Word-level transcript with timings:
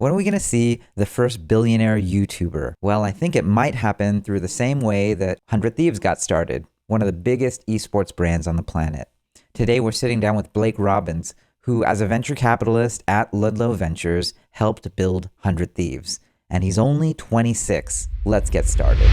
When 0.00 0.12
are 0.12 0.14
we 0.14 0.22
going 0.22 0.32
to 0.34 0.38
see 0.40 0.80
the 0.94 1.06
first 1.06 1.48
billionaire 1.48 2.00
YouTuber? 2.00 2.74
Well, 2.80 3.02
I 3.02 3.10
think 3.10 3.34
it 3.34 3.44
might 3.44 3.74
happen 3.74 4.22
through 4.22 4.38
the 4.38 4.46
same 4.46 4.80
way 4.80 5.12
that 5.14 5.40
100 5.48 5.74
Thieves 5.74 5.98
got 5.98 6.20
started, 6.20 6.66
one 6.86 7.02
of 7.02 7.06
the 7.06 7.12
biggest 7.12 7.66
esports 7.66 8.14
brands 8.14 8.46
on 8.46 8.54
the 8.54 8.62
planet. 8.62 9.08
Today, 9.54 9.80
we're 9.80 9.90
sitting 9.90 10.20
down 10.20 10.36
with 10.36 10.52
Blake 10.52 10.78
Robbins, 10.78 11.34
who, 11.62 11.82
as 11.82 12.00
a 12.00 12.06
venture 12.06 12.36
capitalist 12.36 13.02
at 13.08 13.34
Ludlow 13.34 13.72
Ventures, 13.72 14.34
helped 14.50 14.94
build 14.94 15.30
100 15.40 15.74
Thieves. 15.74 16.20
And 16.48 16.62
he's 16.62 16.78
only 16.78 17.12
26. 17.12 18.08
Let's 18.24 18.50
get 18.50 18.66
started. 18.66 19.10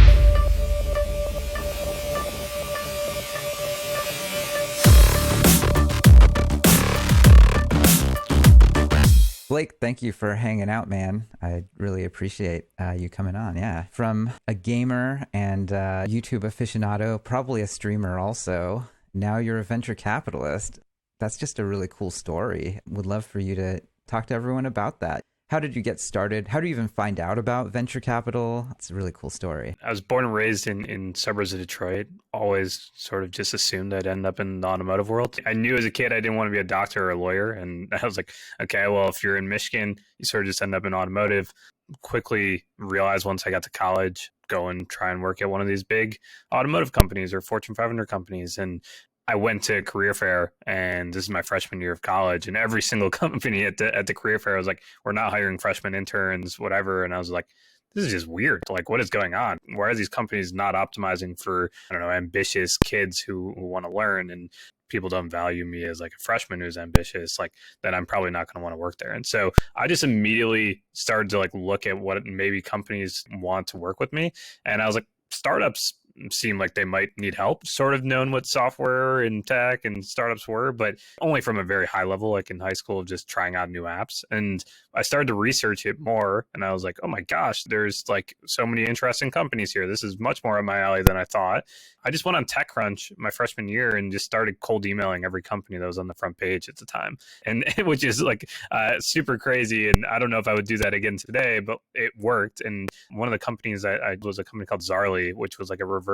Blake, 9.55 9.75
thank 9.79 10.01
you 10.01 10.11
for 10.11 10.35
hanging 10.35 10.69
out, 10.69 10.89
man. 10.89 11.27
I 11.41 11.63
really 11.77 12.03
appreciate 12.03 12.65
uh, 12.77 12.91
you 12.91 13.07
coming 13.07 13.37
on. 13.37 13.55
Yeah. 13.55 13.85
From 13.89 14.33
a 14.49 14.53
gamer 14.53 15.25
and 15.31 15.71
uh, 15.71 16.03
YouTube 16.09 16.41
aficionado, 16.41 17.23
probably 17.23 17.61
a 17.61 17.67
streamer 17.67 18.19
also, 18.19 18.83
now 19.13 19.37
you're 19.37 19.59
a 19.59 19.63
venture 19.63 19.95
capitalist. 19.95 20.81
That's 21.21 21.37
just 21.37 21.57
a 21.57 21.63
really 21.63 21.87
cool 21.87 22.11
story. 22.11 22.81
Would 22.85 23.05
love 23.05 23.25
for 23.25 23.39
you 23.39 23.55
to 23.55 23.79
talk 24.07 24.25
to 24.25 24.33
everyone 24.33 24.65
about 24.65 24.99
that. 24.99 25.21
How 25.49 25.59
did 25.59 25.75
you 25.75 25.83
get 25.83 25.99
started? 25.99 26.47
How 26.47 26.59
do 26.59 26.67
you 26.67 26.73
even 26.73 26.87
find 26.87 27.19
out 27.19 27.37
about 27.37 27.67
venture 27.67 27.99
capital? 27.99 28.67
It's 28.71 28.89
a 28.89 28.95
really 28.95 29.11
cool 29.11 29.29
story. 29.29 29.75
I 29.83 29.91
was 29.91 30.01
born 30.01 30.25
and 30.25 30.33
raised 30.33 30.65
in, 30.65 30.85
in 30.85 31.13
suburbs 31.13 31.53
of 31.53 31.59
Detroit. 31.59 32.07
Always 32.33 32.89
sort 32.95 33.23
of 33.23 33.29
just 33.29 33.53
assumed 33.53 33.93
I'd 33.93 34.07
end 34.07 34.25
up 34.25 34.39
in 34.39 34.61
the 34.61 34.67
automotive 34.67 35.07
world. 35.07 35.39
I 35.45 35.53
knew 35.53 35.75
as 35.75 35.85
a 35.85 35.91
kid 35.91 36.11
I 36.11 36.15
didn't 36.15 36.35
want 36.37 36.47
to 36.47 36.51
be 36.51 36.57
a 36.57 36.63
doctor 36.63 37.05
or 37.05 37.11
a 37.11 37.15
lawyer. 37.15 37.51
And 37.51 37.93
I 38.01 38.03
was 38.03 38.17
like, 38.17 38.31
okay, 38.59 38.87
well, 38.87 39.07
if 39.07 39.23
you're 39.23 39.37
in 39.37 39.47
Michigan, 39.47 39.97
you 40.17 40.25
sort 40.25 40.45
of 40.45 40.47
just 40.47 40.63
end 40.63 40.73
up 40.73 40.83
in 40.83 40.95
automotive. 40.95 41.53
Quickly 42.01 42.65
realized 42.79 43.25
once 43.25 43.45
I 43.45 43.51
got 43.51 43.61
to 43.63 43.69
college, 43.69 44.31
go 44.47 44.69
and 44.69 44.89
try 44.89 45.11
and 45.11 45.21
work 45.21 45.43
at 45.43 45.49
one 45.51 45.61
of 45.61 45.67
these 45.67 45.83
big 45.83 46.17
automotive 46.53 46.91
companies 46.91 47.35
or 47.35 47.41
Fortune 47.41 47.75
500 47.75 48.07
companies. 48.07 48.57
And 48.57 48.81
I 49.27 49.35
went 49.35 49.63
to 49.63 49.81
career 49.81 50.13
fair 50.13 50.53
and 50.67 51.13
this 51.13 51.23
is 51.23 51.29
my 51.29 51.41
freshman 51.41 51.81
year 51.81 51.91
of 51.91 52.01
college 52.01 52.47
and 52.47 52.55
every 52.55 52.81
single 52.81 53.09
company 53.23 53.65
at 53.65 53.77
the 53.77 53.95
at 53.95 54.07
the 54.07 54.13
career 54.13 54.39
fair 54.39 54.57
was 54.57 54.67
like 54.67 54.81
we're 55.03 55.11
not 55.11 55.31
hiring 55.31 55.57
freshman 55.57 55.95
interns 55.95 56.59
whatever 56.59 57.03
and 57.03 57.13
I 57.13 57.17
was 57.17 57.31
like 57.31 57.47
this 57.95 58.05
is 58.05 58.11
just 58.11 58.27
weird. 58.27 58.61
Like 58.69 58.89
what 58.89 58.99
is 58.99 59.09
going 59.09 59.33
on? 59.33 59.57
Why 59.73 59.87
are 59.87 59.95
these 59.95 60.09
companies 60.09 60.53
not 60.53 60.75
optimizing 60.75 61.39
for 61.39 61.71
I 61.89 61.93
don't 61.93 62.03
know 62.03 62.11
ambitious 62.11 62.77
kids 62.77 63.19
who, 63.19 63.53
who 63.57 63.67
want 63.67 63.85
to 63.85 63.91
learn 63.91 64.29
and 64.29 64.51
people 64.89 65.09
don't 65.09 65.29
value 65.29 65.65
me 65.65 65.83
as 65.85 65.99
like 65.99 66.11
a 66.11 66.21
freshman 66.21 66.59
who's 66.59 66.77
ambitious? 66.77 67.39
Like 67.39 67.53
then 67.83 67.95
I'm 67.95 68.05
probably 68.05 68.31
not 68.31 68.51
going 68.51 68.61
to 68.61 68.63
want 68.63 68.73
to 68.73 68.77
work 68.77 68.97
there. 68.97 69.13
And 69.13 69.25
so 69.25 69.51
I 69.75 69.87
just 69.87 70.03
immediately 70.03 70.83
started 70.93 71.29
to 71.29 71.39
like 71.39 71.53
look 71.53 71.87
at 71.87 71.97
what 71.97 72.23
maybe 72.25 72.61
companies 72.61 73.23
want 73.31 73.67
to 73.67 73.77
work 73.77 73.99
with 74.01 74.11
me 74.11 74.33
and 74.65 74.81
I 74.81 74.87
was 74.87 74.95
like 74.95 75.07
startups 75.31 75.93
seemed 76.29 76.59
like 76.59 76.73
they 76.73 76.85
might 76.85 77.09
need 77.17 77.35
help. 77.35 77.65
Sort 77.65 77.93
of 77.93 78.03
known 78.03 78.31
what 78.31 78.45
software 78.45 79.21
and 79.21 79.45
tech 79.45 79.85
and 79.85 80.03
startups 80.03 80.47
were, 80.47 80.71
but 80.71 80.95
only 81.21 81.41
from 81.41 81.57
a 81.57 81.63
very 81.63 81.85
high 81.85 82.03
level, 82.03 82.31
like 82.31 82.49
in 82.49 82.59
high 82.59 82.73
school, 82.73 82.99
of 82.99 83.07
just 83.07 83.27
trying 83.27 83.55
out 83.55 83.69
new 83.69 83.83
apps. 83.83 84.23
And 84.31 84.63
I 84.93 85.01
started 85.01 85.27
to 85.27 85.33
research 85.33 85.85
it 85.85 85.99
more, 85.99 86.45
and 86.53 86.63
I 86.63 86.71
was 86.71 86.83
like, 86.83 86.97
oh 87.03 87.07
my 87.07 87.21
gosh, 87.21 87.63
there's 87.65 88.03
like 88.07 88.35
so 88.45 88.65
many 88.65 88.85
interesting 88.85 89.31
companies 89.31 89.71
here. 89.71 89.87
This 89.87 90.03
is 90.03 90.19
much 90.19 90.43
more 90.43 90.57
up 90.57 90.65
my 90.65 90.79
alley 90.79 91.03
than 91.03 91.17
I 91.17 91.25
thought. 91.25 91.65
I 92.03 92.11
just 92.11 92.23
went 92.23 92.37
on 92.37 92.45
TechCrunch 92.45 93.11
my 93.17 93.31
freshman 93.31 93.67
year 93.67 93.95
and 93.95 94.11
just 94.11 94.25
started 94.25 94.59
cold 94.59 94.85
emailing 94.85 95.25
every 95.25 95.41
company 95.41 95.77
that 95.79 95.85
was 95.85 95.97
on 95.97 96.07
the 96.07 96.13
front 96.13 96.37
page 96.37 96.69
at 96.69 96.77
the 96.77 96.85
time, 96.85 97.17
and 97.45 97.65
which 97.83 98.03
is 98.03 98.21
like 98.21 98.49
uh, 98.71 98.99
super 98.99 99.37
crazy. 99.37 99.89
And 99.89 100.05
I 100.05 100.19
don't 100.19 100.29
know 100.29 100.39
if 100.39 100.47
I 100.47 100.53
would 100.53 100.67
do 100.67 100.77
that 100.77 100.93
again 100.93 101.17
today, 101.17 101.59
but 101.59 101.79
it 101.93 102.13
worked. 102.17 102.61
And 102.61 102.89
one 103.11 103.27
of 103.27 103.31
the 103.31 103.39
companies 103.39 103.85
I, 103.85 103.95
I 103.95 104.17
was 104.21 104.39
a 104.39 104.43
company 104.43 104.65
called 104.65 104.81
Zarly, 104.81 105.33
which 105.33 105.59
was 105.59 105.69
like 105.69 105.79
a 105.79 105.85
reverse 105.85 106.04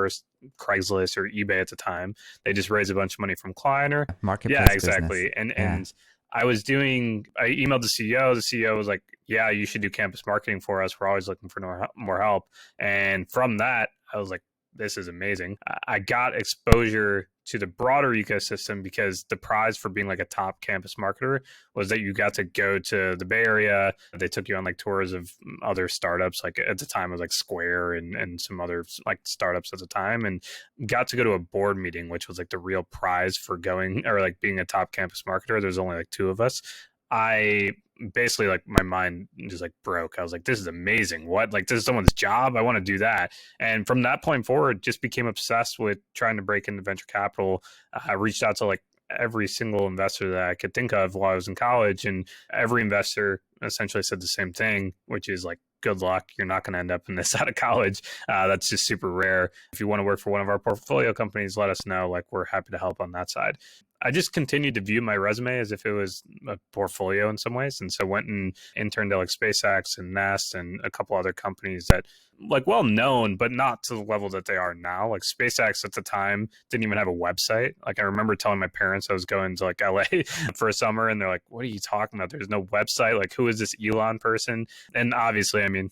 Craigslist 0.58 1.16
or 1.16 1.28
eBay 1.28 1.60
at 1.60 1.68
the 1.68 1.76
time. 1.76 2.14
They 2.44 2.52
just 2.52 2.70
raised 2.70 2.90
a 2.90 2.94
bunch 2.94 3.14
of 3.14 3.18
money 3.20 3.34
from 3.34 3.54
Kleiner. 3.54 4.06
Marketplace. 4.22 4.58
Yeah, 4.66 4.72
exactly. 4.72 5.08
business. 5.24 5.32
And 5.36 5.50
Yeah. 5.56 5.74
and 5.74 5.92
I 6.34 6.44
was 6.46 6.62
doing. 6.62 7.26
I 7.38 7.48
emailed 7.48 7.82
the 7.82 7.88
CEO. 7.88 8.34
The 8.34 8.40
CEO 8.40 8.76
was 8.76 8.88
like, 8.88 9.02
"Yeah, 9.26 9.50
you 9.50 9.66
should 9.66 9.82
do 9.82 9.90
campus 9.90 10.22
marketing 10.26 10.60
for 10.60 10.82
us. 10.82 10.98
We're 10.98 11.08
always 11.08 11.28
looking 11.28 11.48
for 11.50 11.60
more, 11.60 11.86
more 11.94 12.20
help." 12.22 12.44
And 12.78 13.30
from 13.30 13.58
that, 13.58 13.90
I 14.14 14.18
was 14.18 14.30
like, 14.30 14.40
"This 14.74 14.96
is 14.96 15.08
amazing." 15.08 15.58
I- 15.86 15.98
got 15.98 16.34
exposure 16.34 17.28
to 17.44 17.58
the 17.58 17.66
broader 17.66 18.10
ecosystem 18.10 18.82
because 18.82 19.24
the 19.28 19.36
prize 19.36 19.76
for 19.76 19.88
being 19.88 20.06
like 20.06 20.20
a 20.20 20.24
top 20.24 20.60
campus 20.60 20.94
marketer 20.94 21.40
was 21.74 21.88
that 21.88 22.00
you 22.00 22.12
got 22.12 22.34
to 22.34 22.44
go 22.44 22.78
to 22.78 23.16
the 23.16 23.24
Bay 23.24 23.44
Area. 23.44 23.94
They 24.16 24.28
took 24.28 24.48
you 24.48 24.56
on 24.56 24.64
like 24.64 24.78
tours 24.78 25.12
of 25.12 25.24
mm, 25.24 25.56
other 25.62 25.88
startups. 25.88 26.42
Like 26.44 26.58
at 26.58 26.78
the 26.78 26.86
time, 26.86 27.10
it 27.10 27.12
was 27.12 27.20
like 27.20 27.32
Square 27.32 27.94
and 27.94 28.14
and 28.14 28.40
some 28.40 28.60
other 28.60 28.84
like 29.06 29.20
startups 29.24 29.72
at 29.72 29.78
the 29.78 29.86
time, 29.86 30.24
and 30.24 30.42
got 30.86 31.08
to 31.08 31.16
go 31.16 31.24
to 31.24 31.32
a 31.32 31.38
board 31.38 31.76
meeting, 31.76 32.08
which 32.08 32.28
was 32.28 32.38
like 32.38 32.50
the 32.50 32.58
real 32.58 32.82
prize 32.84 33.36
for 33.36 33.56
going 33.56 34.06
or 34.06 34.20
like 34.20 34.40
being 34.40 34.58
a 34.58 34.64
top 34.64 34.92
campus 34.92 35.22
marketer. 35.26 35.60
There's 35.60 35.78
only 35.78 35.96
like 35.96 36.10
two 36.10 36.30
of 36.30 36.40
us. 36.40 36.62
I 37.10 37.72
basically 38.10 38.46
like 38.46 38.62
my 38.66 38.82
mind 38.82 39.28
just 39.48 39.62
like 39.62 39.72
broke. 39.84 40.18
I 40.18 40.22
was 40.22 40.32
like, 40.32 40.44
this 40.44 40.58
is 40.58 40.66
amazing. 40.66 41.26
What? 41.26 41.52
Like 41.52 41.66
this 41.66 41.78
is 41.78 41.84
someone's 41.84 42.12
job. 42.12 42.56
I 42.56 42.62
want 42.62 42.76
to 42.76 42.80
do 42.80 42.98
that. 42.98 43.32
And 43.60 43.86
from 43.86 44.02
that 44.02 44.22
point 44.22 44.46
forward, 44.46 44.82
just 44.82 45.00
became 45.00 45.26
obsessed 45.26 45.78
with 45.78 45.98
trying 46.14 46.36
to 46.36 46.42
break 46.42 46.68
into 46.68 46.82
venture 46.82 47.06
capital. 47.06 47.62
I 47.92 48.14
reached 48.14 48.42
out 48.42 48.56
to 48.56 48.66
like 48.66 48.82
every 49.18 49.48
single 49.48 49.86
investor 49.86 50.30
that 50.30 50.42
I 50.42 50.54
could 50.54 50.74
think 50.74 50.92
of 50.92 51.14
while 51.14 51.32
I 51.32 51.34
was 51.34 51.48
in 51.48 51.54
college, 51.54 52.04
and 52.04 52.26
every 52.52 52.82
investor 52.82 53.40
essentially 53.62 54.02
said 54.02 54.20
the 54.20 54.26
same 54.26 54.52
thing, 54.52 54.94
which 55.06 55.28
is 55.28 55.44
like, 55.44 55.58
good 55.82 56.00
luck. 56.00 56.28
You're 56.38 56.46
not 56.46 56.64
going 56.64 56.72
to 56.74 56.78
end 56.78 56.90
up 56.90 57.08
in 57.08 57.16
this 57.16 57.34
out 57.40 57.48
of 57.48 57.54
college. 57.54 58.00
Uh, 58.28 58.46
that's 58.46 58.68
just 58.68 58.86
super 58.86 59.10
rare. 59.10 59.50
If 59.72 59.80
you 59.80 59.88
want 59.88 60.00
to 60.00 60.04
work 60.04 60.20
for 60.20 60.30
one 60.30 60.40
of 60.40 60.48
our 60.48 60.58
portfolio 60.58 61.12
companies, 61.12 61.56
let 61.56 61.70
us 61.70 61.84
know. 61.84 62.08
Like, 62.08 62.24
we're 62.30 62.46
happy 62.46 62.70
to 62.70 62.78
help 62.78 63.00
on 63.00 63.12
that 63.12 63.30
side. 63.30 63.58
I 64.02 64.10
just 64.10 64.32
continued 64.32 64.74
to 64.74 64.80
view 64.80 65.00
my 65.00 65.16
resume 65.16 65.58
as 65.58 65.72
if 65.72 65.86
it 65.86 65.92
was 65.92 66.22
a 66.48 66.58
portfolio 66.72 67.30
in 67.30 67.38
some 67.38 67.54
ways. 67.54 67.80
And 67.80 67.92
so 67.92 68.04
went 68.04 68.26
and 68.26 68.54
interned 68.76 69.12
at 69.12 69.18
like 69.18 69.28
SpaceX 69.28 69.96
and 69.96 70.12
Nest 70.12 70.54
and 70.54 70.80
a 70.84 70.90
couple 70.90 71.16
other 71.16 71.32
companies 71.32 71.86
that 71.86 72.06
like 72.48 72.66
well 72.66 72.82
known, 72.82 73.36
but 73.36 73.52
not 73.52 73.84
to 73.84 73.94
the 73.94 74.02
level 74.02 74.28
that 74.30 74.46
they 74.46 74.56
are 74.56 74.74
now. 74.74 75.08
Like 75.08 75.22
SpaceX 75.22 75.84
at 75.84 75.92
the 75.92 76.02
time 76.02 76.48
didn't 76.70 76.84
even 76.84 76.98
have 76.98 77.08
a 77.08 77.12
website. 77.12 77.74
Like 77.86 78.00
I 78.00 78.02
remember 78.02 78.34
telling 78.34 78.58
my 78.58 78.66
parents 78.66 79.08
I 79.08 79.12
was 79.12 79.24
going 79.24 79.56
to 79.56 79.64
like 79.64 79.80
LA 79.80 80.22
for 80.54 80.68
a 80.68 80.72
summer 80.72 81.08
and 81.08 81.20
they're 81.20 81.28
like, 81.28 81.42
What 81.48 81.64
are 81.64 81.68
you 81.68 81.78
talking 81.78 82.18
about? 82.18 82.30
There's 82.30 82.48
no 82.48 82.64
website. 82.64 83.18
Like 83.18 83.34
who 83.34 83.48
is 83.48 83.58
this 83.58 83.74
Elon 83.84 84.18
person? 84.18 84.66
And 84.94 85.14
obviously, 85.14 85.62
I 85.62 85.68
mean, 85.68 85.90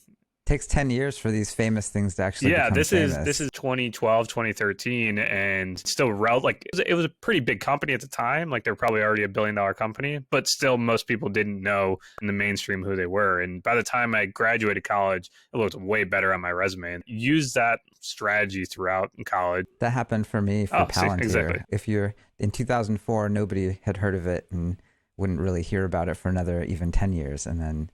takes 0.51 0.67
10 0.67 0.91
years 0.91 1.17
for 1.17 1.31
these 1.31 1.55
famous 1.55 1.89
things 1.89 2.17
to 2.17 2.23
actually 2.23 2.51
yeah 2.51 2.69
this 2.71 2.91
famous. 2.91 3.17
is 3.17 3.25
this 3.25 3.41
is 3.41 3.49
2012 3.53 4.27
2013 4.27 5.19
and 5.19 5.79
still 5.79 6.13
rel- 6.13 6.41
like 6.41 6.65
it 6.67 6.71
was, 6.73 6.81
it 6.87 6.95
was 6.95 7.05
a 7.05 7.09
pretty 7.09 7.39
big 7.39 7.61
company 7.61 7.93
at 7.93 8.01
the 8.01 8.09
time 8.09 8.51
like 8.51 8.65
they're 8.65 8.75
probably 8.75 9.01
already 9.01 9.23
a 9.23 9.29
billion 9.29 9.55
dollar 9.55 9.73
company 9.75 10.19
but 10.31 10.49
still 10.49 10.77
most 10.77 11.07
people 11.07 11.29
didn't 11.29 11.63
know 11.63 11.97
in 12.21 12.27
the 12.27 12.33
mainstream 12.33 12.83
who 12.83 12.97
they 12.97 13.07
were 13.07 13.41
and 13.41 13.63
by 13.63 13.77
the 13.77 13.83
time 13.83 14.13
i 14.15 14.27
graduated 14.27 14.83
college 14.83 15.31
it 15.55 15.57
looked 15.57 15.77
way 15.77 16.03
better 16.03 16.35
on 16.35 16.41
my 16.41 16.51
resume 16.51 16.95
and 16.95 17.05
used 17.07 17.55
that 17.55 17.79
strategy 18.01 18.65
throughout 18.65 19.11
college 19.25 19.67
that 19.79 19.91
happened 19.91 20.27
for 20.27 20.43
me 20.43 20.67
for 20.67 20.77
Oh, 20.77 20.87
Palantir. 20.87 21.23
exactly. 21.23 21.63
If 21.69 21.87
you're 21.87 22.15
in 22.39 22.51
2004, 22.51 23.29
nobody 23.29 23.79
had 23.83 23.99
heard 23.99 24.15
of 24.15 24.27
it 24.27 24.47
and 24.51 24.81
wouldn't 25.17 25.39
really 25.41 25.63
hear 25.63 25.85
about 25.85 26.09
it 26.09 26.17
for 26.17 26.29
another 26.29 26.65
even 26.65 26.91
10 26.91 27.13
years. 27.13 27.47
And 27.47 27.61
then 27.61 27.91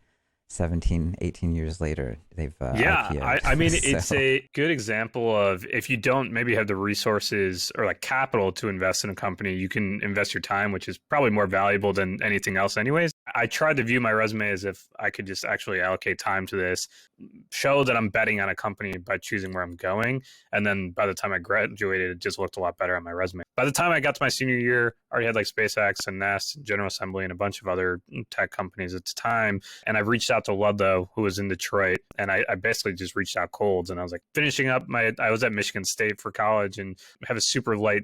17, 0.49 1.17
18 1.21 1.55
years 1.55 1.81
later, 1.81 2.19
they've 2.37 2.55
uh, 2.61 2.73
yeah 2.77 3.09
I, 3.23 3.41
I 3.53 3.55
mean 3.55 3.71
it's 3.75 4.13
a 4.13 4.49
good 4.55 4.71
example 4.71 5.35
of 5.35 5.65
if 5.67 5.91
you 5.91 5.97
don't 5.97 6.33
maybe 6.33 6.55
have 6.55 6.67
the 6.67 6.77
resources 6.77 7.73
or 7.77 7.87
like 7.87 8.01
capital 8.01 8.53
to 8.53 8.69
invest 8.69 9.05
in 9.05 9.11
a 9.11 9.15
company 9.15 9.55
you 9.55 9.69
can 9.69 10.01
invest 10.03 10.35
your 10.35 10.41
time 10.41 10.71
which 10.71 10.89
is 10.89 10.99
probably 10.99 11.31
more 11.31 11.47
valuable 11.47 11.93
than 11.93 12.23
anything 12.23 12.57
else 12.57 12.77
anyways. 12.77 13.11
I 13.35 13.47
tried 13.47 13.79
to 13.79 13.83
view 13.83 14.01
my 14.01 14.13
resume 14.13 14.51
as 14.51 14.65
if 14.65 14.87
i 15.01 15.11
could 15.11 15.27
just 15.27 15.45
actually 15.45 15.81
allocate 15.81 16.19
time 16.19 16.47
to 16.47 16.57
this 16.57 16.89
show 17.51 17.83
that 17.85 17.97
i'm 17.97 18.09
betting 18.09 18.41
on 18.41 18.49
a 18.49 18.55
company 18.55 18.97
by 18.99 19.19
choosing 19.19 19.53
where 19.53 19.63
i'm 19.63 19.77
going 19.77 20.23
and 20.53 20.65
then 20.65 20.91
by 20.91 21.07
the 21.07 21.15
time 21.15 21.33
i 21.33 21.39
graduated 21.39 22.11
it 22.11 22.19
just 22.19 22.39
looked 22.39 22.57
a 22.57 22.61
lot 22.61 22.77
better 22.79 22.97
on 22.97 23.03
my 23.03 23.11
resume. 23.11 23.43
By 23.57 23.65
the 23.65 23.73
time 23.73 23.91
i 23.93 24.01
got 24.01 24.15
to 24.15 24.23
my 24.23 24.29
senior 24.29 24.59
year 24.59 24.95
already 25.17 25.27
had 25.27 25.35
like 25.35 25.47
spacex 25.47 26.07
and 26.07 26.19
nest 26.19 26.57
and 26.57 26.65
general 26.67 26.89
assembly 26.89 27.25
and 27.25 27.33
a 27.33 27.37
bunch 27.37 27.63
of 27.63 27.69
other 27.69 28.01
tech 28.31 28.51
companies 28.51 28.95
at 28.95 29.07
the 29.07 29.15
time 29.15 29.63
and 29.87 29.97
I've 29.97 30.09
reached 30.09 30.31
out 30.31 30.45
to 30.45 30.53
ludlow 30.53 31.11
who 31.15 31.23
was 31.23 31.39
in 31.39 31.49
detroit 31.49 32.01
and 32.19 32.31
I, 32.31 32.45
I 32.51 32.55
basically 32.57 32.93
just 32.93 33.17
reached 33.17 33.35
out 33.37 33.51
cold 33.51 33.91
and 33.91 33.99
I 33.99 34.03
was 34.03 34.13
like 34.13 34.23
finishing 34.35 34.69
up 34.69 34.89
my 34.89 35.13
I 35.19 35.31
was 35.31 35.43
at 35.43 35.53
Michigan 35.53 35.85
State 35.85 36.21
for 36.21 36.31
college 36.31 36.77
and 36.77 36.99
have 37.27 37.39
a 37.39 37.41
super 37.41 37.79
light 37.79 38.03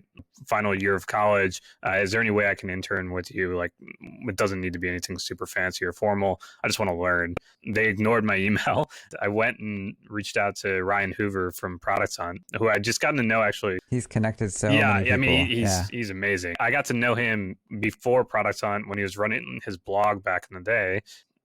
final 0.48 0.74
year 0.74 0.94
of 0.94 1.06
college. 1.06 1.60
Uh, 1.86 1.98
is 1.98 2.12
there 2.12 2.20
any 2.20 2.30
way 2.30 2.48
I 2.48 2.54
can 2.54 2.70
intern 2.70 3.12
with 3.12 3.30
you? 3.34 3.56
Like 3.56 3.72
it 4.00 4.36
doesn't 4.36 4.60
need 4.60 4.72
to 4.72 4.78
be 4.78 4.88
anything 4.88 5.18
super 5.18 5.46
fancy 5.46 5.84
or 5.84 5.92
formal. 5.92 6.40
I 6.64 6.68
just 6.68 6.78
want 6.78 6.90
to 6.90 6.96
learn. 6.96 7.34
They 7.66 7.88
ignored 7.88 8.24
my 8.24 8.36
email. 8.46 8.90
I 9.20 9.28
went 9.28 9.58
and 9.58 9.94
reached 10.08 10.38
out 10.38 10.56
to 10.56 10.82
Ryan 10.82 11.12
Hoover 11.12 11.52
from 11.52 11.78
Product 11.78 12.16
Hunt, 12.16 12.40
who 12.58 12.68
I 12.68 12.78
just 12.78 13.00
gotten 13.00 13.18
to 13.18 13.22
know 13.22 13.42
actually 13.42 13.78
He's 13.92 14.06
connected 14.06 14.52
so 14.54 14.70
yeah. 14.70 14.92
I 14.92 15.16
mean, 15.18 15.46
he's 15.46 15.58
yeah. 15.58 15.86
he's 15.90 16.08
amazing. 16.08 16.56
I 16.58 16.70
got 16.70 16.86
to 16.86 16.94
know 17.02 17.14
him 17.14 17.56
before 17.80 18.24
Product 18.24 18.60
Hunt 18.60 18.88
when 18.88 18.98
he 18.98 19.02
was 19.02 19.16
running 19.18 19.60
his 19.64 19.76
blog 19.76 20.22
back 20.22 20.46
in 20.50 20.56
the 20.56 20.62
day. 20.62 21.00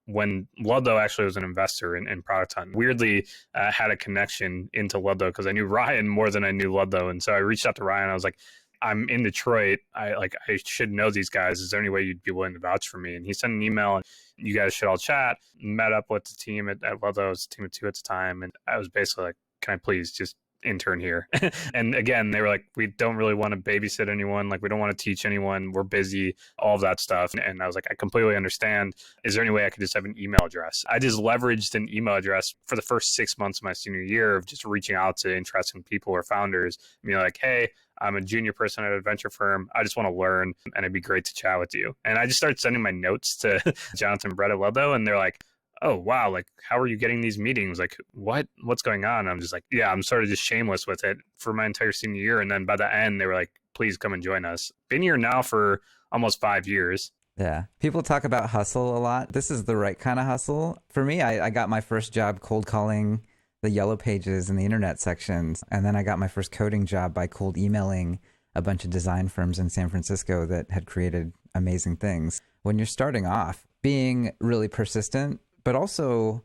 when 0.06 0.48
Ludlow 0.58 0.98
actually 0.98 1.26
was 1.26 1.36
an 1.36 1.44
investor 1.44 1.98
in, 1.98 2.08
in 2.08 2.22
Product 2.22 2.54
Hunt. 2.54 2.74
Weirdly, 2.74 3.28
uh, 3.54 3.70
had 3.74 3.92
a 3.92 3.98
connection 3.98 4.70
into 4.72 4.98
Ludlow 5.00 5.28
because 5.28 5.48
I 5.48 5.52
knew 5.52 5.66
Ryan 5.80 6.08
more 6.08 6.30
than 6.30 6.46
I 6.46 6.52
knew 6.52 6.74
Ludlow, 6.74 7.10
and 7.10 7.22
so 7.22 7.34
I 7.34 7.40
reached 7.40 7.66
out 7.66 7.76
to 7.76 7.84
Ryan. 7.84 8.10
I 8.10 8.14
was 8.14 8.24
like, 8.24 8.38
I'm 8.82 9.10
in 9.10 9.24
Detroit. 9.24 9.80
I 9.96 10.14
like 10.14 10.36
I 10.48 10.58
should 10.64 10.92
know 10.92 11.10
these 11.10 11.30
guys. 11.30 11.60
Is 11.60 11.72
there 11.72 11.80
any 11.80 11.90
way 11.90 12.04
you'd 12.04 12.24
be 12.24 12.32
willing 12.32 12.54
to 12.54 12.60
vouch 12.60 12.88
for 12.88 13.00
me? 13.00 13.16
And 13.16 13.26
he 13.26 13.34
sent 13.34 13.54
an 13.54 13.62
email 13.62 13.98
and 13.98 14.06
you 14.38 14.56
guys 14.56 14.74
should 14.74 14.88
all 14.88 14.98
chat. 14.98 15.38
Met 15.62 15.94
up 15.94 16.06
with 16.10 16.26
the 16.26 16.36
team 16.36 16.70
at, 16.70 16.84
at 16.84 17.02
Ludlow, 17.02 17.28
it 17.28 17.30
was 17.30 17.46
a 17.46 17.56
team 17.56 17.66
of 17.66 17.72
two 17.72 17.88
at 17.88 17.96
the 17.96 18.04
time, 18.04 18.44
and 18.44 18.54
I 18.68 18.78
was 18.78 18.88
basically 18.88 19.26
like, 19.26 19.36
Can 19.62 19.74
I 19.74 19.78
please 19.78 20.12
just 20.12 20.36
intern 20.64 21.00
here. 21.00 21.28
and 21.74 21.96
again, 21.96 22.32
they 22.32 22.42
were 22.42 22.48
like, 22.48 22.66
we 22.76 22.88
don't 22.88 23.16
really 23.16 23.34
want 23.34 23.54
to 23.54 23.58
babysit 23.58 24.10
anyone. 24.10 24.50
Like, 24.50 24.62
we 24.62 24.70
don't 24.70 24.80
want 24.80 24.98
to 24.98 25.04
teach 25.04 25.26
anyone. 25.26 25.72
We're 25.72 25.84
busy, 25.84 26.36
all 26.60 26.76
of 26.76 26.82
that 26.82 27.00
stuff. 27.00 27.34
And 27.34 27.62
I 27.62 27.66
was 27.66 27.76
like, 27.76 27.88
I 27.90 27.96
completely 27.96 28.36
understand. 28.36 28.94
Is 29.24 29.34
there 29.34 29.44
any 29.44 29.52
way 29.52 29.66
I 29.66 29.70
could 29.70 29.82
just 29.82 29.94
have 29.94 30.06
an 30.06 30.16
email 30.18 30.42
address? 30.44 30.84
I 30.90 31.00
just 31.00 31.20
leveraged 31.20 31.76
an 31.76 31.90
email 31.94 32.16
address 32.16 32.54
for 32.66 32.76
the 32.76 32.82
first 32.82 33.14
six 33.14 33.38
months 33.38 33.60
of 33.60 33.64
my 33.64 33.74
senior 33.74 34.02
year 34.02 34.36
of 34.36 34.46
just 34.46 34.66
reaching 34.66 34.96
out 34.96 35.18
to 35.18 35.36
interesting 35.36 35.84
people 35.84 36.14
or 36.14 36.24
founders 36.24 36.78
and 37.02 37.10
being 37.10 37.20
like, 37.20 37.38
hey, 37.42 37.70
I'm 38.00 38.16
a 38.16 38.22
junior 38.22 38.54
person 38.54 38.84
at 38.84 38.92
a 38.92 39.02
venture 39.02 39.30
firm. 39.30 39.70
I 39.76 39.84
just 39.84 39.98
want 39.98 40.08
to 40.08 40.14
learn 40.14 40.54
and 40.66 40.84
it'd 40.84 40.94
be 40.94 41.02
great 41.02 41.26
to 41.26 41.34
chat 41.34 41.60
with 41.60 41.74
you. 41.74 41.96
And 42.06 42.18
I 42.18 42.26
just 42.26 42.38
started 42.38 42.60
sending 42.60 42.82
my 42.82 42.92
notes 42.92 43.38
to 43.38 43.74
Jonathan 43.96 44.36
Brett 44.36 44.52
at 44.52 44.58
and 44.58 45.08
they're 45.08 45.18
like, 45.18 45.44
oh 45.82 45.96
wow 45.96 46.30
like 46.30 46.48
how 46.68 46.78
are 46.78 46.88
you 46.88 46.98
getting 46.98 47.22
these 47.22 47.38
meetings? 47.38 47.80
Like 47.80 47.96
what 48.14 48.48
what's 48.64 48.82
going 48.82 49.06
on? 49.06 49.28
I'm 49.28 49.40
just 49.40 49.54
like 49.54 49.64
yeah 49.72 49.92
i'm 49.92 50.04
sort 50.04 50.24
of 50.24 50.30
just 50.30 50.44
shameless 50.44 50.88
with 50.88 51.04
it 51.04 51.18
for 51.38 51.54
my 51.54 51.66
entire 51.66 51.92
senior 51.92 52.22
year. 52.22 52.42
And 52.42 52.50
then 52.50 52.66
by 52.66 52.76
the 52.76 52.94
end 52.94 53.20
they 53.20 53.26
were 53.26 53.34
like 53.34 53.52
please 53.74 53.98
come 53.98 54.14
and 54.14 54.24
join 54.24 54.46
us. 54.46 54.72
Been 54.90 55.02
here 55.02 55.18
now 55.18 55.42
for 55.42 55.82
almost 56.12 56.40
five 56.40 56.68
years. 56.68 57.12
Yeah. 57.38 57.66
People 57.80 58.02
talk 58.02 58.24
about 58.24 58.50
hustle 58.50 58.98
a 58.98 59.00
lot. 59.00 59.34
This 59.34 59.52
is 59.52 59.66
the 59.66 59.76
right 59.76 60.00
kind 60.00 60.20
of 60.20 60.26
hustle. 60.26 60.78
For 60.90 61.04
me 61.04 61.22
i, 61.22 61.48
I 61.48 61.50
got 61.50 61.70
my 61.70 61.82
first 61.82 62.14
job 62.14 62.40
cold 62.40 62.66
calling 62.66 63.22
the 63.62 63.70
yellow 63.70 63.98
pages 63.98 64.50
and 64.50 64.58
the 64.58 64.66
internet 64.66 65.00
sections. 65.00 65.64
And 65.72 65.86
then 65.86 65.96
i 65.96 66.04
got 66.04 66.20
my 66.20 66.28
first 66.28 66.52
coding 66.52 66.86
job 66.86 67.14
by 67.14 67.28
cold 67.28 67.58
emailing 67.58 68.20
a 68.56 68.62
bunch 68.62 68.84
of 68.84 68.90
design 68.90 69.28
firms 69.28 69.60
in 69.60 69.70
san 69.70 69.88
francisco 69.88 70.48
that 70.48 70.72
had 70.72 70.88
created 70.88 71.34
amazing 71.54 71.98
things. 71.98 72.42
When 72.64 72.80
you're 72.80 72.86
starting 72.86 73.26
off 73.26 73.68
being 73.82 74.32
really 74.40 74.68
persistent 74.68 75.40
but 75.68 75.76
also 75.76 76.42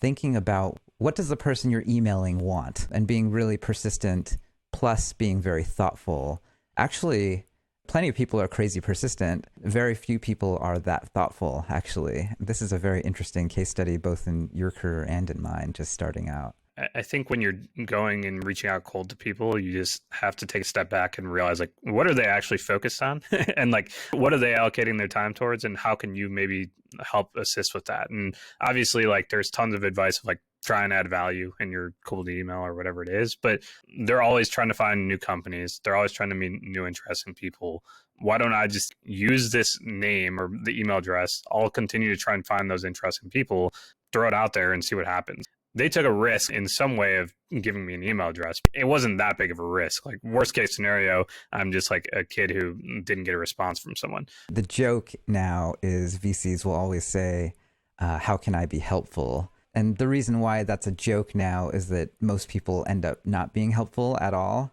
thinking 0.00 0.34
about 0.34 0.80
what 0.98 1.14
does 1.14 1.28
the 1.28 1.36
person 1.36 1.70
you're 1.70 1.84
emailing 1.86 2.38
want 2.38 2.88
and 2.90 3.06
being 3.06 3.30
really 3.30 3.56
persistent 3.56 4.36
plus 4.72 5.12
being 5.12 5.40
very 5.40 5.62
thoughtful. 5.62 6.42
Actually 6.76 7.46
plenty 7.86 8.08
of 8.08 8.16
people 8.16 8.40
are 8.40 8.48
crazy 8.48 8.80
persistent. 8.80 9.46
Very 9.58 9.94
few 9.94 10.18
people 10.18 10.58
are 10.60 10.80
that 10.80 11.08
thoughtful 11.10 11.64
actually. 11.68 12.28
This 12.40 12.60
is 12.60 12.72
a 12.72 12.78
very 12.78 13.02
interesting 13.02 13.48
case 13.48 13.68
study 13.70 13.98
both 13.98 14.26
in 14.26 14.50
your 14.52 14.72
career 14.72 15.06
and 15.08 15.30
in 15.30 15.40
mine 15.40 15.72
just 15.72 15.92
starting 15.92 16.28
out 16.28 16.56
I 16.94 17.00
think 17.00 17.30
when 17.30 17.40
you're 17.40 17.54
going 17.86 18.26
and 18.26 18.44
reaching 18.44 18.68
out 18.68 18.84
cold 18.84 19.08
to 19.08 19.16
people, 19.16 19.58
you 19.58 19.72
just 19.72 20.02
have 20.10 20.36
to 20.36 20.46
take 20.46 20.62
a 20.62 20.66
step 20.66 20.90
back 20.90 21.16
and 21.16 21.30
realize 21.32 21.58
like 21.58 21.72
what 21.80 22.06
are 22.06 22.12
they 22.12 22.26
actually 22.26 22.58
focused 22.58 23.02
on 23.02 23.22
and 23.56 23.70
like 23.70 23.90
what 24.10 24.34
are 24.34 24.38
they 24.38 24.52
allocating 24.52 24.98
their 24.98 25.08
time 25.08 25.32
towards 25.32 25.64
and 25.64 25.78
how 25.78 25.94
can 25.94 26.14
you 26.14 26.28
maybe 26.28 26.70
help 27.00 27.30
assist 27.36 27.74
with 27.74 27.86
that. 27.86 28.10
And 28.10 28.36
obviously 28.60 29.04
like 29.04 29.30
there's 29.30 29.50
tons 29.50 29.74
of 29.74 29.84
advice 29.84 30.18
of 30.18 30.26
like 30.26 30.40
try 30.62 30.84
and 30.84 30.92
add 30.92 31.08
value 31.08 31.52
in 31.60 31.70
your 31.70 31.94
cold 32.04 32.28
email 32.28 32.58
or 32.58 32.74
whatever 32.74 33.02
it 33.02 33.08
is, 33.08 33.34
but 33.36 33.62
they're 34.04 34.22
always 34.22 34.48
trying 34.48 34.68
to 34.68 34.74
find 34.74 35.08
new 35.08 35.18
companies. 35.18 35.80
They're 35.82 35.96
always 35.96 36.12
trying 36.12 36.30
to 36.30 36.34
meet 36.34 36.60
new 36.62 36.86
interesting 36.86 37.32
people. 37.32 37.84
Why 38.18 38.36
don't 38.36 38.52
I 38.52 38.66
just 38.66 38.94
use 39.02 39.50
this 39.50 39.78
name 39.80 40.38
or 40.38 40.50
the 40.64 40.78
email 40.78 40.98
address? 40.98 41.42
I'll 41.50 41.70
continue 41.70 42.14
to 42.14 42.20
try 42.20 42.34
and 42.34 42.46
find 42.46 42.70
those 42.70 42.84
interesting 42.84 43.30
people, 43.30 43.72
throw 44.12 44.28
it 44.28 44.34
out 44.34 44.52
there 44.52 44.72
and 44.72 44.84
see 44.84 44.94
what 44.94 45.06
happens 45.06 45.46
they 45.76 45.90
took 45.90 46.06
a 46.06 46.12
risk 46.12 46.50
in 46.50 46.66
some 46.66 46.96
way 46.96 47.16
of 47.16 47.32
giving 47.60 47.84
me 47.84 47.94
an 47.94 48.02
email 48.02 48.28
address. 48.28 48.60
It 48.74 48.84
wasn't 48.84 49.18
that 49.18 49.36
big 49.36 49.50
of 49.50 49.58
a 49.58 49.64
risk. 49.64 50.06
Like 50.06 50.18
worst 50.24 50.54
case 50.54 50.74
scenario, 50.74 51.26
I'm 51.52 51.70
just 51.70 51.90
like 51.90 52.08
a 52.14 52.24
kid 52.24 52.50
who 52.50 53.02
didn't 53.02 53.24
get 53.24 53.34
a 53.34 53.38
response 53.38 53.78
from 53.78 53.94
someone. 53.94 54.26
The 54.50 54.62
joke 54.62 55.12
now 55.28 55.74
is 55.82 56.18
VCs 56.18 56.64
will 56.64 56.72
always 56.72 57.04
say, 57.04 57.52
uh, 57.98 58.18
"How 58.18 58.38
can 58.38 58.54
I 58.54 58.64
be 58.66 58.78
helpful?" 58.78 59.52
And 59.74 59.98
the 59.98 60.08
reason 60.08 60.40
why 60.40 60.64
that's 60.64 60.86
a 60.86 60.92
joke 60.92 61.34
now 61.34 61.68
is 61.68 61.88
that 61.90 62.10
most 62.20 62.48
people 62.48 62.86
end 62.88 63.04
up 63.04 63.20
not 63.26 63.52
being 63.52 63.72
helpful 63.72 64.16
at 64.20 64.32
all. 64.32 64.72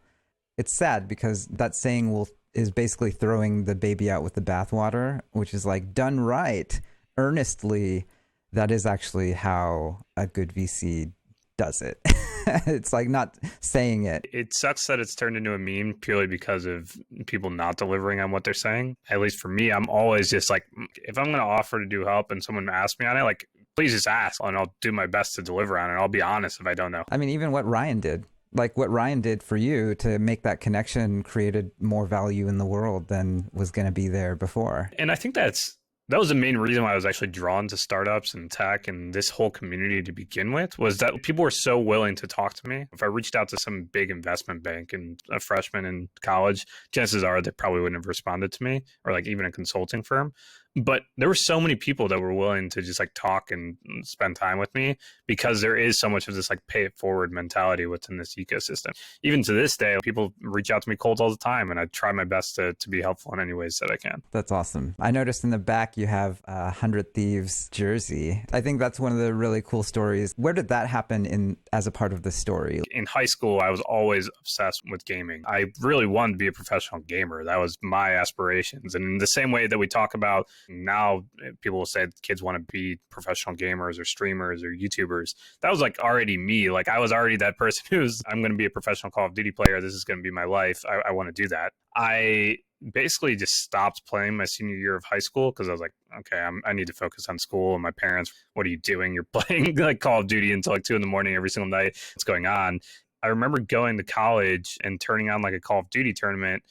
It's 0.57 0.71
sad 0.71 1.09
because 1.09 1.47
that 1.47 1.75
saying 1.75 2.13
will 2.13 2.29
is 2.53 2.71
basically 2.71 3.11
throwing 3.11 3.65
the 3.65 3.75
baby 3.75 4.09
out 4.09 4.23
with 4.23 4.35
the 4.35 4.41
bathwater, 4.41 5.19
which 5.31 5.53
is 5.53 5.65
like 5.65 5.93
done 5.93 6.21
right, 6.21 6.79
earnestly 7.17 8.05
that 8.53 8.71
is 8.71 8.85
actually 8.85 9.33
how 9.33 10.05
a 10.15 10.27
good 10.27 10.53
VC 10.53 11.11
does 11.57 11.81
it. 11.81 11.99
it's 12.67 12.93
like 12.93 13.09
not 13.09 13.37
saying 13.61 14.05
it. 14.05 14.27
It 14.31 14.53
sucks 14.53 14.87
that 14.87 14.99
it's 14.99 15.15
turned 15.15 15.37
into 15.37 15.53
a 15.53 15.57
meme 15.57 15.95
purely 16.01 16.27
because 16.27 16.65
of 16.65 16.95
people 17.25 17.49
not 17.49 17.77
delivering 17.77 18.19
on 18.19 18.31
what 18.31 18.43
they're 18.43 18.53
saying. 18.53 18.97
At 19.09 19.19
least 19.19 19.39
for 19.39 19.47
me, 19.47 19.71
I'm 19.71 19.89
always 19.89 20.29
just 20.29 20.49
like, 20.49 20.65
mm, 20.77 20.85
if 20.95 21.17
I'm 21.17 21.25
going 21.25 21.37
to 21.37 21.43
offer 21.43 21.79
to 21.79 21.85
do 21.85 22.05
help 22.05 22.31
and 22.31 22.43
someone 22.43 22.69
asks 22.69 22.99
me 22.99 23.05
on 23.05 23.17
it, 23.17 23.23
like, 23.23 23.47
please 23.75 23.91
just 23.91 24.07
ask 24.07 24.41
and 24.43 24.57
I'll 24.57 24.73
do 24.81 24.91
my 24.91 25.07
best 25.07 25.35
to 25.35 25.41
deliver 25.41 25.77
on 25.77 25.89
it. 25.89 25.99
I'll 25.99 26.07
be 26.07 26.21
honest 26.21 26.59
if 26.59 26.67
I 26.67 26.73
don't 26.73 26.91
know. 26.91 27.03
I 27.09 27.17
mean, 27.17 27.29
even 27.29 27.51
what 27.51 27.65
Ryan 27.65 27.99
did, 27.99 28.25
like 28.53 28.77
what 28.77 28.89
Ryan 28.89 29.21
did 29.21 29.41
for 29.41 29.57
you 29.57 29.95
to 29.95 30.19
make 30.19 30.43
that 30.43 30.61
connection 30.61 31.23
created 31.23 31.71
more 31.79 32.05
value 32.05 32.47
in 32.47 32.57
the 32.57 32.65
world 32.65 33.07
than 33.07 33.49
was 33.51 33.71
going 33.71 33.85
to 33.85 33.91
be 33.91 34.07
there 34.07 34.35
before. 34.35 34.91
And 34.99 35.11
I 35.11 35.15
think 35.15 35.33
that's 35.33 35.77
that 36.09 36.19
was 36.19 36.29
the 36.29 36.35
main 36.35 36.57
reason 36.57 36.83
why 36.83 36.91
I 36.91 36.95
was 36.95 37.05
actually 37.05 37.27
drawn 37.27 37.67
to 37.69 37.77
startups 37.77 38.33
and 38.33 38.51
tech 38.51 38.87
and 38.87 39.13
this 39.13 39.29
whole 39.29 39.49
community 39.49 40.01
to 40.01 40.11
begin 40.11 40.51
with 40.51 40.77
was 40.77 40.97
that 40.97 41.23
people 41.23 41.43
were 41.43 41.51
so 41.51 41.79
willing 41.79 42.15
to 42.15 42.27
talk 42.27 42.53
to 42.55 42.67
me. 42.67 42.85
If 42.91 43.01
I 43.01 43.05
reached 43.05 43.35
out 43.35 43.47
to 43.49 43.57
some 43.57 43.85
big 43.91 44.11
investment 44.11 44.63
bank 44.63 44.91
and 44.91 45.17
a 45.31 45.39
freshman 45.39 45.85
in 45.85 46.09
college, 46.21 46.65
chances 46.91 47.23
are 47.23 47.41
they 47.41 47.51
probably 47.51 47.81
wouldn't 47.81 48.03
have 48.03 48.07
responded 48.07 48.51
to 48.51 48.63
me 48.63 48.81
or 49.05 49.13
like 49.13 49.27
even 49.27 49.45
a 49.45 49.51
consulting 49.51 50.03
firm 50.03 50.33
but 50.75 51.03
there 51.17 51.27
were 51.27 51.35
so 51.35 51.61
many 51.61 51.75
people 51.75 52.07
that 52.07 52.19
were 52.19 52.33
willing 52.33 52.69
to 52.69 52.81
just 52.81 52.99
like 52.99 53.13
talk 53.13 53.51
and 53.51 53.77
mm, 53.89 54.05
spend 54.05 54.35
time 54.35 54.57
with 54.57 54.73
me 54.73 54.97
because 55.27 55.61
there 55.61 55.77
is 55.77 55.99
so 55.99 56.09
much 56.09 56.27
of 56.27 56.35
this 56.35 56.49
like 56.49 56.65
pay 56.67 56.83
it 56.85 56.97
forward 56.97 57.31
mentality 57.31 57.85
within 57.85 58.17
this 58.17 58.35
ecosystem. 58.35 58.91
Even 59.21 59.43
to 59.43 59.53
this 59.53 59.77
day 59.77 59.97
people 60.03 60.33
reach 60.41 60.71
out 60.71 60.81
to 60.81 60.89
me 60.89 60.95
cold 60.95 61.21
all 61.21 61.29
the 61.29 61.37
time 61.37 61.69
and 61.69 61.79
i 61.79 61.85
try 61.85 62.11
my 62.11 62.23
best 62.23 62.55
to, 62.55 62.73
to 62.73 62.89
be 62.89 63.01
helpful 63.01 63.33
in 63.33 63.39
any 63.39 63.53
ways 63.53 63.77
that 63.79 63.91
i 63.91 63.97
can. 63.97 64.21
That's 64.31 64.51
awesome. 64.51 64.95
I 64.99 65.11
noticed 65.11 65.43
in 65.43 65.51
the 65.51 65.59
back 65.59 65.97
you 65.97 66.07
have 66.07 66.41
a 66.45 66.71
hundred 66.71 67.13
thieves 67.13 67.69
jersey. 67.69 68.43
I 68.51 68.61
think 68.61 68.79
that's 68.79 68.99
one 68.99 69.11
of 69.11 69.17
the 69.17 69.33
really 69.33 69.61
cool 69.61 69.83
stories. 69.83 70.33
Where 70.37 70.53
did 70.53 70.69
that 70.69 70.87
happen 70.87 71.25
in 71.25 71.57
as 71.71 71.87
a 71.87 71.91
part 71.91 72.13
of 72.13 72.23
the 72.23 72.31
story? 72.31 72.81
In 72.91 73.05
high 73.05 73.25
school 73.25 73.59
i 73.59 73.69
was 73.69 73.81
always 73.81 74.29
obsessed 74.39 74.81
with 74.89 75.05
gaming. 75.05 75.43
I 75.47 75.65
really 75.81 76.07
wanted 76.07 76.33
to 76.33 76.37
be 76.37 76.47
a 76.47 76.51
professional 76.51 77.01
gamer. 77.01 77.43
That 77.43 77.59
was 77.59 77.77
my 77.81 78.15
aspirations. 78.15 78.95
And 78.95 79.03
in 79.03 79.17
the 79.19 79.27
same 79.27 79.51
way 79.51 79.67
that 79.67 79.77
we 79.77 79.87
talk 79.87 80.13
about 80.13 80.47
now 80.69 81.23
eh, 81.45 81.51
people 81.61 81.79
will 81.79 81.85
say 81.85 82.07
kids 82.21 82.41
want 82.41 82.55
to 82.55 82.71
be 82.71 82.99
professional 83.09 83.55
gamers 83.55 83.99
or 83.99 84.05
streamers 84.05 84.63
or 84.63 84.69
YouTubers. 84.69 85.35
That 85.61 85.71
was 85.71 85.81
like 85.81 85.99
already 85.99 86.37
me. 86.37 86.69
Like 86.69 86.87
I 86.87 86.99
was 86.99 87.11
already 87.11 87.37
that 87.37 87.57
person 87.57 87.83
who's 87.89 88.21
I'm 88.27 88.41
going 88.41 88.51
to 88.51 88.57
be 88.57 88.65
a 88.65 88.69
professional 88.69 89.11
Call 89.11 89.25
of 89.25 89.33
Duty 89.33 89.51
player. 89.51 89.81
This 89.81 89.93
is 89.93 90.03
going 90.03 90.19
to 90.19 90.23
be 90.23 90.31
my 90.31 90.45
life. 90.45 90.83
I, 90.87 91.09
I 91.09 91.11
want 91.11 91.33
to 91.33 91.41
do 91.41 91.47
that. 91.49 91.73
I 91.95 92.57
basically 92.91 93.35
just 93.35 93.61
stopped 93.61 94.05
playing 94.07 94.35
my 94.35 94.45
senior 94.45 94.75
year 94.75 94.95
of 94.95 95.03
high 95.05 95.19
school 95.19 95.51
because 95.51 95.69
I 95.69 95.71
was 95.71 95.81
like, 95.81 95.93
okay, 96.19 96.37
I'm, 96.37 96.61
i 96.65 96.73
need 96.73 96.87
to 96.87 96.93
focus 96.93 97.27
on 97.29 97.39
school. 97.39 97.75
And 97.75 97.83
my 97.83 97.91
parents, 97.91 98.33
what 98.53 98.65
are 98.65 98.69
you 98.69 98.77
doing? 98.77 99.13
You're 99.13 99.23
playing 99.33 99.75
like 99.75 99.99
Call 99.99 100.21
of 100.21 100.27
Duty 100.27 100.51
until 100.51 100.73
like 100.73 100.83
two 100.83 100.95
in 100.95 101.01
the 101.01 101.07
morning 101.07 101.35
every 101.35 101.49
single 101.49 101.69
night. 101.69 101.95
What's 102.13 102.23
going 102.23 102.45
on? 102.45 102.79
I 103.21 103.27
remember 103.27 103.59
going 103.59 103.97
to 103.97 104.03
college 104.03 104.77
and 104.83 104.99
turning 104.99 105.29
on 105.29 105.41
like 105.41 105.53
a 105.53 105.59
Call 105.59 105.79
of 105.79 105.89
Duty 105.89 106.11
tournament 106.11 106.61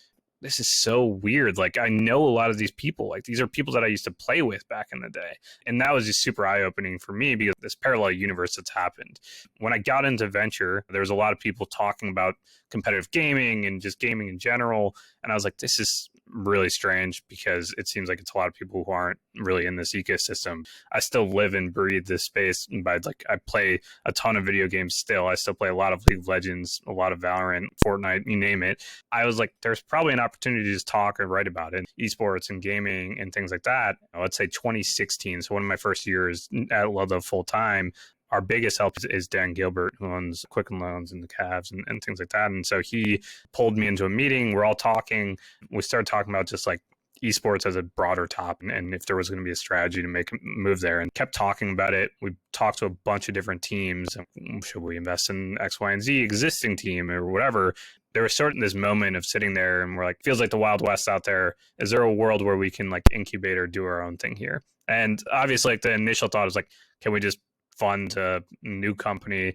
this 0.43 0.59
is 0.59 0.69
so 0.69 1.05
weird. 1.05 1.57
Like 1.57 1.79
I 1.79 1.89
know 1.89 2.23
a 2.25 2.29
lot 2.29 2.51
of 2.51 2.59
these 2.59 2.73
people. 2.73 3.09
Like 3.09 3.25
these 3.25 3.41
are 3.41 3.47
people 3.47 3.73
that 3.75 3.85
I 3.85 3.87
used 3.87 4.05
to 4.05 4.11
play 4.11 4.43
with 4.43 4.69
back 4.69 4.89
in 4.93 5.01
the 5.01 5.09
day. 5.09 5.39
And 5.67 5.81
that 5.81 5.95
was 5.95 6.05
just 6.05 6.21
super 6.21 6.45
eye 6.45 6.63
opening 6.63 6.99
for 6.99 7.13
me 7.13 7.37
because 7.37 7.55
this 7.63 7.77
parallel 7.77 8.11
universe 8.11 8.57
that's 8.57 8.71
happened. 8.71 9.21
When 9.59 9.73
I 9.73 9.79
got 9.79 10.05
into 10.05 10.29
venture, 10.29 10.85
there 10.91 11.01
was 11.01 11.11
a 11.11 11.15
lot 11.15 11.33
of 11.33 11.39
people 11.39 11.65
talking 11.65 12.09
about 12.09 12.35
competitive 12.71 13.11
gaming 13.13 13.65
and 13.67 13.81
just 13.81 14.01
gaming 14.01 14.29
in 14.29 14.39
general. 14.39 14.97
And 15.23 15.31
I 15.31 15.35
was 15.35 15.45
like, 15.45 15.59
this 15.59 15.79
is 15.79 16.11
really 16.33 16.69
strange 16.69 17.23
because 17.29 17.75
it 17.79 17.89
seems 17.89 18.09
like 18.09 18.21
it's 18.21 18.35
a 18.35 18.39
lot 18.39 18.49
of 18.49 18.55
people 18.55 18.83
who 18.85 18.93
aren't 18.93 19.19
really 19.37 19.67
in 19.67 19.77
this 19.77 19.95
ecosystem. 19.95 20.65
I 20.93 21.01
still 21.01 21.29
live 21.29 21.55
and 21.55 21.73
breathe 21.73 22.07
this 22.07 22.25
space. 22.25 22.67
By 22.83 22.99
like, 23.05 23.25
I 23.29 23.37
play 23.47 23.81
a 24.05 24.13
ton 24.13 24.37
of 24.37 24.45
video 24.45 24.67
games 24.67 24.97
still. 24.97 25.27
I 25.27 25.35
still 25.35 25.55
play 25.55 25.69
a 25.69 25.75
lot 25.75 25.93
of 25.93 26.05
League 26.07 26.21
of 26.21 26.29
Legends, 26.29 26.81
a 26.87 26.93
lot 26.93 27.13
of 27.13 27.21
Valorant, 27.21 27.67
Fortnite, 27.85 28.23
you 28.27 28.37
name 28.37 28.63
it. 28.63 28.83
I 29.13 29.27
was 29.27 29.39
like, 29.39 29.55
there's 29.63 29.83
probably 29.83 30.13
an 30.13 30.21
opportunity 30.21 30.65
to 30.65 30.73
just 30.73 30.89
talk 30.89 31.21
or 31.21 31.27
write 31.27 31.47
about 31.47 31.75
it, 31.75 31.85
esports 32.01 32.51
and 32.51 32.63
gaming 32.63 33.19
and 33.21 33.33
things 33.33 33.51
like 33.51 33.63
that. 33.65 33.97
Let's 34.19 34.37
say 34.37 34.47
2016. 34.47 35.43
So 35.43 35.55
one 35.55 35.63
of 35.63 35.69
my 35.69 35.77
first 35.77 36.07
years 36.07 36.49
at 36.71 36.91
Ludlow 36.91 37.21
full 37.21 37.45
time, 37.45 37.93
our 38.33 38.41
biggest 38.41 38.79
help 38.79 38.97
is, 38.97 39.05
is, 39.05 39.29
Dan 39.29 39.53
Gilbert, 39.53 39.95
who 39.99 40.07
owns 40.07 40.45
Quicken 40.49 40.79
Loans 40.79 41.13
and 41.13 41.23
the 41.23 41.29
Cavs 41.29 41.71
and, 41.71 41.85
and 41.87 42.03
things 42.03 42.19
like 42.19 42.31
that. 42.31 42.51
And 42.51 42.67
so 42.67 42.81
he 42.81 43.23
pulled 43.53 43.77
me 43.77 43.87
into 43.87 44.07
a 44.07 44.09
meeting. 44.09 44.53
We're 44.53 44.65
all 44.65 44.75
talking. 44.75 45.39
We 45.71 45.83
started 45.83 46.07
talking 46.07 46.33
about 46.33 46.49
just 46.49 46.67
like 46.67 46.81
esports 47.23 47.67
as 47.67 47.77
a 47.77 47.83
broader 47.83 48.27
top 48.27 48.63
and, 48.63 48.71
and 48.73 48.93
if 48.95 49.07
there 49.07 49.17
was 49.17 49.29
going 49.29 49.39
to 49.39 49.45
be 49.45 49.53
a 49.53 49.57
strategy 49.57 50.03
to 50.03 50.09
make 50.09 50.33
a 50.33 50.37
move 50.43 50.81
there 50.81 51.01
and 51.01 51.15
kept 51.15 51.35
talking 51.35 51.71
about 51.71 51.95
it. 51.95 52.11
We 52.21 52.33
talked 52.53 52.79
to 52.79 52.87
a 52.87 52.91
bunch 52.91 53.29
of 53.29 53.35
different 53.35 53.63
teams. 53.63 54.17
Should 54.65 54.83
we 54.83 54.97
invest 54.97 55.31
in 55.31 55.57
X, 55.61 55.79
Y, 55.79 55.93
and 55.93 56.03
Z 56.03 56.21
existing 56.21 56.77
team 56.77 57.11
or 57.11 57.31
whatever? 57.31 57.75
There 58.15 58.25
was 58.25 58.35
sort 58.35 58.55
of 58.55 58.61
this 58.61 58.75
moment 58.75 59.17
of 59.17 59.25
sitting 59.25 59.55
there 59.55 59.83
and 59.83 59.97
we're 59.97 60.05
like, 60.05 60.19
feels 60.25 60.41
like 60.41 60.51
the 60.51 60.59
Wild 60.59 60.81
West 60.81 61.09
out 61.09 61.25
there. 61.25 61.55
Is 61.79 61.91
there 61.91 62.03
a 62.03 62.13
world 62.13 62.43
where 62.43 62.57
we 62.57 62.71
can 62.71 62.91
like 62.91 63.05
incubate 63.13 63.57
or 63.57 63.67
do 63.67 63.85
our 63.85 64.03
own 64.03 64.17
thing 64.17 64.37
here? 64.37 64.63
And 64.89 65.23
obviously, 65.33 65.75
like 65.75 65.83
the 65.83 65.93
initial 65.93 66.29
thought 66.29 66.49
is 66.49 66.57
like, 66.57 66.69
can 67.01 67.13
we 67.13 67.21
just 67.21 67.39
fund 67.79 68.17
a 68.17 68.43
new 68.63 68.95
company 68.95 69.55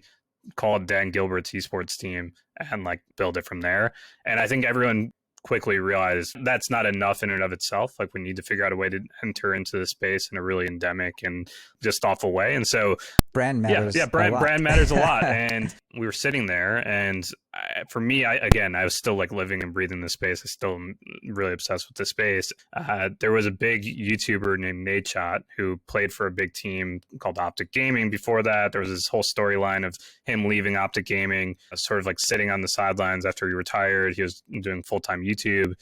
called 0.56 0.86
Dan 0.86 1.10
Gilbert's 1.10 1.50
esports 1.50 1.96
team 1.96 2.32
and 2.70 2.84
like 2.84 3.00
build 3.16 3.36
it 3.36 3.44
from 3.44 3.60
there? 3.60 3.92
And 4.26 4.40
I 4.40 4.46
think 4.46 4.64
everyone 4.64 5.12
quickly 5.42 5.78
realized 5.78 6.36
that's 6.44 6.70
not 6.70 6.86
enough 6.86 7.22
in 7.22 7.30
and 7.30 7.42
of 7.42 7.52
itself. 7.52 7.94
Like 7.98 8.12
we 8.14 8.20
need 8.20 8.36
to 8.36 8.42
figure 8.42 8.64
out 8.64 8.72
a 8.72 8.76
way 8.76 8.88
to 8.88 9.00
enter 9.22 9.54
into 9.54 9.78
the 9.78 9.86
space 9.86 10.28
in 10.30 10.38
a 10.38 10.42
really 10.42 10.66
endemic 10.66 11.14
and 11.22 11.50
just 11.82 12.02
thoughtful 12.02 12.32
way. 12.32 12.54
And 12.54 12.66
so 12.66 12.96
brand 13.32 13.62
matters. 13.62 13.94
Yeah, 13.94 14.02
yeah, 14.02 14.06
brand 14.06 14.38
brand 14.38 14.62
matters 14.62 14.90
a 14.90 14.96
lot. 14.96 15.24
and 15.24 15.74
we 15.94 16.04
were 16.04 16.12
sitting 16.12 16.46
there, 16.46 16.86
and 16.86 17.26
I, 17.54 17.84
for 17.88 18.00
me, 18.00 18.24
I 18.24 18.34
again, 18.36 18.74
I 18.74 18.84
was 18.84 18.94
still 18.94 19.14
like 19.14 19.32
living 19.32 19.62
and 19.62 19.72
breathing 19.72 20.00
the 20.00 20.08
space. 20.08 20.42
I 20.44 20.48
still 20.48 20.74
am 20.74 20.98
really 21.26 21.52
obsessed 21.52 21.88
with 21.88 21.96
the 21.96 22.04
space. 22.04 22.52
Uh, 22.76 23.10
there 23.20 23.32
was 23.32 23.46
a 23.46 23.50
big 23.50 23.84
YouTuber 23.84 24.58
named 24.58 24.86
Nadeshot 24.86 25.40
who 25.56 25.80
played 25.88 26.12
for 26.12 26.26
a 26.26 26.30
big 26.30 26.52
team 26.52 27.00
called 27.20 27.38
Optic 27.38 27.72
Gaming. 27.72 28.10
Before 28.10 28.42
that, 28.42 28.72
there 28.72 28.80
was 28.80 28.90
this 28.90 29.08
whole 29.08 29.22
storyline 29.22 29.86
of 29.86 29.96
him 30.24 30.46
leaving 30.46 30.76
Optic 30.76 31.06
Gaming, 31.06 31.56
sort 31.74 32.00
of 32.00 32.06
like 32.06 32.20
sitting 32.20 32.50
on 32.50 32.60
the 32.60 32.68
sidelines 32.68 33.24
after 33.24 33.46
he 33.46 33.54
retired. 33.54 34.14
He 34.14 34.22
was 34.22 34.42
doing 34.60 34.82
full 34.82 35.00
time 35.00 35.22
YouTube 35.22 35.74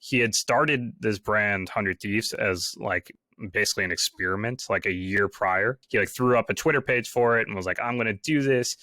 he 0.00 0.18
had 0.18 0.34
started 0.34 0.94
this 0.98 1.18
brand 1.18 1.68
100 1.68 2.00
thieves 2.00 2.32
as 2.32 2.72
like 2.78 3.12
basically 3.52 3.84
an 3.84 3.92
experiment 3.92 4.64
like 4.68 4.86
a 4.86 4.92
year 4.92 5.28
prior. 5.28 5.78
He 5.88 5.98
like 5.98 6.08
threw 6.08 6.36
up 6.36 6.50
a 6.50 6.54
Twitter 6.54 6.80
page 6.80 7.08
for 7.08 7.38
it 7.38 7.46
and 7.46 7.56
was 7.56 7.66
like, 7.66 7.80
I'm 7.80 7.96
gonna 7.96 8.14
do 8.14 8.42
this. 8.42 8.76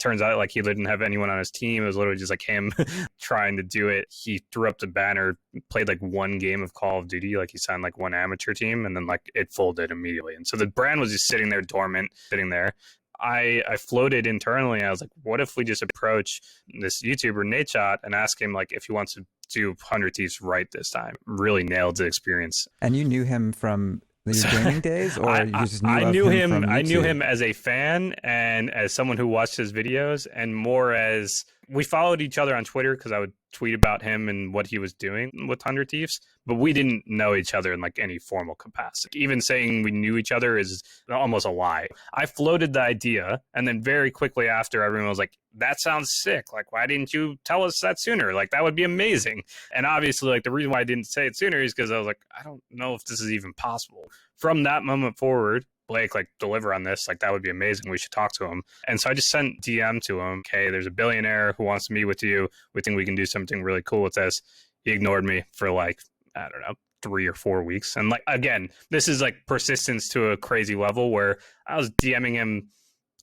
Turns 0.00 0.20
out 0.20 0.36
like 0.36 0.50
he 0.50 0.60
didn't 0.60 0.84
have 0.86 1.02
anyone 1.02 1.30
on 1.30 1.38
his 1.38 1.50
team. 1.50 1.82
It 1.82 1.86
was 1.86 1.96
literally 1.96 2.18
just 2.18 2.30
like 2.30 2.42
him 2.42 2.72
trying 3.20 3.56
to 3.56 3.62
do 3.62 3.88
it. 3.88 4.06
He 4.10 4.42
threw 4.52 4.68
up 4.68 4.78
the 4.78 4.86
banner, 4.86 5.38
played 5.70 5.88
like 5.88 6.00
one 6.00 6.38
game 6.38 6.62
of 6.62 6.74
Call 6.74 6.98
of 6.98 7.08
Duty, 7.08 7.36
like 7.36 7.50
he 7.52 7.58
signed 7.58 7.82
like 7.82 7.96
one 7.96 8.14
amateur 8.14 8.52
team, 8.52 8.86
and 8.86 8.96
then 8.96 9.06
like 9.06 9.30
it 9.34 9.52
folded 9.52 9.90
immediately. 9.90 10.34
And 10.34 10.46
so 10.46 10.56
the 10.56 10.66
brand 10.66 11.00
was 11.00 11.12
just 11.12 11.26
sitting 11.26 11.48
there 11.48 11.62
dormant, 11.62 12.10
sitting 12.14 12.50
there. 12.50 12.72
I, 13.20 13.62
I 13.68 13.76
floated 13.76 14.26
internally. 14.26 14.82
I 14.82 14.90
was 14.90 15.00
like, 15.00 15.10
what 15.22 15.40
if 15.40 15.56
we 15.56 15.64
just 15.64 15.82
approach 15.82 16.40
this 16.80 17.00
YouTuber 17.02 17.44
Nadeshot 17.44 17.98
and 18.02 18.14
ask 18.14 18.42
him 18.42 18.52
like 18.52 18.72
if 18.72 18.84
he 18.84 18.92
wants 18.92 19.14
to 19.14 19.24
do 19.54 19.68
100 19.68 20.14
Thieves 20.14 20.40
right 20.40 20.66
this 20.72 20.90
time. 20.90 21.14
Really 21.26 21.62
nailed 21.62 21.96
the 21.96 22.04
experience. 22.04 22.66
And 22.80 22.96
you 22.96 23.04
knew 23.04 23.24
him 23.24 23.52
from 23.52 24.02
your 24.26 24.50
gaming 24.50 24.80
days, 24.80 25.18
or 25.18 25.28
I, 25.28 25.42
you 25.44 25.52
just 25.52 25.82
knew 25.82 25.90
I 25.90 26.10
knew 26.10 26.28
him. 26.28 26.52
him 26.52 26.68
I 26.68 26.82
knew 26.82 27.02
him 27.02 27.20
as 27.20 27.42
a 27.42 27.52
fan 27.52 28.14
and 28.22 28.70
as 28.70 28.92
someone 28.92 29.16
who 29.16 29.26
watched 29.26 29.56
his 29.56 29.72
videos, 29.72 30.26
and 30.34 30.56
more 30.56 30.94
as 30.94 31.44
we 31.68 31.84
followed 31.84 32.20
each 32.20 32.38
other 32.38 32.54
on 32.54 32.64
Twitter 32.64 32.96
because 32.96 33.12
I 33.12 33.18
would 33.18 33.32
tweet 33.52 33.74
about 33.74 34.02
him 34.02 34.28
and 34.28 34.52
what 34.52 34.66
he 34.66 34.78
was 34.78 34.92
doing 34.92 35.30
with 35.48 35.62
Hundred 35.62 35.88
Thieves, 35.90 36.20
but 36.44 36.56
we 36.56 36.72
didn't 36.72 37.04
know 37.06 37.34
each 37.34 37.54
other 37.54 37.72
in 37.72 37.80
like 37.80 37.98
any 37.98 38.18
formal 38.18 38.54
capacity. 38.54 39.20
Even 39.22 39.40
saying 39.40 39.82
we 39.82 39.90
knew 39.90 40.16
each 40.16 40.32
other 40.32 40.58
is 40.58 40.82
almost 41.10 41.46
a 41.46 41.50
lie. 41.50 41.88
I 42.12 42.26
floated 42.26 42.72
the 42.72 42.80
idea, 42.80 43.40
and 43.54 43.66
then 43.66 43.82
very 43.82 44.10
quickly 44.10 44.48
after, 44.48 44.82
everyone 44.82 45.08
was 45.08 45.18
like, 45.18 45.38
"That 45.54 45.80
sounds 45.80 46.12
sick! 46.12 46.52
Like, 46.52 46.72
why 46.72 46.86
didn't 46.86 47.14
you 47.14 47.36
tell 47.44 47.62
us 47.62 47.80
that 47.80 48.00
sooner? 48.00 48.34
Like, 48.34 48.50
that 48.50 48.62
would 48.62 48.74
be 48.74 48.84
amazing." 48.84 49.42
And 49.74 49.86
obviously, 49.86 50.28
like 50.30 50.42
the 50.42 50.50
reason 50.50 50.72
why 50.72 50.80
I 50.80 50.84
didn't 50.84 51.04
say 51.04 51.26
it 51.26 51.36
sooner 51.36 51.62
is 51.62 51.72
because 51.72 51.90
I 51.90 51.98
was 51.98 52.06
like, 52.06 52.20
I 52.38 52.42
don't 52.42 52.62
know 52.70 52.94
if 52.94 53.04
this 53.04 53.20
is 53.20 53.32
even 53.32 53.52
possible. 53.54 54.10
From 54.36 54.64
that 54.64 54.82
moment 54.82 55.16
forward, 55.16 55.64
Blake, 55.88 56.14
like 56.14 56.28
deliver 56.38 56.72
on 56.72 56.82
this. 56.82 57.08
Like 57.08 57.20
that 57.20 57.32
would 57.32 57.42
be 57.42 57.50
amazing. 57.50 57.90
We 57.90 57.98
should 57.98 58.10
talk 58.10 58.32
to 58.34 58.46
him. 58.46 58.62
And 58.86 59.00
so 59.00 59.10
I 59.10 59.14
just 59.14 59.30
sent 59.30 59.60
DM 59.60 60.00
to 60.02 60.20
him. 60.20 60.40
Okay, 60.40 60.70
there's 60.70 60.86
a 60.86 60.90
billionaire 60.90 61.54
who 61.56 61.64
wants 61.64 61.86
to 61.86 61.92
meet 61.92 62.04
with 62.04 62.22
you. 62.22 62.48
We 62.74 62.82
think 62.82 62.96
we 62.96 63.04
can 63.04 63.14
do 63.14 63.26
something 63.26 63.62
really 63.62 63.82
cool 63.82 64.02
with 64.02 64.14
this. 64.14 64.42
He 64.82 64.92
ignored 64.92 65.24
me 65.24 65.44
for 65.52 65.70
like, 65.70 66.00
I 66.36 66.48
don't 66.50 66.60
know, 66.60 66.74
three 67.02 67.26
or 67.26 67.34
four 67.34 67.62
weeks. 67.62 67.96
And 67.96 68.08
like 68.08 68.22
again, 68.26 68.70
this 68.90 69.08
is 69.08 69.20
like 69.20 69.36
persistence 69.46 70.08
to 70.10 70.30
a 70.30 70.36
crazy 70.36 70.74
level 70.74 71.10
where 71.10 71.38
I 71.66 71.76
was 71.76 71.90
DMing 71.90 72.32
him 72.32 72.68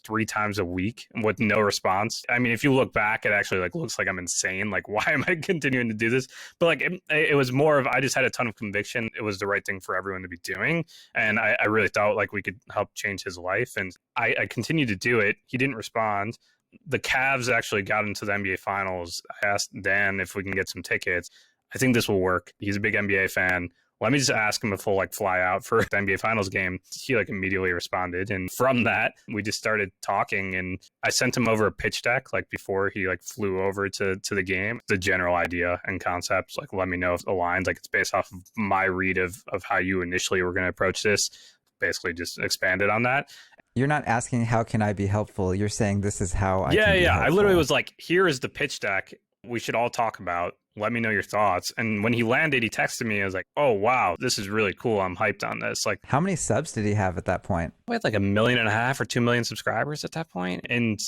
three 0.03 0.25
times 0.25 0.60
a 0.60 0.65
week 0.65 1.08
with 1.24 1.39
no 1.39 1.60
response. 1.60 2.24
I 2.29 2.39
mean, 2.39 2.51
if 2.51 2.63
you 2.63 2.74
look 2.74 2.93
back, 2.93 3.25
it 3.25 3.31
actually 3.31 3.60
like 3.60 3.75
looks 3.75 3.98
like 3.98 4.08
I'm 4.08 4.20
insane. 4.20 4.70
Like, 4.70 4.88
why 4.88 5.05
am 5.08 5.24
I 5.27 5.36
continuing 5.36 5.89
to 5.89 5.93
do 5.93 6.10
this? 6.10 6.27
But 6.60 6.65
like, 6.65 6.81
it, 6.81 7.01
it 7.10 7.36
was 7.36 7.51
more 7.51 7.77
of 7.77 7.88
I 7.88 8.00
just 8.00 8.15
had 8.15 8.25
a 8.25 8.29
ton 8.29 8.48
of 8.48 8.55
conviction. 8.55 9.10
It 9.17 9.22
was 9.22 9.39
the 9.39 9.48
right 9.48 9.65
thing 9.65 9.79
for 9.79 9.96
everyone 9.96 10.22
to 10.24 10.27
be 10.27 10.38
doing, 10.43 10.86
and 11.15 11.39
I, 11.39 11.55
I 11.60 11.67
really 11.67 11.89
thought 11.89 12.15
like 12.15 12.31
we 12.31 12.41
could 12.41 12.60
help 12.72 12.89
change 12.93 13.24
his 13.24 13.38
life. 13.38 13.74
And 13.77 13.96
I, 14.15 14.36
I 14.41 14.46
continued 14.46 14.89
to 14.89 14.96
do 14.96 15.20
it. 15.20 15.38
He 15.46 15.58
didn't 15.58 15.75
respond. 15.75 16.38
The 16.88 17.00
Cavs 17.00 17.51
actually 17.51 17.81
got 17.81 18.05
into 18.05 18.25
the 18.25 18.31
NBA 18.31 18.60
Finals. 18.60 19.22
I 19.43 19.48
asked 19.48 19.72
Dan 19.81 20.20
if 20.20 20.36
we 20.36 20.43
can 20.43 20.53
get 20.53 20.70
some 20.70 20.81
tickets. 20.81 21.29
I 21.74 21.77
think 21.77 21.93
this 21.93 22.08
will 22.08 22.20
work. 22.20 22.53
He's 22.60 22.77
a 22.77 22.81
big 22.81 22.96
NBA 22.96 23.31
fan 23.31 23.70
let 24.01 24.12
me 24.12 24.17
just 24.17 24.31
ask 24.31 24.63
him 24.63 24.74
a 24.74 24.77
he'll 24.77 24.96
like 24.96 25.13
fly 25.13 25.39
out 25.39 25.63
for 25.63 25.81
the 25.91 25.98
NBA 25.98 26.20
Finals 26.20 26.50
game. 26.50 26.79
He 26.91 27.15
like 27.15 27.29
immediately 27.29 27.72
responded, 27.72 28.31
and 28.31 28.51
from 28.51 28.84
that 28.84 29.13
we 29.31 29.41
just 29.41 29.60
started 29.60 29.91
talking. 30.01 30.55
And 30.55 30.79
I 31.03 31.12
sent 31.12 31.38
him 31.38 31.48
over 31.48 31.67
a 31.67 31.72
pitch 31.72 32.01
deck 32.01 32.34
like 32.34 32.50
before 32.50 32.89
he 32.89 33.08
like 33.08 33.22
flew 33.22 33.62
over 33.62 33.88
to 33.89 34.17
to 34.17 34.36
the 34.36 34.43
game. 34.43 34.81
The 34.88 34.98
general 34.98 35.36
idea 35.36 35.79
and 35.86 36.03
concepts, 36.03 36.58
like 36.58 36.74
let 36.74 36.89
me 36.89 36.98
know 36.98 37.13
if 37.13 37.22
it 37.22 37.27
aligns. 37.27 37.67
Like 37.67 37.77
it's 37.77 37.88
based 37.88 38.13
off 38.13 38.31
of 38.31 38.39
my 38.58 38.84
read 38.86 39.17
of 39.17 39.38
of 39.50 39.63
how 39.63 39.77
you 39.77 40.01
initially 40.01 40.41
were 40.41 40.51
going 40.51 40.65
to 40.65 40.70
approach 40.70 41.03
this. 41.03 41.29
Basically, 41.79 42.13
just 42.13 42.39
expanded 42.39 42.89
on 42.89 43.03
that. 43.03 43.29
You're 43.74 43.88
not 43.88 44.05
asking 44.05 44.46
how 44.46 44.63
can 44.63 44.81
I 44.81 44.91
be 44.91 45.05
helpful. 45.05 45.55
You're 45.55 45.70
saying 45.70 46.01
this 46.01 46.20
is 46.20 46.34
how 46.34 46.63
I. 46.63 46.72
Yeah, 46.74 46.93
yeah. 46.93 47.17
I 47.17 47.29
literally 47.29 47.55
was 47.55 47.72
like, 47.72 47.93
here 47.98 48.27
is 48.27 48.41
the 48.41 48.50
pitch 48.50 48.81
deck 48.81 49.13
we 49.46 49.60
should 49.60 49.75
all 49.75 49.89
talk 49.89 50.20
about 50.20 50.55
let 50.75 50.91
me 50.91 50.99
know 50.99 51.09
your 51.09 51.23
thoughts. 51.23 51.71
And 51.77 52.03
when 52.03 52.13
he 52.13 52.23
landed, 52.23 52.63
he 52.63 52.69
texted 52.69 53.05
me. 53.05 53.21
I 53.21 53.25
was 53.25 53.33
like, 53.33 53.47
oh, 53.57 53.71
wow, 53.71 54.15
this 54.19 54.37
is 54.37 54.49
really 54.49 54.73
cool. 54.73 55.01
I'm 55.01 55.15
hyped 55.15 55.47
on 55.47 55.59
this. 55.59 55.85
Like, 55.85 55.99
how 56.03 56.19
many 56.19 56.35
subs 56.35 56.71
did 56.71 56.85
he 56.85 56.93
have 56.93 57.17
at 57.17 57.25
that 57.25 57.43
point? 57.43 57.73
We 57.87 57.95
had 57.95 58.03
like 58.03 58.13
a 58.13 58.19
million 58.19 58.59
and 58.59 58.67
a 58.67 58.71
half 58.71 58.99
or 58.99 59.05
two 59.05 59.21
million 59.21 59.43
subscribers 59.43 60.03
at 60.03 60.13
that 60.13 60.29
point. 60.29 60.65
And 60.69 60.99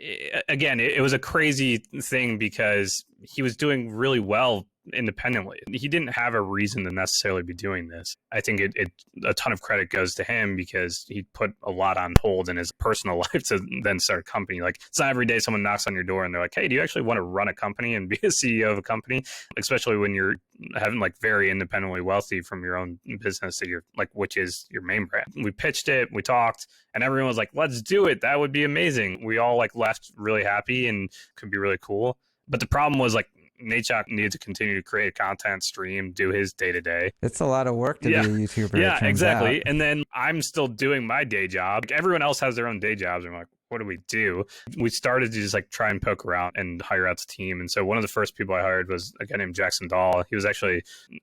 eh, 0.00 0.40
again, 0.48 0.80
it, 0.80 1.00
was 1.00 1.12
a 1.12 1.18
crazy 1.18 1.78
thing 2.00 2.38
because 2.38 3.04
he 3.22 3.42
was 3.42 3.56
doing 3.56 3.90
really 3.90 4.20
well 4.20 4.66
independently. 4.92 5.58
He 5.72 5.88
didn't 5.88 6.08
have 6.08 6.34
a 6.34 6.40
reason 6.40 6.84
to 6.84 6.90
necessarily 6.90 7.42
be 7.42 7.54
doing 7.54 7.88
this. 7.88 8.16
I 8.32 8.40
think 8.40 8.60
it, 8.60 8.72
it, 8.74 8.90
a 9.24 9.34
ton 9.34 9.52
of 9.52 9.60
credit 9.60 9.90
goes 9.90 10.14
to 10.16 10.24
him 10.24 10.56
because 10.56 11.04
he 11.08 11.22
put 11.34 11.52
a 11.62 11.70
lot 11.70 11.96
on 11.96 12.14
hold 12.20 12.48
in 12.48 12.56
his 12.56 12.72
personal 12.78 13.18
life 13.18 13.44
to 13.48 13.60
then 13.82 13.98
start 13.98 14.20
a 14.20 14.22
company. 14.22 14.60
Like 14.60 14.78
it's 14.88 14.98
not 14.98 15.10
every 15.10 15.26
day 15.26 15.38
someone 15.38 15.62
knocks 15.62 15.86
on 15.86 15.94
your 15.94 16.02
door 16.02 16.24
and 16.24 16.34
they're 16.34 16.42
like, 16.42 16.54
"Hey, 16.54 16.68
do 16.68 16.74
you 16.74 16.82
actually 16.82 17.02
want 17.02 17.18
to 17.18 17.22
run 17.22 17.48
a 17.48 17.54
company 17.54 17.94
and 17.94 18.08
be 18.08 18.16
a 18.22 18.28
CEO 18.28 18.72
of 18.72 18.78
a 18.78 18.82
company?" 18.82 19.24
Especially 19.56 19.96
when 19.96 20.14
you're 20.14 20.36
having 20.74 21.00
like 21.00 21.14
very 21.20 21.50
independently 21.50 22.00
wealthy 22.00 22.40
from 22.40 22.62
your 22.62 22.76
own 22.76 22.98
business 23.20 23.58
that 23.58 23.68
you're 23.68 23.84
like, 23.96 24.08
which 24.12 24.36
is 24.36 24.66
your 24.70 24.82
main 24.82 25.06
brand. 25.06 25.26
We 25.42 25.50
pitched 25.50 25.88
it, 25.88 26.08
we 26.12 26.22
talked, 26.22 26.66
and 26.94 27.04
everyone 27.04 27.28
was 27.28 27.38
like, 27.38 27.50
"Let's 27.54 27.82
do 27.82 28.06
it. 28.06 28.20
That 28.22 28.38
would 28.38 28.52
be 28.52 28.64
amazing." 28.64 29.24
We 29.24 29.38
all 29.38 29.56
like 29.56 29.74
left 29.74 30.12
really 30.16 30.44
happy 30.44 30.88
and 30.88 31.10
could 31.36 31.50
be 31.50 31.58
really 31.58 31.78
cool. 31.80 32.16
But 32.48 32.60
the 32.60 32.66
problem 32.66 32.98
was 32.98 33.14
like 33.14 33.28
Nadeshot 33.62 34.04
needs 34.08 34.34
to 34.34 34.38
continue 34.38 34.74
to 34.74 34.82
create 34.82 35.14
content, 35.14 35.62
stream, 35.62 36.12
do 36.12 36.30
his 36.30 36.52
day 36.52 36.72
to 36.72 36.80
day. 36.80 37.12
It's 37.22 37.40
a 37.40 37.46
lot 37.46 37.66
of 37.66 37.74
work 37.74 38.00
to 38.00 38.10
yeah. 38.10 38.22
be 38.22 38.28
a 38.28 38.32
YouTuber. 38.32 38.80
Yeah, 38.80 39.04
exactly. 39.04 39.58
Out. 39.58 39.62
And 39.66 39.80
then 39.80 40.04
I'm 40.14 40.42
still 40.42 40.68
doing 40.68 41.06
my 41.06 41.24
day 41.24 41.46
job. 41.46 41.84
Everyone 41.90 42.22
else 42.22 42.40
has 42.40 42.56
their 42.56 42.68
own 42.68 42.80
day 42.80 42.94
jobs. 42.94 43.24
I'm 43.24 43.34
like, 43.34 43.46
what 43.70 43.78
do 43.78 43.84
we 43.84 43.98
do? 44.08 44.44
We 44.76 44.90
started 44.90 45.32
to 45.32 45.40
just 45.40 45.54
like 45.54 45.70
try 45.70 45.88
and 45.88 46.02
poke 46.02 46.24
around 46.24 46.56
and 46.56 46.82
hire 46.82 47.06
out 47.06 47.18
the 47.18 47.26
team. 47.26 47.60
And 47.60 47.70
so 47.70 47.84
one 47.84 47.96
of 47.96 48.02
the 48.02 48.08
first 48.08 48.36
people 48.36 48.54
I 48.54 48.60
hired 48.60 48.88
was 48.88 49.14
a 49.20 49.26
guy 49.26 49.36
named 49.36 49.54
Jackson 49.54 49.88
Dahl. 49.88 50.24
He 50.28 50.34
was 50.34 50.44
actually 50.44 50.82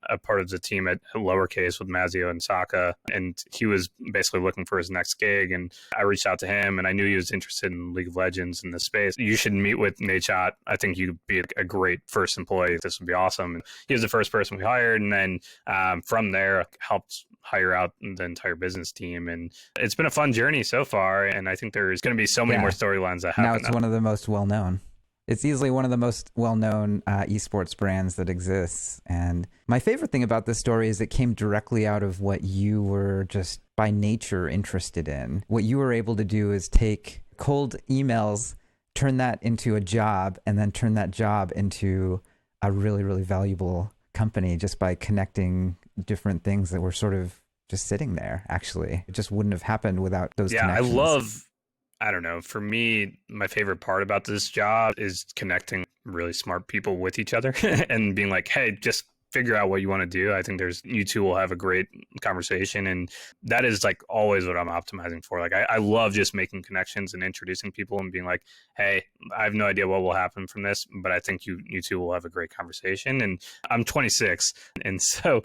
a 0.10 0.18
part 0.18 0.40
of 0.40 0.50
the 0.50 0.60
team 0.60 0.88
at 0.88 1.00
Lowercase 1.16 1.80
with 1.80 1.90
Mazzeo 1.90 2.30
and 2.30 2.42
Sacca. 2.42 2.94
And 3.12 3.38
he 3.54 3.66
was 3.66 3.90
basically 4.12 4.40
looking 4.40 4.66
for 4.66 4.78
his 4.78 4.90
next 4.90 5.16
gig. 5.16 5.52
And 5.52 5.72
I 5.98 6.04
reached 6.04 6.26
out 6.26 6.40
to 6.40 6.48
him 6.48 6.80
and 6.80 6.88
I 6.88 6.94
knew 6.94 7.06
he 7.06 7.16
was 7.16 7.32
interested 7.32 7.72
in 7.72 7.94
League 7.94 8.08
of 8.08 8.16
Legends 8.16 8.64
in 8.64 8.72
the 8.72 8.80
space. 8.80 9.16
You 9.18 9.36
should 9.36 9.54
meet 9.54 9.76
with 9.76 9.98
Nadeshot. 9.98 10.52
I 10.66 10.78
think 10.78 10.98
you'd 10.98 11.20
be 11.28 11.44
a 11.58 11.64
great 11.66 12.00
first 12.08 12.38
employee. 12.38 12.78
This 12.82 13.00
would 13.00 13.08
be 13.08 13.14
awesome. 13.14 13.56
And 13.56 13.64
he 13.88 13.94
was 13.94 14.02
the 14.02 14.08
first 14.08 14.32
person 14.32 14.58
we 14.58 14.64
hired. 14.64 15.02
And 15.02 15.12
then 15.12 15.40
um, 15.68 16.02
from 16.02 16.32
there, 16.32 16.66
helped 16.80 17.26
hire 17.42 17.74
out 17.74 17.94
the 18.02 18.24
entire 18.24 18.56
business 18.56 18.92
team. 18.92 19.30
And 19.30 19.52
it's 19.80 19.96
been 19.96 20.06
a 20.06 20.12
fun 20.12 20.34
journey 20.34 20.64
so 20.64 20.84
far. 20.84 21.26
And 21.26 21.48
I 21.48 21.56
think 21.56 21.74
there's 21.74 22.02
going 22.02 22.16
to 22.16 22.22
be 22.22 22.28
so 22.38 22.46
many 22.46 22.58
yeah. 22.58 22.62
more 22.62 22.70
storylines 22.70 23.22
that 23.22 23.34
happen. 23.34 23.44
Now 23.44 23.56
it's 23.56 23.68
now. 23.68 23.74
one 23.74 23.84
of 23.84 23.92
the 23.92 24.02
most 24.02 24.28
well 24.28 24.46
known. 24.46 24.80
It's 25.28 25.44
easily 25.44 25.70
one 25.70 25.84
of 25.84 25.92
the 25.92 25.98
most 25.98 26.32
well 26.36 26.56
known 26.56 27.04
uh, 27.06 27.24
esports 27.24 27.76
brands 27.76 28.16
that 28.16 28.30
exists. 28.30 29.02
And 29.06 29.48
my 29.68 29.80
favorite 29.80 30.12
thing 30.12 30.24
about 30.24 30.46
this 30.46 30.58
story 30.58 30.88
is 30.88 31.02
it 31.02 31.08
came 31.08 31.34
directly 31.34 31.86
out 31.86 32.04
of 32.04 32.22
what 32.22 32.44
you 32.44 32.82
were 32.82 33.26
just 33.26 33.60
by 33.76 33.92
nature 33.92 34.48
interested 34.48 35.08
in. 35.08 35.44
What 35.48 35.66
you 35.66 35.78
were 35.78 35.92
able 35.92 36.16
to 36.16 36.24
do 36.24 36.54
is 36.54 36.70
take 36.70 37.24
cold 37.36 37.76
emails, 37.90 38.56
turn 38.96 39.18
that 39.18 39.44
into 39.44 39.76
a 39.76 39.82
job, 39.82 40.40
and 40.46 40.58
then 40.58 40.72
turn 40.72 40.94
that 40.94 41.12
job 41.12 41.52
into 41.56 42.22
a 42.62 42.72
really, 42.72 43.04
really 43.04 43.24
valuable 43.24 43.92
company 44.14 44.58
just 44.58 44.80
by 44.80 44.96
connecting 44.96 45.76
different 46.06 46.44
things 46.44 46.70
that 46.70 46.82
were 46.82 46.92
sort 46.92 47.14
of 47.14 47.40
just 47.70 47.86
sitting 47.86 48.16
there 48.16 48.46
actually 48.48 49.04
it 49.08 49.12
just 49.12 49.30
wouldn't 49.30 49.54
have 49.54 49.62
happened 49.62 50.02
without 50.02 50.32
those 50.38 50.54
yeah 50.54 50.68
i 50.68 50.80
love 50.80 51.47
i 52.02 52.12
don't 52.12 52.24
know 52.24 52.42
for 52.42 52.62
me 52.62 53.18
my 53.30 53.48
favorite 53.48 53.80
part 53.80 54.04
about 54.04 54.26
this 54.26 54.50
job 54.50 54.94
is 54.98 55.26
connecting 55.36 55.86
really 56.06 56.34
smart 56.34 56.68
people 56.68 56.98
with 56.98 57.20
each 57.20 57.34
other 57.34 57.54
and 57.90 58.16
being 58.16 58.30
like 58.30 58.48
hey 58.48 58.72
just 58.72 59.04
figure 59.32 59.56
out 59.56 59.70
what 59.70 59.82
you 59.82 59.90
want 59.90 60.02
to 60.02 60.08
do. 60.08 60.34
I 60.34 60.42
think 60.42 60.58
there's 60.58 60.82
you 60.86 61.04
two 61.04 61.22
will 61.24 61.36
have 61.36 61.52
a 61.52 61.56
great 61.56 61.88
conversation 62.22 62.88
and 62.88 63.10
that 63.44 63.66
is 63.66 63.84
like 63.84 64.02
always 64.10 64.48
what 64.48 64.58
i'm 64.58 64.68
optimizing 64.68 65.24
for. 65.24 65.40
Like 65.40 65.54
I, 65.54 65.66
I 65.70 65.78
love 65.78 66.14
just 66.14 66.34
making 66.34 66.64
connections 66.64 67.14
and 67.14 67.24
introducing 67.24 67.72
people 67.72 68.00
and 68.00 68.12
being 68.12 68.26
like 68.26 68.44
hey 68.78 69.04
i 69.38 69.44
have 69.44 69.54
no 69.54 69.66
idea 69.66 69.88
what 69.88 70.02
will 70.02 70.14
happen 70.14 70.48
from 70.48 70.64
this 70.64 70.86
but 71.04 71.12
i 71.12 71.20
think 71.20 71.46
you 71.46 71.60
you 71.66 71.82
two 71.82 72.00
will 72.00 72.14
have 72.14 72.26
a 72.26 72.30
great 72.30 72.50
conversation. 72.50 73.22
And 73.22 73.42
i'm 73.70 73.84
26 73.84 74.54
and 74.84 75.02
so 75.02 75.44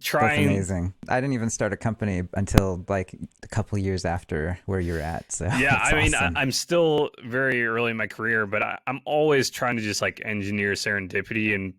trying 0.00 0.48
That's 0.48 0.70
amazing. 0.70 0.94
I 1.08 1.20
didn't 1.20 1.34
even 1.34 1.50
start 1.50 1.72
a 1.72 1.76
company 1.76 2.22
until 2.34 2.84
like 2.88 3.14
a 3.42 3.48
couple 3.48 3.78
years 3.78 4.04
after 4.04 4.58
where 4.66 4.80
you're 4.80 5.00
at. 5.00 5.30
So 5.32 5.46
yeah, 5.58 5.74
I 5.82 5.94
mean, 5.94 6.14
awesome. 6.14 6.36
I, 6.36 6.40
I'm 6.40 6.52
still 6.52 7.10
very 7.24 7.64
early 7.66 7.90
in 7.90 7.96
my 7.96 8.06
career, 8.06 8.46
but 8.46 8.62
I, 8.62 8.78
I'm 8.86 9.00
always 9.04 9.50
trying 9.50 9.76
to 9.76 9.82
just 9.82 10.02
like 10.02 10.22
engineer 10.24 10.72
serendipity 10.72 11.54
and 11.54 11.74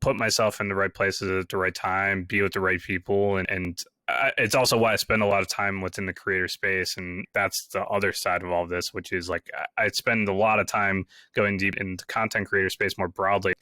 put 0.00 0.16
myself 0.16 0.60
in 0.60 0.68
the 0.68 0.74
right 0.74 0.92
places 0.92 1.30
at 1.30 1.48
the 1.48 1.56
right 1.56 1.74
time, 1.74 2.24
be 2.24 2.42
with 2.42 2.52
the 2.52 2.60
right 2.60 2.80
people, 2.80 3.36
and 3.36 3.48
and 3.50 3.78
I, 4.08 4.32
it's 4.36 4.54
also 4.54 4.76
why 4.76 4.92
I 4.92 4.96
spend 4.96 5.22
a 5.22 5.26
lot 5.26 5.40
of 5.40 5.48
time 5.48 5.80
within 5.80 6.06
the 6.06 6.12
creator 6.12 6.48
space, 6.48 6.96
and 6.96 7.24
that's 7.34 7.68
the 7.68 7.84
other 7.84 8.12
side 8.12 8.42
of 8.42 8.50
all 8.50 8.64
of 8.64 8.68
this, 8.68 8.92
which 8.92 9.12
is 9.12 9.28
like 9.28 9.48
I, 9.56 9.84
I 9.84 9.88
spend 9.88 10.28
a 10.28 10.34
lot 10.34 10.58
of 10.58 10.66
time 10.66 11.06
going 11.34 11.56
deep 11.56 11.76
into 11.76 12.04
content 12.06 12.48
creator 12.48 12.70
space 12.70 12.98
more 12.98 13.08
broadly. 13.08 13.54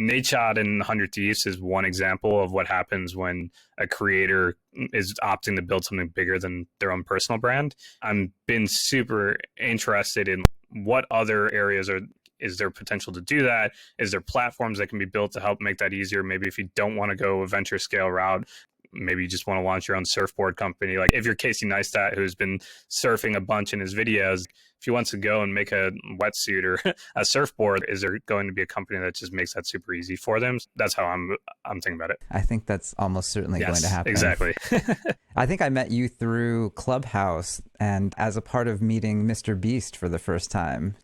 Nadeshot 0.00 0.58
and 0.58 0.78
100 0.80 1.14
Thieves 1.14 1.46
is 1.46 1.60
one 1.60 1.84
example 1.84 2.42
of 2.42 2.52
what 2.52 2.66
happens 2.66 3.16
when 3.16 3.50
a 3.78 3.86
creator 3.86 4.56
is 4.92 5.14
opting 5.22 5.56
to 5.56 5.62
build 5.62 5.84
something 5.84 6.08
bigger 6.08 6.38
than 6.38 6.66
their 6.80 6.92
own 6.92 7.02
personal 7.02 7.40
brand. 7.40 7.74
I'm 8.02 8.32
been 8.46 8.66
super 8.68 9.36
interested 9.58 10.28
in 10.28 10.44
what 10.84 11.06
other 11.10 11.52
areas 11.52 11.88
are 11.88 12.00
is 12.38 12.58
there 12.58 12.70
potential 12.70 13.14
to 13.14 13.22
do 13.22 13.42
that? 13.44 13.72
Is 13.98 14.10
there 14.10 14.20
platforms 14.20 14.78
that 14.78 14.88
can 14.88 14.98
be 14.98 15.06
built 15.06 15.32
to 15.32 15.40
help 15.40 15.58
make 15.60 15.78
that 15.78 15.94
easier? 15.94 16.22
Maybe 16.22 16.46
if 16.46 16.58
you 16.58 16.68
don't 16.74 16.94
want 16.96 17.10
to 17.10 17.16
go 17.16 17.40
a 17.40 17.46
venture 17.46 17.78
scale 17.78 18.10
route, 18.10 18.46
maybe 18.92 19.22
you 19.22 19.28
just 19.28 19.46
want 19.46 19.58
to 19.58 19.62
launch 19.62 19.88
your 19.88 19.96
own 19.96 20.04
surfboard 20.04 20.56
company. 20.56 20.96
Like 20.98 21.10
if 21.12 21.24
you're 21.24 21.34
Casey 21.34 21.66
Neistat, 21.66 22.14
who's 22.14 22.34
been 22.34 22.58
surfing 22.90 23.36
a 23.36 23.40
bunch 23.40 23.72
in 23.72 23.80
his 23.80 23.94
videos, 23.94 24.44
if 24.78 24.84
he 24.84 24.90
wants 24.90 25.10
to 25.10 25.16
go 25.16 25.42
and 25.42 25.54
make 25.54 25.72
a 25.72 25.90
wetsuit 26.20 26.64
or 26.64 26.78
a 27.16 27.24
surfboard, 27.24 27.84
is 27.88 28.00
there 28.02 28.18
going 28.26 28.46
to 28.46 28.52
be 28.52 28.62
a 28.62 28.66
company 28.66 28.98
that 28.98 29.14
just 29.14 29.32
makes 29.32 29.54
that 29.54 29.66
super 29.66 29.94
easy 29.94 30.16
for 30.16 30.38
them? 30.40 30.58
That's 30.76 30.94
how 30.94 31.04
I'm 31.04 31.36
I'm 31.64 31.80
thinking 31.80 31.98
about 31.98 32.10
it. 32.10 32.20
I 32.30 32.40
think 32.40 32.66
that's 32.66 32.94
almost 32.98 33.30
certainly 33.30 33.60
yes, 33.60 33.68
going 33.68 33.82
to 33.82 33.88
happen. 33.88 34.10
Exactly. 34.10 34.54
I 35.36 35.46
think 35.46 35.62
I 35.62 35.68
met 35.68 35.90
you 35.90 36.08
through 36.08 36.70
Clubhouse 36.70 37.60
and 37.80 38.14
as 38.18 38.36
a 38.36 38.42
part 38.42 38.68
of 38.68 38.82
meeting 38.82 39.24
Mr. 39.26 39.58
Beast 39.60 39.96
for 39.96 40.08
the 40.08 40.18
first 40.18 40.50
time. 40.50 40.96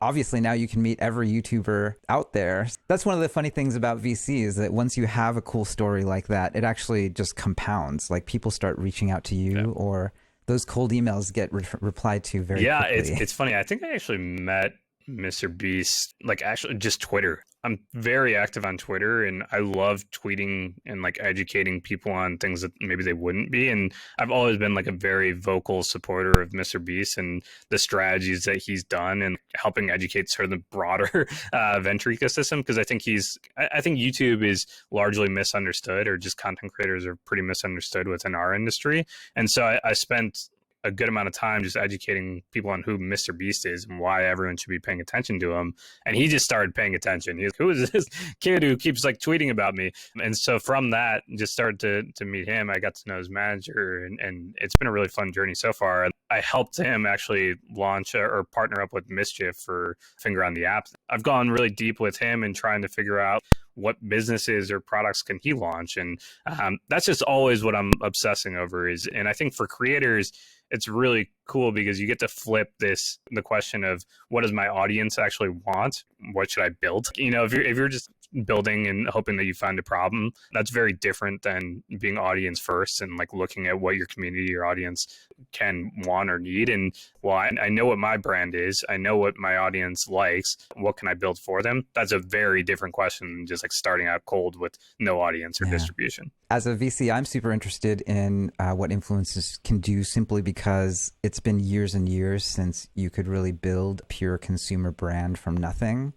Obviously, 0.00 0.40
now 0.40 0.50
you 0.52 0.66
can 0.66 0.82
meet 0.82 0.98
every 1.00 1.28
YouTuber 1.30 1.94
out 2.08 2.32
there. 2.32 2.66
That's 2.88 3.06
one 3.06 3.14
of 3.14 3.20
the 3.20 3.28
funny 3.28 3.50
things 3.50 3.76
about 3.76 4.02
VC 4.02 4.42
is 4.42 4.56
that 4.56 4.72
once 4.72 4.96
you 4.96 5.06
have 5.06 5.36
a 5.36 5.40
cool 5.40 5.64
story 5.64 6.02
like 6.02 6.26
that, 6.26 6.56
it 6.56 6.64
actually 6.64 7.08
just 7.08 7.36
compounds. 7.36 8.10
Like 8.10 8.26
people 8.26 8.50
start 8.50 8.76
reaching 8.78 9.12
out 9.12 9.22
to 9.24 9.36
you, 9.36 9.58
Yeah. 9.58 9.64
or 9.66 10.12
those 10.46 10.64
cold 10.64 10.92
emails 10.92 11.32
get 11.32 11.52
re- 11.52 11.64
replied 11.80 12.24
to 12.24 12.42
very 12.42 12.64
yeah, 12.64 12.80
quickly. 12.80 12.98
it's 12.98 13.20
it's 13.20 13.32
funny. 13.32 13.54
I 13.54 13.62
think 13.62 13.82
I 13.82 13.92
actually 13.94 14.18
met 14.18 14.72
Mr. 15.08 15.54
Beast 15.54 16.14
like 16.22 16.42
actually 16.42 16.74
just 16.74 17.00
Twitter. 17.00 17.44
I'm 17.64 17.78
very 17.94 18.36
active 18.36 18.64
on 18.64 18.76
Twitter 18.76 19.24
and 19.24 19.44
I 19.52 19.58
love 19.58 20.04
tweeting 20.10 20.74
and 20.84 21.02
like 21.02 21.18
educating 21.20 21.80
people 21.80 22.12
on 22.12 22.38
things 22.38 22.60
that 22.62 22.72
maybe 22.80 23.04
they 23.04 23.12
wouldn't 23.12 23.50
be. 23.52 23.68
And 23.68 23.92
I've 24.18 24.30
always 24.30 24.58
been 24.58 24.74
like 24.74 24.88
a 24.88 24.92
very 24.92 25.32
vocal 25.32 25.82
supporter 25.82 26.40
of 26.40 26.50
Mr. 26.50 26.84
Beast 26.84 27.18
and 27.18 27.42
the 27.70 27.78
strategies 27.78 28.44
that 28.44 28.56
he's 28.56 28.82
done 28.82 29.22
and 29.22 29.38
helping 29.54 29.90
educate 29.90 30.28
sort 30.28 30.44
of 30.44 30.50
the 30.50 30.64
broader 30.70 31.28
uh, 31.52 31.80
venture 31.80 32.10
ecosystem 32.10 32.58
because 32.58 32.78
I 32.78 32.84
think 32.84 33.02
he's 33.02 33.38
I, 33.56 33.68
I 33.74 33.80
think 33.80 33.98
YouTube 33.98 34.44
is 34.44 34.66
largely 34.90 35.28
misunderstood 35.28 36.08
or 36.08 36.16
just 36.16 36.36
content 36.36 36.72
creators 36.72 37.06
are 37.06 37.16
pretty 37.26 37.42
misunderstood 37.42 38.08
within 38.08 38.34
our 38.34 38.54
industry. 38.54 39.06
And 39.36 39.50
so 39.50 39.64
I, 39.64 39.80
I 39.84 39.92
spent 39.92 40.48
a 40.84 40.90
good 40.90 41.08
amount 41.08 41.28
of 41.28 41.34
time 41.34 41.62
just 41.62 41.76
educating 41.76 42.42
people 42.50 42.70
on 42.70 42.82
who 42.82 42.98
Mr. 42.98 43.36
Beast 43.36 43.66
is 43.66 43.84
and 43.84 44.00
why 44.00 44.24
everyone 44.24 44.56
should 44.56 44.70
be 44.70 44.78
paying 44.78 45.00
attention 45.00 45.38
to 45.40 45.52
him. 45.52 45.74
And 46.04 46.16
he 46.16 46.28
just 46.28 46.44
started 46.44 46.74
paying 46.74 46.94
attention. 46.94 47.38
He's 47.38 47.52
who 47.56 47.70
is 47.70 47.90
this 47.90 48.06
kid 48.40 48.62
who 48.62 48.76
keeps 48.76 49.04
like 49.04 49.18
tweeting 49.18 49.50
about 49.50 49.74
me? 49.74 49.92
And 50.22 50.36
so 50.36 50.58
from 50.58 50.90
that, 50.90 51.22
just 51.36 51.52
started 51.52 51.80
to 51.80 52.02
to 52.16 52.24
meet 52.24 52.48
him. 52.48 52.70
I 52.70 52.78
got 52.78 52.94
to 52.96 53.08
know 53.08 53.18
his 53.18 53.30
manager, 53.30 54.04
and 54.04 54.20
and 54.20 54.56
it's 54.60 54.76
been 54.76 54.88
a 54.88 54.92
really 54.92 55.08
fun 55.08 55.32
journey 55.32 55.54
so 55.54 55.72
far. 55.72 56.08
I 56.30 56.40
helped 56.40 56.78
him 56.78 57.06
actually 57.06 57.56
launch 57.70 58.14
or 58.14 58.44
partner 58.44 58.80
up 58.80 58.92
with 58.92 59.08
MSCHF 59.08 59.56
for 59.56 59.96
Finger 60.18 60.44
on 60.44 60.54
the 60.54 60.64
App. 60.64 60.88
I've 61.10 61.22
gone 61.22 61.50
really 61.50 61.70
deep 61.70 62.00
with 62.00 62.18
him 62.18 62.42
and 62.42 62.56
trying 62.56 62.82
to 62.82 62.88
figure 62.88 63.20
out 63.20 63.42
what 63.74 63.96
businesses 64.08 64.70
or 64.70 64.80
products 64.80 65.22
can 65.22 65.38
he 65.42 65.52
launch 65.52 65.96
and 65.96 66.20
um, 66.46 66.78
that's 66.88 67.06
just 67.06 67.22
always 67.22 67.64
what 67.64 67.74
i'm 67.74 67.90
obsessing 68.02 68.56
over 68.56 68.88
is 68.88 69.08
and 69.14 69.28
i 69.28 69.32
think 69.32 69.54
for 69.54 69.66
creators 69.66 70.32
it's 70.72 70.88
really 70.88 71.30
cool 71.46 71.70
because 71.70 72.00
you 72.00 72.06
get 72.06 72.18
to 72.18 72.28
flip 72.28 72.72
this 72.80 73.18
the 73.30 73.42
question 73.42 73.84
of 73.84 74.04
what 74.30 74.40
does 74.40 74.52
my 74.52 74.66
audience 74.66 75.18
actually 75.18 75.50
want? 75.50 76.04
What 76.32 76.50
should 76.50 76.64
i 76.64 76.70
build? 76.70 77.08
You 77.16 77.30
know 77.30 77.44
if 77.44 77.52
you're 77.52 77.62
if 77.62 77.76
you're 77.76 77.88
just 77.88 78.10
building 78.44 78.86
and 78.86 79.08
hoping 79.08 79.36
that 79.36 79.44
you 79.44 79.54
find 79.54 79.78
a 79.78 79.82
problem 79.82 80.32
that's 80.52 80.70
very 80.70 80.92
different 80.92 81.42
than 81.42 81.82
being 81.98 82.18
audience 82.18 82.58
first 82.58 83.00
and 83.00 83.16
like 83.16 83.32
looking 83.32 83.66
at 83.66 83.80
what 83.80 83.96
your 83.96 84.06
community 84.06 84.44
your 84.44 84.64
audience 84.64 85.06
can 85.52 85.90
want 86.04 86.30
or 86.30 86.38
need 86.38 86.68
and 86.68 86.94
well 87.22 87.36
I, 87.36 87.50
I 87.60 87.68
know 87.68 87.86
what 87.86 87.98
my 87.98 88.16
brand 88.16 88.54
is 88.54 88.84
i 88.88 88.96
know 88.96 89.16
what 89.16 89.36
my 89.36 89.56
audience 89.56 90.08
likes 90.08 90.56
what 90.76 90.96
can 90.96 91.08
i 91.08 91.14
build 91.14 91.38
for 91.38 91.62
them 91.62 91.86
that's 91.94 92.12
a 92.12 92.18
very 92.18 92.62
different 92.62 92.94
question 92.94 93.36
than 93.36 93.46
just 93.46 93.62
like 93.62 93.72
starting 93.72 94.06
out 94.06 94.24
cold 94.24 94.56
with 94.56 94.78
no 94.98 95.20
audience 95.20 95.60
or 95.60 95.66
Yeah. 95.66 95.72
distribution 95.72 96.30
as 96.50 96.66
a 96.66 96.76
VC, 96.76 97.10
I'm 97.10 97.24
super 97.24 97.50
interested 97.50 98.02
in 98.02 98.52
uh, 98.58 98.72
what 98.72 98.90
influencers 98.90 99.58
can 99.62 99.78
do 99.80 100.04
simply 100.04 100.42
because 100.42 101.10
it's 101.22 101.40
been 101.40 101.58
years 101.58 101.94
and 101.94 102.06
years 102.06 102.44
since 102.44 102.90
you 102.94 103.08
could 103.08 103.26
really 103.26 103.52
build 103.52 104.02
a 104.02 104.04
pure 104.04 104.36
consumer 104.36 104.90
brand 104.90 105.38
from 105.38 105.56
nothing. 105.56 106.12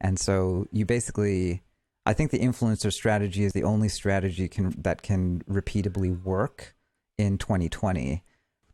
And 0.00 0.18
so 0.18 0.66
you 0.72 0.84
basically, 0.84 1.62
I 2.04 2.12
think 2.12 2.30
the 2.30 2.38
influencer 2.38 2.92
strategy 2.92 3.44
is 3.44 3.52
the 3.52 3.64
only 3.64 3.88
strategy 3.88 4.48
can, 4.48 4.74
that 4.78 5.02
can 5.02 5.42
repeatably 5.48 6.22
work 6.22 6.74
in 7.18 7.38
2020. 7.38 8.22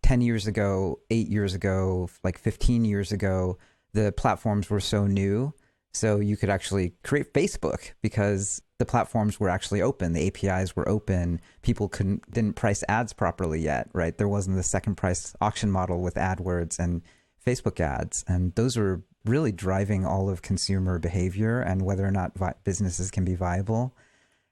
10 0.02 0.20
years 0.20 0.46
ago, 0.46 0.98
eight 1.10 1.28
years 1.28 1.54
ago, 1.54 2.08
like 2.24 2.38
15 2.38 2.84
years 2.84 3.12
ago, 3.12 3.56
the 3.92 4.12
platforms 4.12 4.68
were 4.68 4.80
so 4.80 5.06
new. 5.06 5.54
So 5.94 6.18
you 6.18 6.36
could 6.36 6.50
actually 6.50 6.94
create 7.04 7.32
Facebook 7.32 7.92
because 8.00 8.62
the 8.78 8.86
platforms 8.86 9.38
were 9.38 9.50
actually 9.50 9.82
open. 9.82 10.12
The 10.12 10.26
APIs 10.26 10.74
were 10.74 10.88
open. 10.88 11.40
People 11.60 11.88
couldn't 11.88 12.28
didn't 12.32 12.54
price 12.56 12.82
ads 12.88 13.12
properly 13.12 13.60
yet, 13.60 13.88
right? 13.92 14.16
There 14.16 14.28
wasn't 14.28 14.56
the 14.56 14.62
second 14.62 14.96
price 14.96 15.34
auction 15.40 15.70
model 15.70 16.00
with 16.00 16.14
AdWords 16.14 16.78
and 16.78 17.02
Facebook 17.44 17.80
ads, 17.80 18.24
and 18.28 18.54
those 18.54 18.76
were 18.76 19.02
really 19.24 19.52
driving 19.52 20.04
all 20.04 20.28
of 20.28 20.42
consumer 20.42 20.98
behavior 20.98 21.60
and 21.60 21.82
whether 21.82 22.06
or 22.06 22.10
not 22.10 22.36
vi- 22.36 22.54
businesses 22.64 23.10
can 23.10 23.24
be 23.24 23.34
viable. 23.34 23.94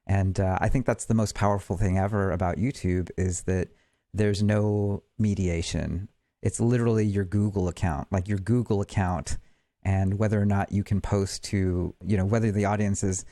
And 0.07 0.39
uh, 0.41 0.59
I 0.61 0.69
think 0.69 0.87
that's 0.87 1.05
the 1.05 1.15
most 1.15 1.35
powerful 1.35 1.77
thing 1.77 1.99
ever 1.99 2.31
about 2.31 2.57
YouTube 2.57 3.11
is 3.17 3.43
that 3.43 3.69
there's 4.13 4.43
no 4.43 5.03
mediation. 5.19 6.09
It's 6.43 6.61
literally 6.61 7.05
your 7.05 7.25
Google 7.25 7.69
account, 7.69 8.09
like 8.11 8.29
your 8.29 8.39
Google 8.39 8.81
account, 8.81 9.39
and 9.83 10.19
whether 10.19 10.41
or 10.41 10.47
not 10.47 10.73
you 10.73 10.85
can 10.85 11.01
post 11.01 11.45
to, 11.45 11.95
you 12.05 12.17
know, 12.17 12.25
whether 12.25 12.51
the 12.51 12.65
audience 12.65 13.03
is 13.03 13.25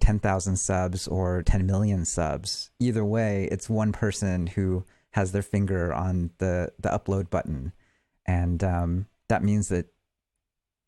10,000 0.00 0.56
subs 0.56 1.08
or 1.08 1.42
10 1.42 1.66
million 1.66 2.04
subs. 2.04 2.70
Either 2.78 3.04
way, 3.04 3.48
it's 3.50 3.68
one 3.68 3.92
person 3.92 4.46
who 4.46 4.84
has 5.12 5.32
their 5.32 5.42
finger 5.42 5.92
on 5.92 6.30
the, 6.38 6.70
the 6.78 6.90
upload 6.90 7.30
button. 7.30 7.72
And 8.26 8.62
um, 8.64 9.06
that 9.28 9.42
means 9.42 9.68
that 9.68 9.86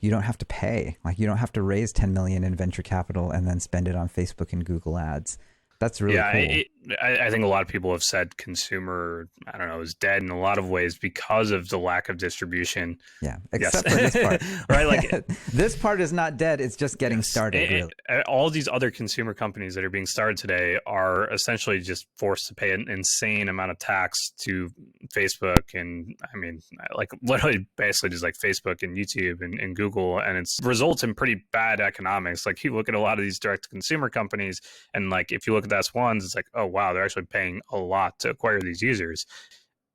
you 0.01 0.11
don't 0.11 0.23
have 0.23 0.39
to 0.39 0.47
pay. 0.47 0.97
Like 1.05 1.19
you 1.19 1.27
don't 1.27 1.39
have 1.39 1.53
to 1.53 1.63
raise 1.63 1.93
10 1.93 2.13
million 2.13 2.45
in 2.45 2.55
venture 2.55 2.83
capital 2.83 3.31
and 3.31 3.47
then 3.47 3.61
spend 3.61 3.89
it 3.89 3.97
on 3.97 4.09
Facebook 4.09 4.53
and 4.53 4.65
Google 4.65 4.99
ads. 4.99 5.39
That's 5.81 6.01
really 6.01 6.17
yeah, 6.17 6.33
cool. 6.33 6.51
it, 6.51 6.67
I, 7.03 7.27
I 7.27 7.31
think 7.31 7.45
a 7.45 7.49
lot 7.49 7.61
of 7.63 7.69
people 7.69 7.91
have 7.93 8.03
said 8.03 8.37
consumer, 8.37 9.29
I 9.53 9.59
don't 9.59 9.69
know, 9.69 9.81
is 9.81 9.95
dead 9.95 10.23
in 10.23 10.31
a 10.31 10.39
lot 10.39 10.59
of 10.59 10.69
ways 10.71 10.97
because 10.97 11.51
of 11.51 11.69
the 11.69 11.79
lack 11.79 12.09
of 12.09 12.19
distribution. 12.19 12.99
yeah, 13.21 13.39
Yes. 13.53 13.75
except 13.83 13.91
for 13.91 13.97
this 13.97 14.15
part. 14.15 14.43
right? 14.71 14.87
Like 14.87 15.27
this 15.53 15.77
part 15.77 16.01
is 16.01 16.13
not 16.13 16.37
dead. 16.37 16.61
It's 16.61 16.77
just 16.77 16.99
getting 16.99 17.23
started. 17.23 17.63
And- 17.71 17.93
really. 18.09 18.23
all 18.29 18.49
these 18.49 18.69
other 18.69 18.91
consumer 18.91 19.35
companies 19.35 19.75
that 19.75 19.85
are 19.85 19.91
being 19.91 20.07
started 20.07 20.37
today 20.39 20.79
are 20.87 21.31
essentially 21.33 21.81
just 21.81 22.07
forced 22.17 22.47
to 22.49 22.55
pay 22.55 22.71
an 22.73 22.87
insane 22.89 23.49
amount 23.49 23.71
of 23.71 23.79
tax 23.79 24.31
to 24.45 24.69
Facebook 25.15 25.75
and 25.75 26.15
I 26.33 26.37
mean 26.37 26.61
like 26.97 27.09
literally 27.23 27.67
basically 27.77 28.11
just 28.11 28.23
like 28.23 28.35
Facebook 28.43 28.83
and 28.83 28.97
YouTube 28.97 29.41
and, 29.41 29.59
and 29.59 29.75
Google 29.77 30.19
and 30.21 30.39
it's 30.39 30.59
results 30.63 31.03
in 31.03 31.15
pretty 31.15 31.45
bad 31.53 31.81
economics. 31.81 32.47
Like 32.47 32.63
you 32.65 32.75
look 32.75 32.89
at 32.89 32.95
a 32.95 33.01
lot 33.01 33.19
of 33.19 33.25
these 33.25 33.39
direct 33.39 33.65
to 33.65 33.69
consumer 33.69 34.09
companies 34.11 34.61
and 34.95 35.11
like 35.11 35.33
if 35.33 35.47
you 35.47 35.55
look 35.55 35.65
at 35.65 35.71
the 35.71 35.77
S 35.79 35.93
ones, 35.95 36.25
it's 36.25 36.35
like, 36.35 36.47
oh 36.55 36.67
wow, 36.69 36.93
they're 36.93 37.05
actually 37.05 37.27
paying 37.27 37.61
a 37.71 37.79
lot 37.79 38.19
to 38.21 38.31
acquire 38.31 38.61
these 38.61 38.83
users. 38.83 39.27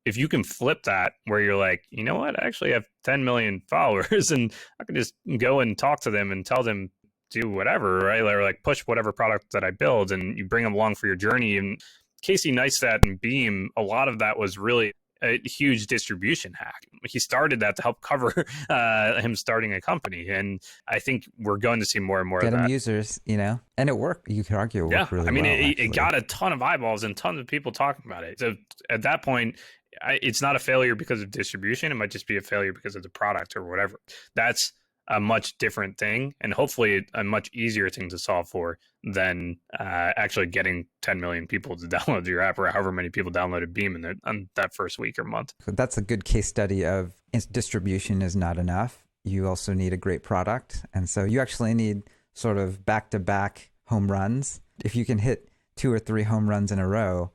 If 0.05 0.17
you 0.17 0.27
can 0.27 0.43
flip 0.43 0.83
that 0.83 1.13
where 1.25 1.39
you're 1.39 1.55
like, 1.55 1.85
you 1.89 2.03
know 2.03 2.15
what, 2.15 2.41
I 2.41 2.45
actually 2.45 2.71
have 2.73 2.85
10 3.05 3.23
million 3.23 3.61
followers 3.69 4.31
and 4.31 4.53
I 4.79 4.83
can 4.83 4.95
just 4.95 5.13
go 5.37 5.59
and 5.59 5.77
talk 5.77 6.01
to 6.01 6.11
them 6.11 6.31
and 6.31 6.45
tell 6.45 6.63
them 6.63 6.91
do 7.31 7.49
whatever, 7.49 7.99
right? 7.99 8.21
Or 8.21 8.43
like 8.43 8.61
push 8.63 8.81
whatever 8.81 9.11
product 9.11 9.47
that 9.53 9.63
I 9.63 9.71
build 9.71 10.11
and 10.11 10.37
you 10.37 10.45
bring 10.45 10.63
them 10.63 10.73
along 10.73 10.95
for 10.95 11.07
your 11.07 11.15
journey. 11.15 11.57
And 11.57 11.79
Casey 12.21 12.51
Neistat 12.51 12.99
and 13.03 13.19
Beam, 13.19 13.69
a 13.75 13.81
lot 13.81 14.07
of 14.07 14.19
that 14.19 14.37
was 14.37 14.57
really 14.57 14.93
a 15.23 15.39
huge 15.45 15.87
distribution 15.87 16.53
hack. 16.53 16.85
He 17.05 17.19
started 17.19 17.61
that 17.61 17.75
to 17.77 17.81
help 17.81 18.01
cover 18.01 18.45
uh, 18.69 19.21
him 19.21 19.35
starting 19.35 19.73
a 19.73 19.81
company, 19.81 20.29
and 20.29 20.61
I 20.87 20.99
think 20.99 21.25
we're 21.39 21.57
going 21.57 21.79
to 21.79 21.85
see 21.85 21.99
more 21.99 22.19
and 22.19 22.29
more 22.29 22.41
Get 22.41 22.53
of 22.53 22.59
that. 22.59 22.69
users, 22.69 23.19
you 23.25 23.37
know, 23.37 23.59
and 23.77 23.89
it 23.89 23.97
worked. 23.97 24.29
You 24.29 24.43
could 24.43 24.57
argue 24.57 24.85
it 24.85 24.91
yeah, 24.91 25.01
worked 25.01 25.11
really 25.11 25.27
I 25.27 25.31
mean, 25.31 25.45
well. 25.45 25.53
it, 25.53 25.79
it 25.79 25.93
got 25.93 26.15
a 26.15 26.21
ton 26.21 26.53
of 26.53 26.61
eyeballs 26.61 27.03
and 27.03 27.15
tons 27.15 27.39
of 27.39 27.47
people 27.47 27.71
talking 27.71 28.03
about 28.05 28.23
it. 28.23 28.39
So 28.39 28.55
at 28.89 29.01
that 29.03 29.23
point, 29.23 29.57
I, 30.01 30.19
it's 30.21 30.41
not 30.41 30.55
a 30.55 30.59
failure 30.59 30.95
because 30.95 31.21
of 31.21 31.31
distribution. 31.31 31.91
It 31.91 31.95
might 31.95 32.11
just 32.11 32.27
be 32.27 32.37
a 32.37 32.41
failure 32.41 32.73
because 32.73 32.95
of 32.95 33.03
the 33.03 33.09
product 33.09 33.55
or 33.55 33.63
whatever. 33.63 33.99
That's 34.35 34.73
a 35.09 35.19
much 35.19 35.57
different 35.57 35.97
thing 35.97 36.33
and 36.39 36.53
hopefully 36.53 37.05
a 37.13 37.23
much 37.23 37.49
easier 37.53 37.89
thing 37.89 38.09
to 38.09 38.17
solve 38.17 38.47
for 38.47 38.77
than 39.03 39.57
uh, 39.77 40.11
actually 40.15 40.45
getting 40.45 40.85
10 41.01 41.19
million 41.19 41.47
people 41.47 41.75
to 41.75 41.87
download 41.87 42.25
your 42.25 42.41
app 42.41 42.57
or 42.57 42.67
however 42.67 42.91
many 42.91 43.09
people 43.09 43.31
downloaded 43.31 43.73
Beam 43.73 43.95
in 43.95 44.01
the, 44.01 44.15
on 44.23 44.49
that 44.55 44.73
first 44.73 44.97
week 44.97 45.19
or 45.19 45.23
month. 45.23 45.53
That's 45.67 45.97
a 45.97 46.01
good 46.01 46.25
case 46.25 46.47
study 46.47 46.85
of 46.85 47.13
distribution 47.51 48.21
is 48.21 48.35
not 48.35 48.57
enough. 48.57 49.03
You 49.23 49.47
also 49.47 49.73
need 49.73 49.93
a 49.93 49.97
great 49.97 50.23
product. 50.23 50.85
And 50.93 51.09
so 51.09 51.23
you 51.23 51.39
actually 51.39 51.73
need 51.73 52.03
sort 52.33 52.57
of 52.57 52.85
back 52.85 53.09
to 53.11 53.19
back 53.19 53.71
home 53.85 54.11
runs. 54.11 54.61
If 54.83 54.95
you 54.95 55.05
can 55.05 55.19
hit 55.19 55.49
two 55.75 55.91
or 55.91 55.99
three 55.99 56.23
home 56.23 56.49
runs 56.49 56.71
in 56.71 56.79
a 56.79 56.87
row, 56.87 57.31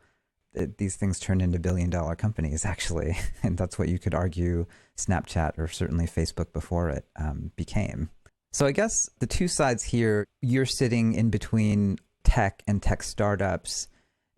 it, 0.55 0.79
these 0.79 0.97
things 0.97 1.21
turn 1.21 1.41
into 1.41 1.59
billion 1.59 1.91
dollar 1.91 2.17
companies, 2.17 2.65
actually. 2.65 3.17
And 3.43 3.57
that's 3.57 3.79
what 3.79 3.89
you 3.89 3.99
could 3.99 4.15
argue 4.15 4.67
Snapchat 4.97 5.59
or 5.59 5.69
certainly 5.69 6.07
Facebook 6.07 6.53
before 6.53 6.89
it 6.91 7.07
um, 7.17 7.53
became. 7.57 8.11
So 8.53 8.67
I 8.67 8.73
guess 8.73 9.11
the 9.19 9.27
two 9.27 9.49
sides 9.49 9.85
here, 9.85 10.25
you're 10.41 10.67
sitting 10.67 11.15
in 11.15 11.31
between 11.31 11.99
tech 12.25 12.63
and 12.67 12.83
tech 12.83 13.03
startups 13.03 13.89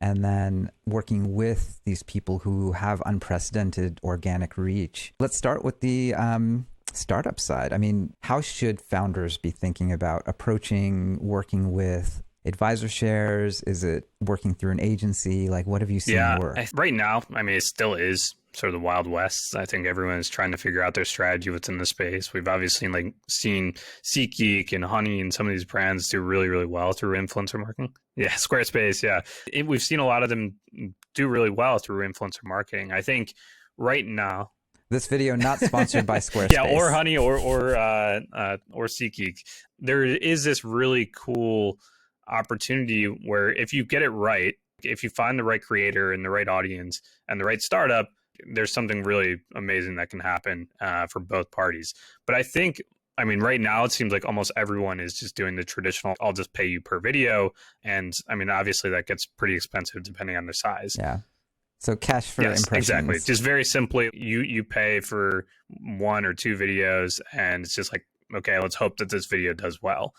and 0.01 0.25
then 0.25 0.71
working 0.87 1.35
with 1.35 1.81
these 1.85 2.03
people 2.03 2.39
who 2.39 2.73
have 2.73 3.03
unprecedented 3.05 4.01
organic 4.03 4.57
reach. 4.57 5.13
Let's 5.21 5.37
start 5.37 5.65
with 5.65 5.81
the 5.81 6.15
um, 6.15 6.67
startup 6.93 7.39
side. 7.39 7.73
I 7.73 7.79
mean, 7.79 8.15
how 8.23 8.41
should 8.41 8.81
founders 8.81 9.37
be 9.37 9.51
thinking 9.51 9.93
about 9.93 10.23
approaching 10.27 11.19
working 11.21 11.73
with 11.73 12.23
advisor 12.45 12.89
shares? 12.89 13.63
Is 13.63 13.85
it 13.85 14.09
working 14.21 14.55
through 14.55 14.73
an 14.73 14.81
agency? 14.81 15.49
Like, 15.49 15.67
what 15.67 15.83
have 15.83 15.91
you 15.91 16.01
seen 16.01 16.17
yeah, 16.17 16.39
work? 16.39 16.59
Right 16.73 16.95
now, 16.95 17.23
I 17.35 17.43
mean, 17.43 17.57
it 17.57 17.63
still 17.63 17.95
is 17.95 18.35
sort 18.53 18.75
of 18.75 18.81
the 18.81 18.85
wild 18.85 19.07
west. 19.07 19.55
I 19.55 19.65
think 19.65 19.87
everyone 19.87 20.19
is 20.19 20.29
trying 20.29 20.51
to 20.51 20.57
figure 20.59 20.83
out 20.83 20.95
their 20.95 21.05
strategy 21.05 21.51
within 21.51 21.79
the 21.79 21.87
space. 21.87 22.33
We've 22.33 22.49
obviously 22.49 22.89
like 22.89 23.15
seen 23.29 23.75
SeatGeek 24.03 24.73
and 24.73 24.85
Honey 24.85 25.21
and 25.21 25.33
some 25.33 25.47
of 25.47 25.53
these 25.53 25.65
brands 25.65 26.09
do 26.09 26.21
really, 26.21 26.49
really 26.49 26.67
well 26.67 26.93
through 26.93 27.17
influencer 27.19 27.59
marketing. 27.59 27.93
Yeah, 28.17 28.31
Squarespace. 28.33 29.03
Yeah, 29.03 29.21
it, 29.51 29.67
we've 29.67 29.81
seen 29.81 29.99
a 29.99 30.05
lot 30.05 30.23
of 30.23 30.29
them 30.29 30.57
do 31.15 31.27
really 31.27 31.49
well 31.49 31.79
through 31.79 32.07
influencer 32.07 32.45
marketing. 32.45 32.93
I 32.93 33.01
think 33.01 33.33
right 33.79 34.05
now, 34.05 34.51
This 34.91 35.07
video 35.07 35.37
not 35.37 35.59
sponsored 35.61 36.05
by 36.05 36.19
Squarespace. 36.19 36.53
yeah, 36.53 36.71
or 36.71 36.91
Honey 36.91 37.17
or 37.17 37.39
or 37.39 37.77
uh, 37.77 38.21
uh, 38.35 38.57
or 38.73 38.87
SeatGeek. 38.87 39.39
There 39.79 40.05
is 40.05 40.45
this 40.45 40.65
really 40.65 41.11
cool 41.17 41.79
opportunity 42.29 43.05
where 43.07 43.51
if 43.51 43.73
you 43.73 43.85
get 43.85 44.03
it 44.03 44.11
right, 44.11 44.55
if 44.83 45.03
you 45.03 45.09
find 45.09 45.39
the 45.39 45.45
right 45.45 45.63
creator 45.63 46.13
and 46.13 46.23
the 46.25 46.31
right 46.31 46.49
audience 46.49 47.01
and 47.29 47.41
the 47.41 47.45
right 47.45 47.63
startup, 47.63 48.09
there's 48.53 48.73
something 48.73 49.03
really 49.03 49.41
amazing 49.55 49.97
that 49.97 50.11
can 50.11 50.21
happen 50.21 50.69
uh, 50.81 51.07
for 51.07 51.21
both 51.21 51.51
parties. 51.51 51.95
But 52.27 52.35
I 52.35 52.43
think. 52.43 52.81
I 53.19 53.25
mean, 53.25 53.41
right 53.41 53.61
now 53.61 53.85
it 53.85 53.93
seems 53.93 54.15
like 54.15 54.25
almost 54.25 54.51
everyone 54.57 54.99
is 54.99 55.13
just 55.13 55.35
doing 55.35 55.55
the 55.55 55.65
traditional. 55.65 56.15
I'll 56.23 56.33
just 56.33 56.55
pay 56.55 56.65
you 56.65 56.81
per 56.81 57.01
video, 57.01 57.51
and 57.85 58.15
I 58.31 58.35
mean, 58.35 58.49
obviously 58.49 58.89
that 58.91 59.07
gets 59.07 59.27
pretty 59.27 59.57
expensive 59.57 60.03
depending 60.05 60.37
on 60.37 60.47
the 60.47 60.55
size. 60.55 60.97
Yeah. 60.99 61.19
So 61.81 61.97
cash 61.97 62.31
for 62.31 62.43
yes, 62.43 62.61
impressions. 62.61 62.89
exactly. 62.89 63.19
Just 63.19 63.43
very 63.43 63.65
simply, 63.65 64.09
you 64.15 64.41
you 64.41 64.65
pay 64.65 65.01
for 65.01 65.47
one 65.99 66.25
or 66.25 66.33
two 66.33 66.57
videos, 66.57 67.21
and 67.33 67.65
it's 67.65 67.75
just 67.75 67.93
like, 67.93 68.07
okay, 68.35 68.59
let's 68.59 68.77
hope 68.77 68.97
that 68.99 69.11
this 69.11 69.27
video 69.27 69.53
does 69.53 69.83
well. 69.83 70.15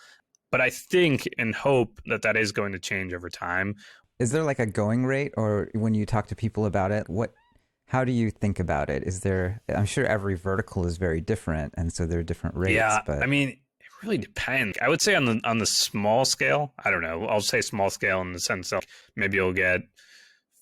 But 0.52 0.62
I 0.62 0.70
think 0.70 1.28
and 1.40 1.56
hope 1.56 2.02
that 2.06 2.22
that 2.22 2.38
is 2.38 2.52
going 2.52 2.72
to 2.74 2.80
change 2.80 3.14
over 3.14 3.30
time. 3.30 3.78
Is 4.20 4.32
there 4.32 4.44
like 4.44 4.60
a 4.60 4.68
going 4.68 5.08
rate, 5.08 5.34
or 5.38 5.70
when 5.74 5.96
you 5.96 6.06
talk 6.06 6.28
to 6.28 6.36
people 6.36 6.66
about 6.68 6.92
it, 6.92 7.10
what? 7.10 7.34
How 7.92 8.06
do 8.06 8.14
you 8.14 8.32
think 8.32 8.58
about 8.58 8.90
it? 8.90 9.04
Is 9.04 9.20
there? 9.20 9.62
I'm 9.68 9.84
sure 9.86 10.06
every 10.06 10.36
vertical 10.36 10.86
is 10.86 10.96
very 10.96 11.20
different, 11.20 11.74
and 11.76 11.92
so 11.92 12.06
there 12.06 12.20
are 12.20 12.24
different 12.24 12.56
rates. 12.56 12.76
yeah, 12.76 13.02
but 13.06 13.22
I 13.22 13.26
mean, 13.26 13.50
it 13.50 13.88
really 14.02 14.18
depends. 14.18 14.78
I 14.82 14.88
would 14.88 15.02
say 15.02 15.14
on 15.14 15.26
the 15.26 15.42
on 15.44 15.58
the 15.58 15.66
small 15.66 16.24
scale, 16.24 16.72
I 16.82 16.90
don't 16.90 17.02
know. 17.02 17.26
I'll 17.26 17.42
say 17.42 17.60
small 17.60 17.90
scale 17.90 18.22
in 18.22 18.32
the 18.32 18.40
sense 18.40 18.70
that 18.70 18.86
maybe 19.18 19.36
you'll 19.36 19.52
get 19.52 19.82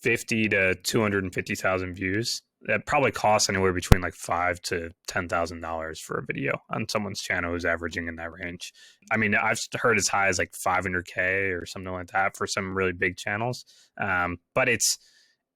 fifty 0.02 0.50
to 0.50 0.74
two 0.74 1.04
hundred 1.04 1.24
and 1.24 1.32
fifty 1.32 1.54
thousand 1.54 1.94
views. 1.94 2.42
That 2.64 2.88
probably 2.88 3.12
costs 3.12 3.48
anywhere 3.48 3.74
between 3.74 4.02
like 4.02 4.16
five 4.16 4.60
to 4.64 4.90
ten 5.08 5.30
thousand 5.30 5.62
dollars 5.62 6.00
for 6.00 6.18
a 6.18 6.26
video 6.26 6.64
on 6.72 6.90
someone's 6.90 7.22
channel 7.22 7.52
who's 7.52 7.64
averaging 7.64 8.08
in 8.08 8.16
that 8.16 8.32
range. 8.32 8.74
I 9.12 9.18
mean, 9.18 9.36
I've 9.36 9.62
heard 9.76 10.00
as 10.00 10.08
high 10.08 10.30
as 10.30 10.40
like 10.40 10.56
five 10.56 10.82
hundred 10.82 11.06
k 11.06 11.52
or 11.52 11.68
something 11.68 11.94
like 11.94 12.08
that 12.08 12.36
for 12.36 12.48
some 12.48 12.76
really 12.76 12.92
big 12.92 13.18
channels. 13.18 13.66
Um, 14.02 14.38
but 14.56 14.68
it's 14.68 14.98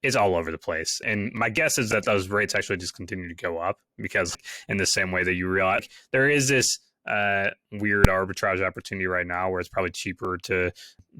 it's 0.04 0.16
all 0.16 0.36
over 0.36 0.50
the 0.52 0.58
place. 0.58 1.00
And 1.04 1.32
my 1.32 1.48
guess 1.48 1.78
is 1.78 1.90
that 1.90 2.04
those 2.04 2.28
rates 2.28 2.54
actually 2.54 2.76
just 2.76 2.94
continue 2.94 3.28
to 3.28 3.34
go 3.34 3.58
up 3.58 3.78
because 3.96 4.36
in 4.68 4.76
the 4.76 4.86
same 4.86 5.10
way 5.10 5.24
that 5.24 5.34
you 5.34 5.48
realize 5.48 5.88
there 6.12 6.28
is 6.28 6.48
this 6.48 6.78
uh, 7.06 7.50
weird 7.72 8.06
arbitrage 8.06 8.62
opportunity 8.64 9.06
right 9.06 9.26
now 9.26 9.50
where 9.50 9.60
it's 9.60 9.68
probably 9.68 9.90
cheaper 9.90 10.38
to 10.42 10.70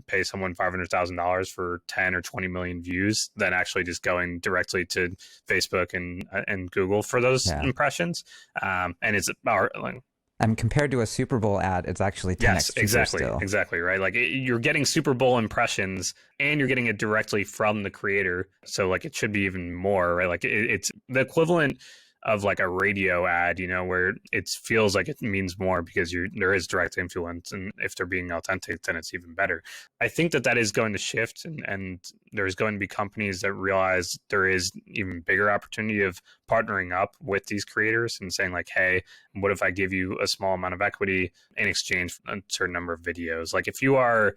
pay 0.07 0.23
someone 0.23 0.55
five 0.55 0.71
hundred 0.73 0.89
thousand 0.91 1.17
dollars 1.17 1.51
for 1.51 1.83
ten 1.89 2.15
or 2.15 2.23
twenty 2.23 2.49
million 2.49 2.83
views 2.83 3.31
than 3.37 3.53
actually 3.53 3.85
just 3.85 4.03
going 4.03 4.39
directly 4.41 4.87
to 4.87 5.15
Facebook 5.47 5.93
and 5.93 6.27
uh, 6.33 6.43
and 6.49 6.71
Google 6.71 7.03
for 7.03 7.21
those 7.21 7.47
Yeah. 7.47 7.63
impressions. 7.63 8.25
Um, 8.63 8.95
and 9.03 9.15
it's 9.15 9.29
our 9.47 9.71
like, 9.81 10.01
and 10.41 10.57
compared 10.57 10.91
to 10.91 11.01
a 11.01 11.07
Super 11.07 11.39
Bowl 11.39 11.61
ad, 11.61 11.85
it's 11.87 12.01
actually 12.01 12.35
10x 12.37 12.43
Yes, 12.43 12.67
cheaper 12.69 12.81
exactly, 12.81 13.19
still. 13.19 13.39
exactly, 13.39 13.79
right. 13.81 14.01
Like 14.01 14.15
it, 14.17 14.29
you're 14.31 14.59
getting 14.59 14.85
Super 14.85 15.15
Bowl 15.15 15.39
impressions, 15.39 16.15
and 16.41 16.59
you're 16.59 16.69
getting 16.69 16.87
it 16.87 16.99
directly 16.99 17.45
from 17.45 17.83
the 17.85 17.91
creator. 17.91 18.49
So 18.65 18.89
like 18.89 19.05
it 19.05 19.15
should 19.15 19.33
be 19.33 19.41
even 19.41 19.73
more, 19.73 20.15
right? 20.15 20.29
Like 20.29 20.45
it, 20.45 20.71
it's 20.71 20.91
the 21.09 21.21
equivalent 21.21 21.79
of 22.25 22.43
like 22.43 22.59
a 22.59 22.69
radio 22.69 23.27
ad, 23.27 23.59
you 23.59 23.67
know, 23.67 23.85
where 23.85 24.15
it 24.33 24.49
feels 24.49 24.95
like 24.95 25.09
it 25.09 25.21
means 25.21 25.59
more 25.59 25.83
because 25.83 26.13
you're 26.13 26.29
there 26.35 26.55
is 26.55 26.67
direct 26.67 26.97
influence, 26.97 27.53
and 27.53 27.73
if 27.79 27.95
they're 27.95 28.07
being 28.07 28.31
authentic, 28.33 28.83
then 28.83 28.97
it's 28.97 29.13
even 29.13 29.35
better. 29.35 29.63
I 30.01 30.09
think 30.09 30.33
that 30.33 30.45
that 30.45 30.57
is 30.57 30.73
going 30.73 30.93
to 30.93 30.99
shift, 30.99 31.45
and 31.45 31.63
and 31.67 32.01
there's 32.33 32.55
going 32.55 32.75
to 32.75 32.79
be 32.79 32.87
companies 32.87 33.41
that 33.41 33.53
realize 33.53 34.19
there 34.31 34.49
is 34.49 34.73
even 34.87 35.23
bigger 35.27 35.51
opportunity 35.51 36.03
of 36.03 36.21
partnering 36.51 36.95
up 36.95 37.15
with 37.21 37.47
these 37.47 37.65
creators 37.65 38.19
and 38.21 38.33
saying 38.33 38.53
like, 38.53 38.69
hey, 38.75 39.03
what 39.35 39.53
if 39.53 39.63
I 39.63 39.71
give 39.71 39.93
you 39.93 40.19
a 40.21 40.27
small 40.27 40.55
amount 40.55 40.75
of 40.75 40.83
equity 40.83 41.33
in 41.57 41.69
exchange 41.69 42.13
for 42.15 42.35
a 42.35 42.43
certain 42.49 42.73
number 42.73 42.93
of 42.93 43.03
videos? 43.03 43.53
Like 43.53 43.69
if 43.69 43.83
you 43.83 43.97
are, 43.97 44.35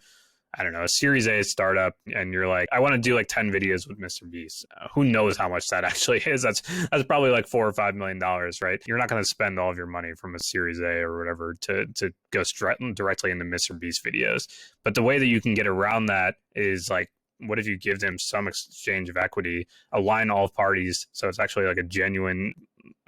I 0.54 0.64
don't 0.64 0.74
know, 0.74 0.84
a 0.84 0.90
Series 0.90 1.28
A 1.28 1.44
startup 1.44 1.94
and 2.14 2.34
you're 2.34 2.48
like, 2.48 2.68
I 2.72 2.80
want 2.80 2.94
to 2.94 2.98
do 2.98 3.16
like 3.16 3.28
10 3.28 3.52
videos 3.52 3.88
with 3.88 4.00
Mr. 4.00 4.30
Beast. 4.30 4.66
Uh, 4.80 4.88
who 4.94 5.04
knows 5.04 5.38
how 5.38 5.50
much 5.50 5.68
that 5.70 5.84
actually 5.84 6.20
is? 6.20 6.42
That's 6.42 6.62
that's 6.90 7.04
probably 7.04 7.30
like 7.30 7.48
four 7.48 7.68
or 7.68 7.74
five 7.74 7.96
million 7.96 8.20
dollars, 8.20 8.62
right? 8.62 8.82
You're 8.88 8.98
not 8.98 9.10
going 9.10 9.22
to 9.22 9.28
spend 9.28 9.60
all 9.60 9.70
of 9.70 9.78
your 9.78 9.88
money 9.88 10.14
from 10.14 10.36
a 10.36 10.40
Series 10.40 10.80
A 10.80 11.02
or 11.02 11.20
whatever 11.20 11.56
to 11.62 11.86
to 11.96 12.12
go 12.32 12.44
straight 12.44 12.78
directly 12.96 13.32
into 13.32 13.46
Mr. 13.46 13.78
Beast 13.78 14.04
videos. 14.04 14.48
But 14.84 14.96
the 14.96 15.04
way 15.04 15.20
that 15.20 15.28
you 15.28 15.42
can 15.42 15.54
get 15.54 15.68
around 15.68 16.08
that 16.08 16.36
is 16.56 16.90
like 16.90 17.10
what 17.40 17.60
if 17.60 17.68
you 17.68 17.78
give 17.78 18.00
them 18.00 18.18
some 18.18 18.48
exchange 18.48 19.10
of 19.10 19.18
equity, 19.18 19.68
align 19.92 20.30
all 20.30 20.48
parties 20.48 21.08
so 21.12 21.28
it's 21.28 21.40
actually 21.40 21.66
like 21.66 21.78
a 21.78 21.84
genuine 21.84 22.54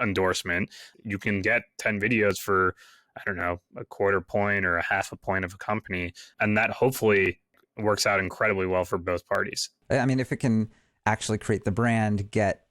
endorsement? 0.02 0.70
You 1.04 1.18
can 1.18 1.42
get 1.42 1.64
10 1.80 2.00
videos 2.00 2.38
for, 2.38 2.76
I 3.20 3.22
don't 3.26 3.38
know, 3.38 3.60
a 3.78 3.86
quarter 3.86 4.22
point 4.22 4.66
or 4.66 4.78
a 4.78 4.84
half 4.84 5.12
a 5.12 5.16
point 5.18 5.46
of 5.46 5.54
a 5.54 5.58
company. 5.58 6.14
And 6.40 6.58
that 6.58 6.72
hopefully 6.72 7.40
works 7.78 8.06
out 8.06 8.20
incredibly 8.20 8.68
well 8.68 8.86
for 8.86 8.98
both 8.98 9.28
parties. 9.28 9.70
I 9.90 10.06
mean, 10.06 10.20
if 10.20 10.32
it 10.32 10.38
can 10.38 10.70
actually 11.06 11.38
create 11.38 11.64
the 11.64 11.72
brand, 11.72 12.32
get 12.32 12.66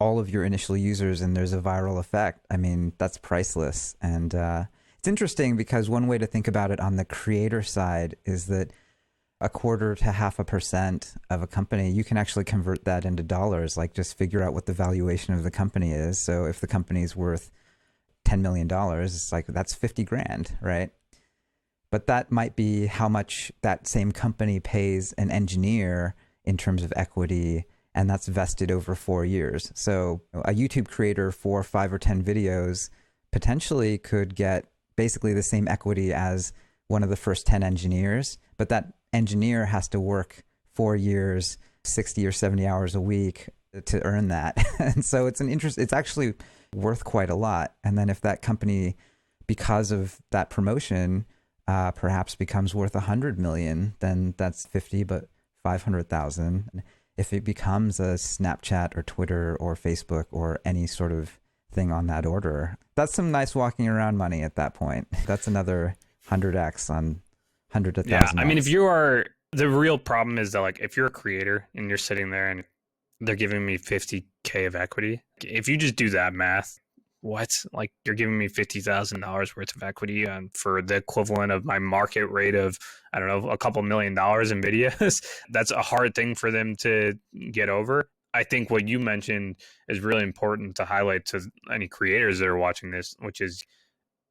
all 0.00 0.18
of 0.18 0.30
your 0.30 0.44
initial 0.44 0.76
users, 0.76 1.20
and 1.20 1.36
there's 1.36 1.52
a 1.52 1.60
viral 1.60 1.98
effect, 1.98 2.46
I 2.50 2.56
mean, 2.56 2.92
that's 2.98 3.18
priceless. 3.18 3.96
And 4.00 4.34
uh, 4.34 4.64
it's 4.98 5.08
interesting 5.08 5.56
because 5.56 5.88
one 5.88 6.06
way 6.06 6.18
to 6.18 6.26
think 6.26 6.48
about 6.48 6.70
it 6.70 6.80
on 6.80 6.96
the 6.96 7.04
creator 7.04 7.62
side 7.62 8.16
is 8.24 8.46
that 8.46 8.72
a 9.40 9.48
quarter 9.48 9.94
to 9.94 10.12
half 10.12 10.38
a 10.38 10.44
percent 10.44 11.14
of 11.28 11.42
a 11.42 11.46
company, 11.46 11.90
you 11.90 12.04
can 12.04 12.16
actually 12.16 12.44
convert 12.44 12.84
that 12.84 13.04
into 13.04 13.22
dollars. 13.22 13.76
Like 13.76 13.92
just 13.92 14.16
figure 14.16 14.42
out 14.42 14.54
what 14.54 14.66
the 14.66 14.72
valuation 14.72 15.34
of 15.34 15.42
the 15.42 15.50
company 15.50 15.92
is. 15.92 16.18
So 16.18 16.46
if 16.46 16.60
the 16.60 16.66
company 16.66 17.02
is 17.02 17.14
worth 17.14 17.50
$10 18.24 18.40
million, 18.40 18.68
it's 19.02 19.32
like 19.32 19.46
that's 19.46 19.74
50 19.74 20.04
grand, 20.04 20.56
right? 20.60 20.90
But 21.90 22.06
that 22.08 22.32
might 22.32 22.56
be 22.56 22.86
how 22.86 23.08
much 23.08 23.52
that 23.62 23.86
same 23.86 24.12
company 24.12 24.58
pays 24.60 25.12
an 25.12 25.30
engineer 25.30 26.14
in 26.44 26.56
terms 26.56 26.82
of 26.82 26.92
equity, 26.96 27.66
and 27.94 28.10
that's 28.10 28.26
vested 28.26 28.70
over 28.70 28.94
four 28.94 29.24
years. 29.24 29.70
So 29.74 30.22
a 30.32 30.52
YouTube 30.52 30.88
creator 30.88 31.30
for 31.30 31.62
five 31.62 31.92
or 31.92 31.98
10 31.98 32.22
videos 32.22 32.90
potentially 33.30 33.98
could 33.98 34.34
get 34.34 34.66
basically 34.96 35.34
the 35.34 35.42
same 35.42 35.68
equity 35.68 36.12
as 36.12 36.52
one 36.88 37.02
of 37.02 37.10
the 37.10 37.16
first 37.16 37.46
10 37.46 37.62
engineers, 37.62 38.38
but 38.56 38.68
that 38.68 38.92
engineer 39.12 39.66
has 39.66 39.88
to 39.88 40.00
work 40.00 40.42
four 40.74 40.96
years, 40.96 41.56
60 41.84 42.26
or 42.26 42.32
70 42.32 42.66
hours 42.66 42.94
a 42.94 43.00
week 43.00 43.48
to 43.86 44.04
earn 44.04 44.28
that. 44.28 44.62
and 44.78 45.04
so 45.04 45.26
it's 45.26 45.40
an 45.40 45.48
interest, 45.48 45.78
it's 45.78 45.92
actually 45.92 46.34
worth 46.74 47.04
quite 47.04 47.30
a 47.30 47.34
lot. 47.34 47.74
And 47.82 47.98
then 47.98 48.08
if 48.08 48.20
that 48.22 48.42
company, 48.42 48.96
because 49.46 49.90
of 49.90 50.18
that 50.30 50.50
promotion, 50.50 51.26
uh, 51.66 51.92
perhaps 51.92 52.34
becomes 52.34 52.74
worth 52.74 52.94
a 52.94 53.00
hundred 53.00 53.38
million, 53.38 53.94
then 54.00 54.34
that's 54.36 54.66
50, 54.66 55.04
but 55.04 55.28
500,000. 55.62 56.82
If 57.16 57.32
it 57.32 57.44
becomes 57.44 58.00
a 58.00 58.14
Snapchat 58.14 58.96
or 58.96 59.02
Twitter 59.02 59.56
or 59.60 59.74
Facebook 59.74 60.26
or 60.30 60.60
any 60.64 60.86
sort 60.86 61.12
of 61.12 61.38
thing 61.72 61.92
on 61.92 62.06
that 62.08 62.26
order, 62.26 62.76
that's 62.94 63.14
some 63.14 63.30
nice 63.30 63.54
walking 63.54 63.88
around 63.88 64.16
money 64.16 64.42
at 64.42 64.56
that 64.56 64.74
point. 64.74 65.08
That's 65.26 65.46
another 65.46 65.96
100x 66.28 66.90
on 66.90 67.20
hundred 67.72 67.98
of 67.98 68.06
yeah, 68.06 68.30
I 68.36 68.44
mean, 68.44 68.56
if 68.56 68.68
you 68.68 68.84
are 68.84 69.26
the 69.50 69.68
real 69.68 69.98
problem 69.98 70.38
is 70.38 70.52
that 70.52 70.60
like 70.60 70.78
if 70.80 70.96
you're 70.96 71.06
a 71.06 71.10
creator 71.10 71.68
and 71.74 71.88
you're 71.88 71.98
sitting 71.98 72.30
there 72.30 72.48
and 72.48 72.64
they're 73.24 73.36
giving 73.36 73.64
me 73.64 73.78
50k 73.78 74.66
of 74.66 74.74
equity, 74.74 75.22
if 75.42 75.68
you 75.68 75.76
just 75.76 75.96
do 75.96 76.10
that 76.10 76.34
math, 76.34 76.78
what 77.24 77.50
like 77.72 77.90
you're 78.04 78.14
giving 78.14 78.36
me 78.36 78.48
fifty 78.48 78.80
thousand 78.80 79.20
dollars 79.20 79.56
worth 79.56 79.74
of 79.74 79.82
equity 79.82 80.28
on 80.28 80.50
for 80.52 80.82
the 80.82 80.96
equivalent 80.96 81.50
of 81.52 81.64
my 81.64 81.78
market 81.78 82.26
rate 82.26 82.54
of 82.54 82.78
I 83.14 83.18
don't 83.18 83.28
know 83.28 83.48
a 83.48 83.56
couple 83.56 83.80
million 83.82 84.14
dollars 84.14 84.50
in 84.50 84.60
videos. 84.60 85.24
That's 85.50 85.70
a 85.70 85.80
hard 85.80 86.14
thing 86.14 86.34
for 86.34 86.50
them 86.50 86.76
to 86.80 87.14
get 87.50 87.70
over. 87.70 88.10
I 88.34 88.42
think 88.44 88.68
what 88.68 88.88
you 88.88 88.98
mentioned 88.98 89.56
is 89.88 90.00
really 90.00 90.22
important 90.22 90.76
to 90.76 90.84
highlight 90.84 91.24
to 91.26 91.40
any 91.72 91.88
creators 91.88 92.40
that 92.40 92.48
are 92.48 92.58
watching 92.58 92.90
this, 92.90 93.14
which 93.20 93.40
is 93.40 93.64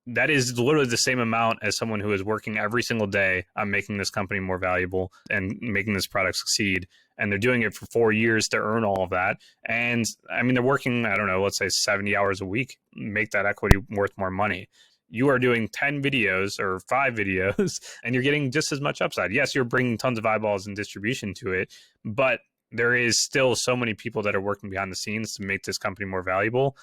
that 0.07 0.29
is 0.29 0.57
literally 0.59 0.87
the 0.87 0.97
same 0.97 1.19
amount 1.19 1.59
as 1.61 1.77
someone 1.77 1.99
who 1.99 2.11
is 2.11 2.23
working 2.23 2.57
every 2.57 2.83
single 2.83 3.07
day 3.07 3.45
on 3.55 3.71
making 3.71 3.97
this 3.97 4.09
company 4.09 4.39
more 4.39 4.57
valuable 4.57 5.11
and 5.29 5.57
making 5.61 5.93
this 5.93 6.07
product 6.07 6.37
succeed. 6.37 6.87
And 7.17 7.31
they're 7.31 7.39
doing 7.39 7.61
it 7.61 7.73
for 7.73 7.85
four 7.85 8.11
years 8.11 8.47
to 8.49 8.57
earn 8.57 8.83
all 8.83 9.03
of 9.03 9.11
that. 9.11 9.37
And 9.65 10.05
I 10.31 10.43
mean, 10.43 10.55
they're 10.55 10.63
working, 10.63 11.05
I 11.05 11.15
don't 11.15 11.27
know, 11.27 11.41
let's 11.41 11.57
say 11.57 11.69
70 11.69 12.15
hours 12.15 12.41
a 12.41 12.45
week, 12.45 12.77
make 12.95 13.31
that 13.31 13.45
equity 13.45 13.77
worth 13.91 14.11
more 14.17 14.31
money. 14.31 14.67
You 15.09 15.29
are 15.29 15.39
doing 15.39 15.69
10 15.69 16.01
videos 16.01 16.59
or 16.59 16.79
five 16.89 17.13
videos 17.15 17.79
and 18.03 18.13
you're 18.13 18.23
getting 18.23 18.51
just 18.51 18.71
as 18.71 18.81
much 18.81 19.01
upside. 19.01 19.31
Yes, 19.31 19.55
you're 19.55 19.63
bringing 19.63 19.97
tons 19.97 20.17
of 20.17 20.25
eyeballs 20.25 20.67
and 20.67 20.75
distribution 20.75 21.33
to 21.35 21.53
it, 21.53 21.71
but 22.03 22.39
there 22.73 22.95
is 22.95 23.19
still 23.19 23.55
so 23.55 23.75
many 23.75 23.93
people 23.93 24.23
that 24.23 24.35
are 24.35 24.41
working 24.41 24.69
behind 24.69 24.91
the 24.91 24.95
scenes 24.95 25.35
to 25.35 25.43
make 25.43 25.63
this 25.63 25.77
company 25.77 26.07
more 26.07 26.23
valuable 26.23 26.75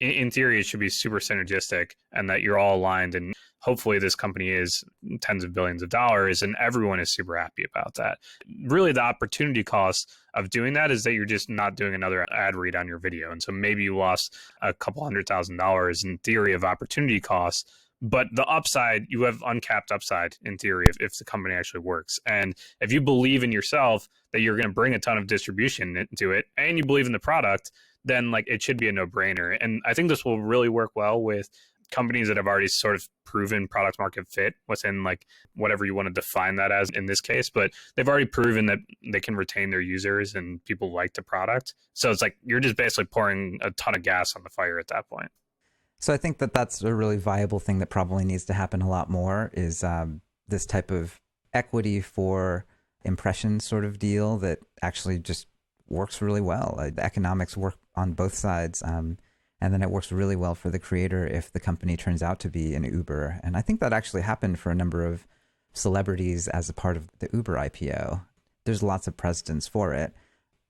in, 0.00 0.10
in 0.10 0.30
theory, 0.30 0.60
it 0.60 0.66
should 0.66 0.80
be 0.80 0.88
super 0.88 1.20
synergistic 1.20 1.92
and 2.12 2.28
that 2.28 2.42
you're 2.42 2.58
all 2.58 2.76
aligned. 2.76 3.14
And 3.14 3.34
hopefully, 3.60 3.98
this 3.98 4.14
company 4.14 4.50
is 4.50 4.82
tens 5.20 5.44
of 5.44 5.54
billions 5.54 5.82
of 5.82 5.88
dollars 5.88 6.42
and 6.42 6.56
everyone 6.60 7.00
is 7.00 7.10
super 7.10 7.36
happy 7.36 7.64
about 7.64 7.94
that. 7.94 8.18
Really, 8.64 8.92
the 8.92 9.02
opportunity 9.02 9.62
cost 9.62 10.10
of 10.34 10.50
doing 10.50 10.72
that 10.74 10.90
is 10.90 11.04
that 11.04 11.12
you're 11.12 11.24
just 11.24 11.50
not 11.50 11.76
doing 11.76 11.94
another 11.94 12.26
ad 12.32 12.56
read 12.56 12.76
on 12.76 12.86
your 12.86 12.98
video. 12.98 13.30
And 13.30 13.42
so 13.42 13.52
maybe 13.52 13.82
you 13.82 13.96
lost 13.96 14.36
a 14.62 14.72
couple 14.72 15.04
hundred 15.04 15.26
thousand 15.26 15.56
dollars 15.56 16.04
in 16.04 16.18
theory 16.18 16.52
of 16.52 16.64
opportunity 16.64 17.20
costs 17.20 17.70
but 18.02 18.28
the 18.32 18.44
upside 18.46 19.06
you 19.08 19.22
have 19.22 19.42
uncapped 19.46 19.92
upside 19.92 20.36
in 20.44 20.56
theory 20.56 20.86
if, 20.88 20.96
if 21.00 21.18
the 21.18 21.24
company 21.24 21.54
actually 21.54 21.80
works 21.80 22.18
and 22.26 22.54
if 22.80 22.92
you 22.92 23.00
believe 23.00 23.44
in 23.44 23.52
yourself 23.52 24.08
that 24.32 24.40
you're 24.40 24.56
going 24.56 24.68
to 24.68 24.72
bring 24.72 24.94
a 24.94 24.98
ton 24.98 25.18
of 25.18 25.26
distribution 25.26 25.96
into 25.96 26.32
it 26.32 26.46
and 26.56 26.78
you 26.78 26.84
believe 26.84 27.06
in 27.06 27.12
the 27.12 27.18
product 27.18 27.70
then 28.04 28.30
like 28.30 28.44
it 28.48 28.62
should 28.62 28.78
be 28.78 28.88
a 28.88 28.92
no 28.92 29.06
brainer. 29.06 29.56
And 29.60 29.82
I 29.86 29.94
think 29.94 30.08
this 30.08 30.24
will 30.24 30.40
really 30.40 30.68
work 30.68 30.90
well 30.94 31.20
with 31.20 31.48
companies 31.90 32.28
that 32.28 32.36
have 32.36 32.46
already 32.46 32.68
sort 32.68 32.94
of 32.94 33.08
proven 33.26 33.68
product 33.68 33.98
market 33.98 34.26
fit 34.30 34.54
within 34.68 35.02
like 35.04 35.26
whatever 35.54 35.84
you 35.84 35.94
want 35.94 36.06
to 36.06 36.12
define 36.12 36.56
that 36.56 36.72
as 36.72 36.88
in 36.90 37.06
this 37.06 37.20
case 37.20 37.50
but 37.50 37.70
they've 37.96 38.08
already 38.08 38.24
proven 38.24 38.66
that 38.66 38.78
they 39.12 39.20
can 39.20 39.36
retain 39.36 39.70
their 39.70 39.80
users 39.80 40.34
and 40.34 40.64
people 40.64 40.92
like 40.92 41.14
the 41.14 41.22
product 41.22 41.74
so 41.92 42.10
it's 42.10 42.22
like 42.22 42.36
you're 42.44 42.60
just 42.60 42.76
basically 42.76 43.04
pouring 43.04 43.58
a 43.62 43.70
ton 43.72 43.94
of 43.94 44.02
gas 44.02 44.34
on 44.36 44.42
the 44.42 44.50
fire 44.50 44.78
at 44.78 44.88
that 44.88 45.08
point 45.08 45.30
so 45.98 46.12
i 46.12 46.16
think 46.16 46.38
that 46.38 46.52
that's 46.52 46.82
a 46.82 46.94
really 46.94 47.16
viable 47.16 47.58
thing 47.58 47.78
that 47.78 47.90
probably 47.90 48.24
needs 48.24 48.44
to 48.44 48.52
happen 48.52 48.80
a 48.80 48.88
lot 48.88 49.10
more 49.10 49.50
is 49.54 49.82
um, 49.84 50.20
this 50.48 50.66
type 50.66 50.90
of 50.90 51.20
equity 51.52 52.00
for 52.00 52.66
impression 53.04 53.60
sort 53.60 53.84
of 53.84 53.98
deal 53.98 54.36
that 54.38 54.58
actually 54.82 55.18
just 55.18 55.46
works 55.90 56.22
really 56.22 56.40
well. 56.40 56.76
The 56.94 57.04
economics 57.04 57.56
work 57.56 57.76
on 58.00 58.12
both 58.12 58.34
sides. 58.34 58.82
Um, 58.84 59.18
and 59.60 59.72
then 59.74 59.82
it 59.82 59.90
works 59.90 60.10
really 60.10 60.36
well 60.36 60.54
for 60.54 60.70
the 60.70 60.78
creator 60.78 61.26
if 61.26 61.52
the 61.52 61.60
company 61.60 61.96
turns 61.96 62.22
out 62.22 62.40
to 62.40 62.48
be 62.48 62.74
an 62.74 62.84
Uber. 62.84 63.40
And 63.44 63.56
I 63.56 63.60
think 63.60 63.80
that 63.80 63.92
actually 63.92 64.22
happened 64.22 64.58
for 64.58 64.70
a 64.70 64.74
number 64.74 65.04
of 65.04 65.26
celebrities 65.72 66.48
as 66.48 66.68
a 66.68 66.74
part 66.74 66.96
of 66.96 67.08
the 67.18 67.28
Uber 67.32 67.56
IPO. 67.56 68.22
There's 68.64 68.82
lots 68.82 69.06
of 69.06 69.16
precedents 69.16 69.68
for 69.68 69.92
it. 69.92 70.14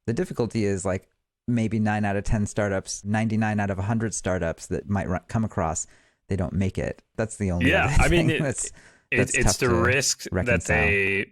The 0.07 0.13
difficulty 0.13 0.65
is 0.65 0.85
like 0.85 1.09
maybe 1.47 1.79
nine 1.79 2.05
out 2.05 2.17
of 2.17 2.25
10 2.25 2.47
startups, 2.47 3.05
99 3.05 3.61
out 3.61 3.71
of 3.71 3.79
100 3.79 4.13
startups 4.13 4.67
that 4.67 4.89
might 4.89 5.09
run, 5.09 5.23
come 5.29 5.45
across, 5.45 5.87
they 6.29 6.37
don't 6.37 6.53
make 6.53 6.79
it. 6.79 7.03
That's 7.17 7.37
the 7.37 7.51
only 7.53 7.71
yeah. 7.71 7.97
I 7.99 8.09
mean, 8.09 8.31
it, 8.31 8.43
that's, 8.43 8.73
that's 9.11 9.35
it's 9.35 9.57
the 9.59 9.69
risk 9.69 10.27
reconcile. 10.33 10.77
that 10.77 10.87
they 10.87 11.27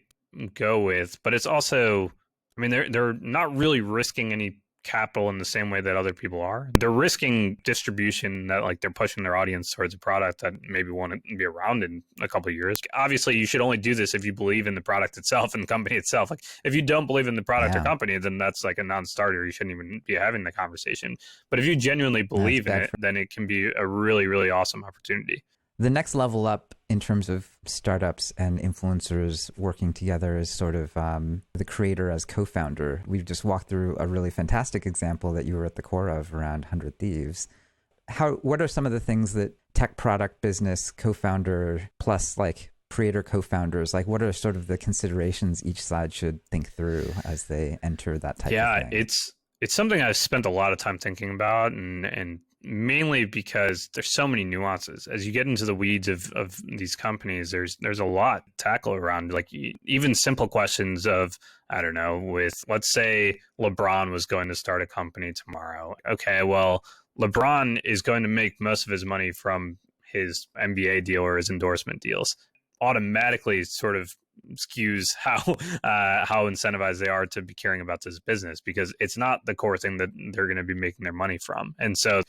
go 0.54 0.80
with, 0.80 1.18
but 1.22 1.34
it's 1.34 1.46
also 1.46 2.12
I 2.56 2.60
mean, 2.60 2.70
they're 2.70 2.88
they're 2.90 3.12
not 3.14 3.56
really 3.56 3.80
risking 3.80 4.32
any 4.32 4.58
capital 4.88 5.28
in 5.28 5.36
the 5.36 5.44
same 5.44 5.70
way 5.70 5.82
that 5.82 5.96
other 5.96 6.14
people 6.14 6.40
are. 6.40 6.70
They're 6.78 6.90
risking 6.90 7.58
distribution 7.62 8.46
that 8.46 8.62
like 8.62 8.80
they're 8.80 8.90
pushing 8.90 9.22
their 9.22 9.36
audience 9.36 9.70
towards 9.70 9.92
a 9.92 9.98
product 9.98 10.40
that 10.40 10.54
maybe 10.62 10.90
won't 10.90 11.22
be 11.22 11.44
around 11.44 11.84
in 11.84 12.02
a 12.22 12.28
couple 12.28 12.48
of 12.48 12.54
years. 12.54 12.80
Obviously, 12.94 13.36
you 13.36 13.44
should 13.44 13.60
only 13.60 13.76
do 13.76 13.94
this 13.94 14.14
if 14.14 14.24
you 14.24 14.32
believe 14.32 14.66
in 14.66 14.74
the 14.74 14.80
product 14.80 15.18
itself 15.18 15.52
and 15.52 15.62
the 15.62 15.66
company 15.66 15.96
itself. 15.96 16.30
Like 16.30 16.40
if 16.64 16.74
you 16.74 16.80
don't 16.80 17.06
believe 17.06 17.28
in 17.28 17.34
the 17.34 17.42
product 17.42 17.74
yeah. 17.74 17.82
or 17.82 17.84
company, 17.84 18.16
then 18.16 18.38
that's 18.38 18.64
like 18.64 18.78
a 18.78 18.82
non-starter. 18.82 19.44
You 19.44 19.52
shouldn't 19.52 19.74
even 19.74 20.00
be 20.06 20.14
having 20.14 20.42
the 20.42 20.52
conversation. 20.52 21.16
But 21.50 21.58
if 21.58 21.66
you 21.66 21.76
genuinely 21.76 22.22
believe 22.22 22.66
in 22.66 22.82
it, 22.82 22.90
then 22.98 23.16
it 23.16 23.30
can 23.30 23.46
be 23.46 23.70
a 23.76 23.86
really 23.86 24.26
really 24.26 24.50
awesome 24.50 24.84
opportunity. 24.84 25.44
The 25.80 25.90
next 25.90 26.14
level 26.14 26.46
up 26.46 26.74
in 26.88 26.98
terms 26.98 27.28
of 27.28 27.48
startups 27.64 28.32
and 28.36 28.58
influencers 28.58 29.50
working 29.56 29.92
together 29.92 30.36
is 30.36 30.50
sort 30.50 30.74
of 30.74 30.96
um, 30.96 31.42
the 31.54 31.64
creator 31.64 32.10
as 32.10 32.24
co-founder. 32.24 33.04
We've 33.06 33.24
just 33.24 33.44
walked 33.44 33.68
through 33.68 33.96
a 34.00 34.06
really 34.06 34.30
fantastic 34.30 34.86
example 34.86 35.32
that 35.34 35.44
you 35.44 35.54
were 35.54 35.64
at 35.64 35.76
the 35.76 35.82
core 35.82 36.08
of 36.08 36.34
around 36.34 36.66
Hundred 36.66 36.98
Thieves. 36.98 37.46
How? 38.08 38.32
What 38.36 38.60
are 38.60 38.68
some 38.68 38.86
of 38.86 38.92
the 38.92 39.00
things 39.00 39.34
that 39.34 39.52
tech 39.74 39.96
product 39.96 40.40
business 40.40 40.90
co-founder 40.90 41.90
plus 42.00 42.36
like 42.36 42.72
creator 42.90 43.22
co-founders 43.22 43.92
like 43.92 44.08
what 44.08 44.22
are 44.22 44.32
sort 44.32 44.56
of 44.56 44.66
the 44.66 44.78
considerations 44.78 45.62
each 45.64 45.80
side 45.80 46.12
should 46.12 46.42
think 46.46 46.72
through 46.72 47.06
as 47.24 47.44
they 47.44 47.78
enter 47.82 48.18
that 48.18 48.38
type 48.38 48.50
yeah, 48.50 48.76
of 48.76 48.82
thing? 48.82 48.92
Yeah, 48.92 48.98
it's 48.98 49.32
it's 49.60 49.74
something 49.74 50.00
I've 50.00 50.16
spent 50.16 50.46
a 50.46 50.50
lot 50.50 50.72
of 50.72 50.78
time 50.78 50.98
thinking 50.98 51.30
about 51.30 51.72
and 51.72 52.04
and 52.04 52.40
mainly 52.62 53.24
because 53.24 53.88
there's 53.94 54.12
so 54.12 54.26
many 54.26 54.44
nuances. 54.44 55.06
As 55.06 55.26
you 55.26 55.32
get 55.32 55.46
into 55.46 55.64
the 55.64 55.74
weeds 55.74 56.08
of, 56.08 56.32
of 56.32 56.56
these 56.64 56.96
companies 56.96 57.50
there's 57.50 57.76
there's 57.80 58.00
a 58.00 58.04
lot 58.04 58.44
to 58.46 58.64
tackle 58.64 58.94
around 58.94 59.32
like 59.32 59.48
even 59.84 60.14
simple 60.14 60.48
questions 60.48 61.06
of 61.06 61.38
i 61.70 61.80
don't 61.80 61.94
know 61.94 62.18
with 62.18 62.64
let's 62.68 62.92
say 62.92 63.38
lebron 63.60 64.10
was 64.10 64.26
going 64.26 64.48
to 64.48 64.54
start 64.54 64.82
a 64.82 64.86
company 64.86 65.32
tomorrow. 65.32 65.94
Okay 66.10 66.42
well 66.42 66.82
lebron 67.18 67.78
is 67.84 68.02
going 68.02 68.22
to 68.22 68.28
make 68.28 68.54
most 68.60 68.86
of 68.86 68.92
his 68.92 69.04
money 69.04 69.30
from 69.32 69.78
his 70.12 70.48
nba 70.60 71.04
deal 71.04 71.22
or 71.22 71.36
his 71.36 71.50
endorsement 71.50 72.00
deals. 72.00 72.34
Automatically 72.80 73.64
sort 73.64 73.96
of 73.96 74.14
skews 74.54 75.06
how 75.18 75.36
uh, 75.84 76.24
how 76.26 76.48
incentivized 76.48 76.98
they 76.98 77.08
are 77.08 77.26
to 77.26 77.42
be 77.42 77.54
caring 77.54 77.80
about 77.80 78.02
this 78.02 78.18
business 78.20 78.60
because 78.60 78.94
it's 79.00 79.16
not 79.16 79.40
the 79.46 79.54
core 79.54 79.76
thing 79.76 79.96
that 79.98 80.10
they're 80.32 80.46
going 80.46 80.56
to 80.56 80.62
be 80.62 80.74
making 80.74 81.04
their 81.04 81.12
money 81.12 81.38
from. 81.38 81.74
And 81.78 81.96
so, 81.96 82.22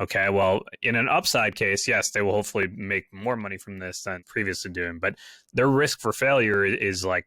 okay, 0.00 0.28
well, 0.28 0.62
in 0.82 0.96
an 0.96 1.08
upside 1.08 1.54
case, 1.54 1.86
yes, 1.86 2.10
they 2.10 2.22
will 2.22 2.32
hopefully 2.32 2.68
make 2.74 3.04
more 3.12 3.36
money 3.36 3.58
from 3.58 3.78
this 3.78 4.02
than 4.02 4.24
previously 4.26 4.70
doing, 4.70 4.98
but 4.98 5.14
their 5.52 5.68
risk 5.68 6.00
for 6.00 6.12
failure 6.12 6.64
is 6.64 7.04
like 7.04 7.26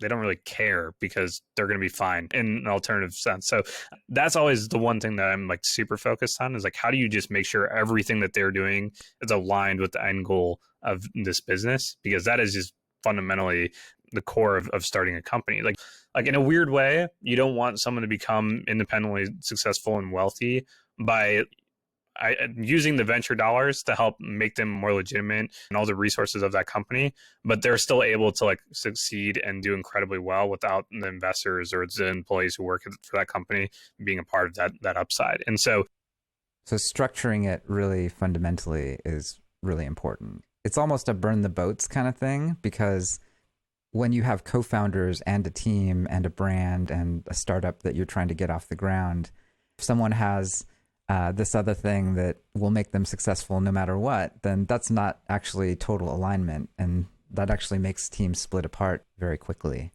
they 0.00 0.08
don't 0.08 0.18
really 0.18 0.40
care 0.44 0.92
because 1.00 1.42
they're 1.54 1.66
going 1.66 1.78
to 1.78 1.84
be 1.84 1.88
fine 1.88 2.28
in 2.34 2.58
an 2.58 2.66
alternative 2.66 3.14
sense. 3.14 3.46
So 3.46 3.62
that's 4.08 4.36
always 4.36 4.68
the 4.68 4.78
one 4.78 5.00
thing 5.00 5.16
that 5.16 5.28
I'm 5.28 5.48
like 5.48 5.60
super 5.62 5.96
focused 5.96 6.40
on 6.40 6.54
is 6.54 6.64
like 6.64 6.76
how 6.76 6.90
do 6.90 6.96
you 6.96 7.08
just 7.08 7.30
make 7.30 7.46
sure 7.46 7.72
everything 7.72 8.20
that 8.20 8.32
they're 8.34 8.50
doing 8.50 8.92
is 9.22 9.30
aligned 9.30 9.80
with 9.80 9.92
the 9.92 10.04
end 10.04 10.24
goal 10.24 10.60
of 10.82 11.04
this 11.14 11.40
business 11.40 11.96
because 12.02 12.24
that 12.24 12.40
is 12.40 12.52
just 12.52 12.74
fundamentally 13.06 13.72
the 14.12 14.20
core 14.20 14.56
of, 14.56 14.68
of 14.70 14.84
starting 14.84 15.14
a 15.14 15.22
company. 15.22 15.62
Like 15.62 15.76
like 16.14 16.26
in 16.26 16.34
a 16.34 16.40
weird 16.40 16.70
way, 16.70 17.06
you 17.20 17.36
don't 17.36 17.54
want 17.54 17.78
someone 17.78 18.02
to 18.02 18.08
become 18.08 18.64
independently 18.66 19.26
successful 19.40 19.98
and 19.98 20.10
wealthy 20.10 20.66
by 20.98 21.44
I, 22.18 22.34
using 22.56 22.96
the 22.96 23.04
venture 23.04 23.34
dollars 23.34 23.82
to 23.84 23.94
help 23.94 24.16
make 24.20 24.54
them 24.54 24.70
more 24.70 24.94
legitimate 24.94 25.50
and 25.68 25.76
all 25.76 25.84
the 25.84 25.94
resources 25.94 26.42
of 26.42 26.52
that 26.52 26.66
company, 26.66 27.12
but 27.44 27.60
they're 27.60 27.76
still 27.76 28.02
able 28.02 28.32
to 28.32 28.44
like 28.46 28.60
succeed 28.72 29.38
and 29.44 29.62
do 29.62 29.74
incredibly 29.74 30.18
well 30.18 30.48
without 30.48 30.86
the 30.90 31.06
investors 31.06 31.74
or 31.74 31.86
the 31.86 32.06
employees 32.06 32.54
who 32.54 32.64
work 32.64 32.82
for 33.02 33.18
that 33.18 33.28
company 33.28 33.68
being 34.02 34.18
a 34.18 34.24
part 34.24 34.46
of 34.46 34.54
that 34.54 34.72
that 34.80 34.96
upside. 34.96 35.44
And 35.46 35.60
so, 35.60 35.84
so 36.64 36.76
structuring 36.76 37.46
it 37.46 37.62
really 37.66 38.08
fundamentally 38.08 38.98
is 39.04 39.38
really 39.62 39.84
important. 39.84 40.44
It's 40.66 40.76
almost 40.76 41.08
a 41.08 41.14
burn 41.14 41.42
the 41.42 41.48
boats 41.48 41.86
kind 41.86 42.08
of 42.08 42.16
thing 42.16 42.56
because 42.60 43.20
when 43.92 44.10
you 44.10 44.24
have 44.24 44.42
co-founders 44.42 45.20
and 45.20 45.46
a 45.46 45.50
team 45.50 46.08
and 46.10 46.26
a 46.26 46.28
brand 46.28 46.90
and 46.90 47.22
a 47.28 47.34
startup 47.34 47.84
that 47.84 47.94
you're 47.94 48.04
trying 48.04 48.26
to 48.26 48.34
get 48.34 48.50
off 48.50 48.66
the 48.66 48.74
ground, 48.74 49.30
if 49.78 49.84
someone 49.84 50.10
has 50.10 50.66
uh, 51.08 51.30
this 51.30 51.54
other 51.54 51.72
thing 51.72 52.14
that 52.14 52.38
will 52.52 52.72
make 52.72 52.90
them 52.90 53.04
successful 53.04 53.60
no 53.60 53.70
matter 53.70 53.96
what, 53.96 54.42
then 54.42 54.64
that's 54.64 54.90
not 54.90 55.20
actually 55.28 55.76
total 55.76 56.12
alignment. 56.12 56.68
And 56.76 57.06
that 57.30 57.48
actually 57.48 57.78
makes 57.78 58.08
teams 58.08 58.40
split 58.40 58.64
apart 58.64 59.06
very 59.20 59.38
quickly. 59.38 59.92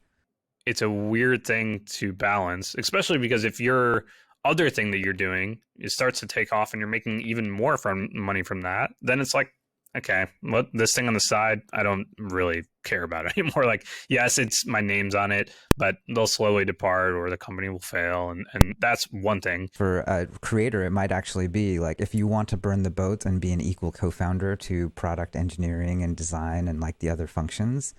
It's 0.66 0.82
a 0.82 0.90
weird 0.90 1.46
thing 1.46 1.82
to 1.88 2.14
balance, 2.14 2.76
especially 2.78 3.18
because 3.18 3.44
if 3.44 3.60
your 3.60 4.06
other 4.46 4.70
thing 4.70 4.92
that 4.92 5.00
you're 5.00 5.12
doing 5.12 5.60
it 5.76 5.92
starts 5.92 6.22
to 6.22 6.28
take 6.28 6.54
off 6.54 6.72
and 6.72 6.80
you're 6.80 6.88
making 6.88 7.20
even 7.22 7.52
more 7.52 7.76
from 7.76 8.08
money 8.14 8.42
from 8.42 8.62
that, 8.62 8.92
then 9.02 9.20
it's 9.20 9.34
like 9.34 9.54
okay, 9.98 10.28
well, 10.44 10.66
this 10.74 10.94
thing 10.94 11.08
on 11.08 11.14
the 11.14 11.20
side, 11.20 11.62
I 11.74 11.84
don't 11.84 12.08
really 12.18 12.64
care 12.84 13.04
about 13.04 13.26
anymore. 13.38 13.66
Like, 13.66 13.86
yes, 14.10 14.38
it's 14.38 14.66
my 14.66 14.82
name's 14.82 15.16
on 15.16 15.32
it, 15.32 15.52
but 15.78 15.98
they'll 16.14 16.28
slowly 16.28 16.66
depart 16.66 17.14
or 17.14 17.30
the 17.30 17.38
company 17.38 17.70
will 17.70 17.80
fail. 17.80 18.30
And, 18.30 18.46
and 18.54 18.76
that's 18.80 19.06
one 19.06 19.42
thing. 19.42 19.70
For 19.74 20.00
a 20.02 20.28
creator, 20.42 20.84
it 20.86 20.92
might 20.92 21.12
actually 21.12 21.48
be 21.48 21.80
like 21.80 22.00
if 22.00 22.16
you 22.16 22.28
want 22.28 22.50
to 22.50 22.58
burn 22.58 22.84
the 22.84 22.92
boat 22.92 23.26
and 23.26 23.42
be 23.42 23.52
an 23.52 23.62
equal 23.62 23.92
co 23.92 24.12
founder 24.12 24.56
to 24.56 24.90
product 24.92 25.36
engineering 25.36 26.04
and 26.04 26.16
design 26.16 26.68
and 26.68 26.80
like 26.80 27.00
the 27.00 27.10
other 27.10 27.28
functions, 27.28 27.94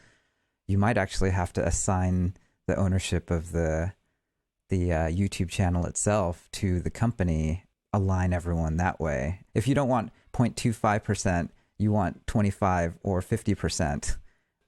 you 0.66 0.78
might 0.78 0.96
actually 0.96 1.30
have 1.30 1.52
to 1.54 1.66
assign 1.66 2.34
the 2.66 2.76
ownership 2.76 3.30
of 3.30 3.52
the 3.52 3.92
the 4.68 4.90
uh, 4.90 5.08
YouTube 5.08 5.50
channel 5.50 5.84
itself 5.84 6.48
to 6.50 6.80
the 6.80 6.88
company, 6.88 7.64
align 7.92 8.32
everyone 8.32 8.78
that 8.78 8.98
way. 8.98 9.40
If 9.52 9.68
you 9.68 9.74
don't 9.74 9.88
want 9.88 10.10
0.25% 10.32 11.50
you 11.82 11.92
want 11.92 12.26
25 12.26 12.98
or 13.02 13.20
50% 13.20 14.16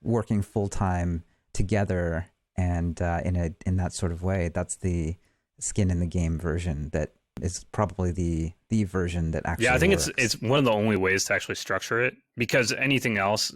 working 0.03 0.43
full 0.43 0.69
time 0.69 1.25
together 1.53 2.27
and 2.57 3.01
uh, 3.01 3.21
in 3.25 3.37
a 3.37 3.51
in 3.67 3.77
that 3.77 3.93
sort 3.93 4.13
of 4.13 4.23
way. 4.23 4.51
That's 4.53 4.77
the 4.77 5.17
skin 5.59 5.91
in 5.91 6.01
the 6.01 6.07
game 6.07 6.39
version 6.39 6.91
that 6.93 7.13
is 7.41 7.65
probably 7.73 8.13
the 8.13 8.53
the 8.69 8.85
version 8.85 9.33
that 9.33 9.43
actually 9.45 9.65
yeah 9.65 9.75
i 9.75 9.79
think 9.79 9.93
works. 9.93 10.09
it's 10.09 10.35
it's 10.35 10.43
one 10.43 10.59
of 10.59 10.65
the 10.65 10.71
only 10.71 10.97
ways 10.97 11.25
to 11.25 11.35
actually 11.35 11.55
structure 11.55 12.01
it 12.01 12.15
because 12.37 12.73
anything 12.73 13.19
else 13.19 13.53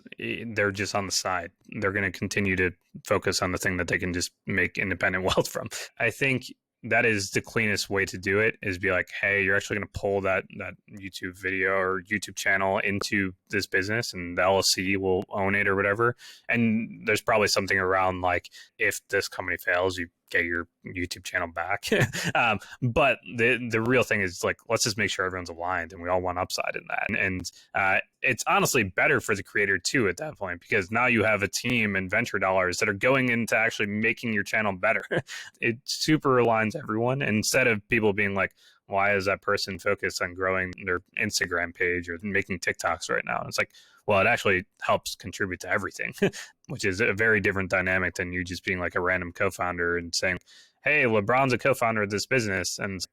they're 0.48 0.72
just 0.72 0.94
on 0.94 1.06
the 1.06 1.12
side 1.12 1.50
they're 1.80 1.92
going 1.92 2.10
to 2.10 2.16
continue 2.16 2.56
to 2.56 2.72
focus 3.06 3.40
on 3.40 3.52
the 3.52 3.58
thing 3.58 3.76
that 3.76 3.86
they 3.86 3.98
can 3.98 4.12
just 4.12 4.32
make 4.46 4.78
independent 4.78 5.24
wealth 5.28 5.48
from 5.48 5.68
i 6.00 6.10
think 6.10 6.46
that 6.84 7.04
is 7.04 7.30
the 7.30 7.40
cleanest 7.40 7.90
way 7.90 8.04
to 8.04 8.18
do 8.18 8.38
it 8.38 8.56
is 8.62 8.78
be 8.78 8.90
like 8.90 9.08
hey 9.20 9.42
you're 9.42 9.56
actually 9.56 9.76
going 9.76 9.88
to 9.92 10.00
pull 10.00 10.20
that 10.20 10.44
that 10.58 10.74
youtube 10.92 11.36
video 11.36 11.72
or 11.72 12.02
youtube 12.02 12.36
channel 12.36 12.78
into 12.78 13.32
this 13.50 13.66
business 13.66 14.14
and 14.14 14.38
the 14.38 14.42
llc 14.42 14.96
will 14.96 15.24
own 15.30 15.54
it 15.54 15.68
or 15.68 15.76
whatever. 15.76 16.16
And 16.48 17.06
there's 17.06 17.20
probably 17.20 17.48
something 17.48 17.78
around 17.78 18.20
like 18.20 18.48
if 18.78 19.00
this 19.10 19.28
company 19.28 19.56
fails 19.58 19.98
you 19.98 20.08
get 20.30 20.44
your 20.44 20.66
YouTube 20.86 21.24
channel 21.24 21.48
back. 21.48 21.88
um, 22.34 22.58
but 22.82 23.18
the 23.36 23.68
the 23.70 23.80
real 23.80 24.02
thing 24.02 24.20
is 24.20 24.44
like 24.44 24.56
let's 24.68 24.84
just 24.84 24.98
make 24.98 25.10
sure 25.10 25.24
everyone's 25.24 25.50
aligned 25.50 25.92
and 25.92 26.02
we 26.02 26.08
all 26.08 26.20
want 26.20 26.38
upside 26.38 26.74
in 26.74 26.82
that. 26.88 27.04
And, 27.08 27.16
and 27.16 27.50
uh, 27.74 27.98
it's 28.22 28.44
honestly 28.46 28.84
better 28.84 29.20
for 29.20 29.34
the 29.34 29.42
creator 29.42 29.78
too 29.78 30.08
at 30.08 30.16
that 30.18 30.38
point 30.38 30.60
because 30.60 30.90
now 30.90 31.06
you 31.06 31.24
have 31.24 31.42
a 31.42 31.48
team 31.48 31.96
and 31.96 32.10
venture 32.10 32.38
dollars 32.38 32.78
that 32.78 32.88
are 32.88 32.94
going 32.94 33.28
into 33.30 33.56
actually 33.56 33.86
making 33.86 34.32
your 34.32 34.42
channel 34.42 34.72
better. 34.72 35.04
it 35.60 35.78
super 35.84 36.36
aligns 36.36 36.76
everyone 36.76 37.22
instead 37.22 37.66
of 37.66 37.86
people 37.88 38.12
being 38.12 38.34
like, 38.34 38.52
why 38.88 39.14
is 39.14 39.26
that 39.26 39.42
person 39.42 39.78
focused 39.78 40.20
on 40.20 40.34
growing 40.34 40.72
their 40.84 41.00
Instagram 41.20 41.74
page 41.74 42.08
or 42.08 42.18
making 42.22 42.58
TikToks 42.58 43.08
right 43.10 43.22
now? 43.24 43.44
It's 43.46 43.58
like, 43.58 43.70
well, 44.06 44.20
it 44.20 44.26
actually 44.26 44.64
helps 44.80 45.14
contribute 45.14 45.60
to 45.60 45.70
everything, 45.70 46.14
which 46.68 46.84
is 46.84 47.00
a 47.00 47.12
very 47.12 47.40
different 47.40 47.70
dynamic 47.70 48.14
than 48.14 48.32
you 48.32 48.42
just 48.42 48.64
being 48.64 48.80
like 48.80 48.94
a 48.94 49.00
random 49.00 49.32
co-founder 49.32 49.98
and 49.98 50.14
saying, 50.14 50.38
"Hey, 50.82 51.04
LeBron's 51.04 51.52
a 51.52 51.58
co-founder 51.58 52.02
of 52.02 52.10
this 52.10 52.26
business," 52.26 52.78
and 52.78 53.04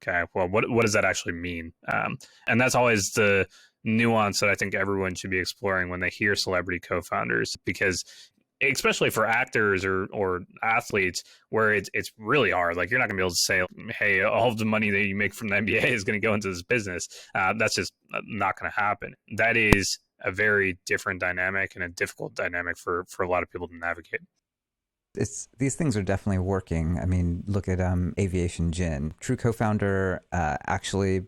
okay, 0.00 0.22
well, 0.34 0.48
what 0.48 0.70
what 0.70 0.82
does 0.82 0.92
that 0.92 1.04
actually 1.04 1.34
mean? 1.34 1.72
Um, 1.92 2.18
and 2.46 2.60
that's 2.60 2.76
always 2.76 3.12
the 3.12 3.46
nuance 3.84 4.40
that 4.40 4.50
I 4.50 4.54
think 4.54 4.74
everyone 4.74 5.14
should 5.16 5.30
be 5.30 5.40
exploring 5.40 5.88
when 5.88 6.00
they 6.00 6.10
hear 6.10 6.36
celebrity 6.36 6.80
co-founders, 6.80 7.56
because 7.64 8.04
especially 8.62 9.10
for 9.10 9.26
actors 9.26 9.84
or 9.84 10.06
or 10.06 10.40
athletes 10.62 11.22
where 11.50 11.72
it's 11.72 11.88
it's 11.94 12.12
really 12.18 12.50
hard. 12.50 12.76
Like 12.76 12.90
you're 12.90 12.98
not 12.98 13.08
going 13.08 13.16
to 13.16 13.22
be 13.22 13.24
able 13.24 13.30
to 13.30 13.36
say 13.36 13.62
hey 13.98 14.22
all 14.22 14.54
the 14.54 14.64
money 14.64 14.90
that 14.90 15.04
you 15.04 15.14
make 15.14 15.34
from 15.34 15.48
the 15.48 15.56
NBA 15.56 15.84
is 15.84 16.04
going 16.04 16.20
to 16.20 16.24
go 16.24 16.34
into 16.34 16.48
this 16.48 16.62
business. 16.62 17.08
Uh, 17.34 17.54
that's 17.56 17.74
just 17.74 17.92
not 18.24 18.58
going 18.58 18.70
to 18.70 18.80
happen. 18.80 19.14
That 19.36 19.56
is 19.56 19.98
a 20.24 20.32
very 20.32 20.78
different 20.86 21.20
dynamic 21.20 21.76
and 21.76 21.84
a 21.84 21.88
difficult 21.88 22.34
dynamic 22.34 22.76
for 22.76 23.04
for 23.08 23.22
a 23.22 23.28
lot 23.28 23.42
of 23.42 23.50
people 23.50 23.68
to 23.68 23.76
navigate. 23.76 24.20
It's 25.14 25.48
these 25.58 25.74
things 25.74 25.96
are 25.96 26.02
definitely 26.02 26.38
working. 26.38 26.98
I 26.98 27.06
mean 27.06 27.44
look 27.46 27.68
at 27.68 27.80
um 27.80 28.14
aviation 28.18 28.72
gin. 28.72 29.14
True 29.20 29.36
co-founder 29.36 30.22
uh, 30.32 30.56
actually 30.66 31.26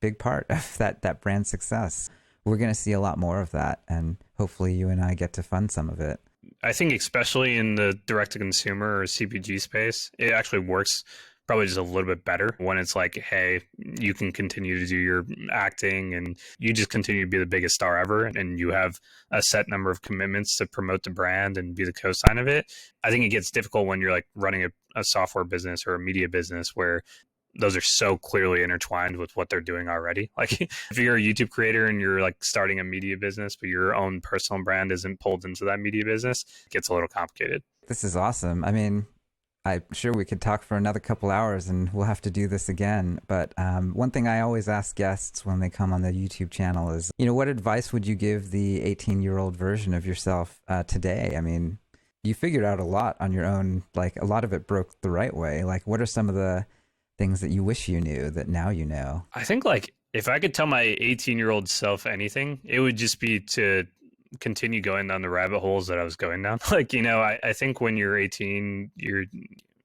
big 0.00 0.18
part 0.18 0.46
of 0.50 0.76
that 0.78 1.02
that 1.02 1.20
brand 1.20 1.46
success. 1.46 2.10
We're 2.44 2.56
going 2.56 2.70
to 2.70 2.74
see 2.74 2.90
a 2.90 2.98
lot 2.98 3.18
more 3.18 3.40
of 3.40 3.52
that 3.52 3.82
and 3.88 4.16
hopefully 4.36 4.74
you 4.74 4.88
and 4.88 5.00
i 5.00 5.14
get 5.14 5.32
to 5.34 5.44
fund 5.44 5.70
some 5.70 5.88
of 5.88 6.00
it 6.00 6.18
I 6.62 6.72
think 6.72 6.92
especially 6.92 7.56
in 7.56 7.74
the 7.74 7.98
direct 8.06 8.32
to 8.32 8.38
consumer 8.38 9.00
or 9.00 9.04
CPG 9.04 9.60
space, 9.60 10.10
it 10.18 10.32
actually 10.32 10.60
works 10.60 11.04
probably 11.46 11.66
just 11.66 11.78
a 11.78 11.82
little 11.82 12.06
bit 12.06 12.24
better 12.24 12.54
when 12.58 12.78
it's 12.78 12.94
like, 12.94 13.16
hey, 13.16 13.60
you 13.76 14.14
can 14.14 14.30
continue 14.32 14.78
to 14.78 14.86
do 14.86 14.96
your 14.96 15.26
acting 15.50 16.14
and 16.14 16.38
you 16.58 16.72
just 16.72 16.88
continue 16.88 17.24
to 17.24 17.30
be 17.30 17.38
the 17.38 17.46
biggest 17.46 17.74
star 17.74 17.98
ever 17.98 18.26
and 18.26 18.58
you 18.58 18.70
have 18.70 19.00
a 19.32 19.42
set 19.42 19.68
number 19.68 19.90
of 19.90 20.02
commitments 20.02 20.56
to 20.56 20.66
promote 20.66 21.02
the 21.02 21.10
brand 21.10 21.58
and 21.58 21.74
be 21.74 21.84
the 21.84 21.92
co-sign 21.92 22.38
of 22.38 22.46
it. 22.46 22.66
I 23.02 23.10
think 23.10 23.24
it 23.24 23.30
gets 23.30 23.50
difficult 23.50 23.86
when 23.86 24.00
you're 24.00 24.12
like 24.12 24.28
running 24.34 24.64
a, 24.64 24.68
a 24.94 25.04
software 25.04 25.44
business 25.44 25.84
or 25.86 25.94
a 25.94 26.00
media 26.00 26.28
business 26.28 26.70
where 26.74 27.02
those 27.54 27.76
are 27.76 27.82
so 27.82 28.16
clearly 28.16 28.62
intertwined 28.62 29.16
with 29.16 29.36
what 29.36 29.48
they're 29.48 29.60
doing 29.60 29.88
already. 29.88 30.30
Like 30.42 30.60
if 30.60 30.98
you're 30.98 31.16
a 31.16 31.20
YouTube 31.20 31.50
creator 31.50 31.86
and 31.86 32.00
you're 32.00 32.20
like 32.20 32.42
starting 32.42 32.80
a 32.80 32.84
media 32.84 33.16
business, 33.16 33.54
but 33.54 33.68
your 33.68 33.94
own 33.94 34.20
personal 34.20 34.64
brand 34.64 34.90
isn't 34.90 35.20
pulled 35.20 35.44
into 35.44 35.64
that 35.66 35.78
media 35.78 36.04
business, 36.04 36.44
it 36.66 36.72
gets 36.72 36.88
a 36.88 36.94
little 36.94 37.08
complicated. 37.08 37.62
This 37.86 38.02
is 38.02 38.16
awesome. 38.16 38.64
I 38.64 38.72
mean, 38.72 39.06
I'm 39.64 39.84
sure 39.92 40.12
we 40.12 40.24
could 40.24 40.40
talk 40.40 40.64
for 40.64 40.76
another 40.76 40.98
couple 40.98 41.30
hours 41.30 41.68
and 41.68 41.92
we'll 41.92 42.06
have 42.06 42.20
to 42.22 42.30
do 42.30 42.48
this 42.48 42.68
again. 42.68 43.20
But 43.28 43.54
um, 43.56 43.92
one 43.94 44.10
thing 44.10 44.26
I 44.26 44.40
always 44.40 44.68
ask 44.68 44.96
guests 44.96 45.46
when 45.46 45.60
they 45.60 45.70
come 45.70 45.92
on 45.92 46.02
the 46.02 46.10
YouTube 46.10 46.50
channel 46.50 46.90
is, 46.90 47.12
you 47.18 47.26
know, 47.26 47.34
what 47.34 47.46
advice 47.46 47.92
would 47.92 48.04
you 48.04 48.16
give 48.16 48.50
the 48.50 48.82
18 48.82 49.22
year 49.22 49.38
old 49.38 49.56
version 49.56 49.94
of 49.94 50.04
yourself 50.04 50.60
uh, 50.66 50.82
today? 50.82 51.34
I 51.36 51.40
mean, 51.40 51.78
you 52.24 52.34
figured 52.34 52.64
out 52.64 52.80
a 52.80 52.84
lot 52.84 53.16
on 53.20 53.32
your 53.32 53.44
own. 53.44 53.84
Like 53.94 54.16
a 54.16 54.24
lot 54.24 54.42
of 54.42 54.52
it 54.52 54.66
broke 54.66 55.00
the 55.00 55.10
right 55.10 55.34
way. 55.34 55.62
Like, 55.62 55.86
what 55.86 56.00
are 56.00 56.06
some 56.06 56.28
of 56.28 56.34
the 56.34 56.66
things 57.22 57.40
that 57.40 57.52
you 57.52 57.62
wish 57.62 57.86
you 57.86 58.00
knew 58.00 58.30
that 58.30 58.48
now 58.48 58.68
you 58.68 58.84
know? 58.84 59.24
I 59.32 59.44
think 59.44 59.64
like 59.64 59.94
if 60.12 60.26
I 60.26 60.40
could 60.40 60.52
tell 60.54 60.66
my 60.66 60.96
18 61.00 61.38
year 61.38 61.50
old 61.50 61.68
self 61.68 62.04
anything, 62.04 62.58
it 62.64 62.80
would 62.80 62.96
just 62.96 63.20
be 63.20 63.38
to 63.38 63.86
continue 64.40 64.80
going 64.80 65.06
down 65.06 65.22
the 65.22 65.30
rabbit 65.30 65.60
holes 65.60 65.86
that 65.86 66.00
I 66.00 66.02
was 66.02 66.16
going 66.16 66.42
down. 66.42 66.58
Like, 66.72 66.92
you 66.92 67.00
know, 67.00 67.20
I, 67.20 67.38
I 67.44 67.52
think 67.52 67.80
when 67.80 67.96
you're 67.96 68.18
18, 68.18 68.90
you're 68.96 69.24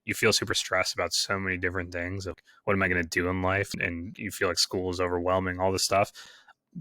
you 0.05 0.15
feel 0.15 0.33
super 0.33 0.55
stressed 0.55 0.95
about 0.95 1.13
so 1.13 1.37
many 1.37 1.57
different 1.57 1.91
things 1.91 2.25
of 2.25 2.35
what 2.63 2.73
am 2.73 2.81
I 2.81 2.87
going 2.87 3.03
to 3.03 3.07
do 3.07 3.29
in 3.29 3.43
life? 3.43 3.71
And 3.79 4.17
you 4.17 4.31
feel 4.31 4.47
like 4.47 4.57
school 4.57 4.89
is 4.89 4.99
overwhelming, 4.99 5.59
all 5.59 5.71
this 5.71 5.83
stuff. 5.83 6.11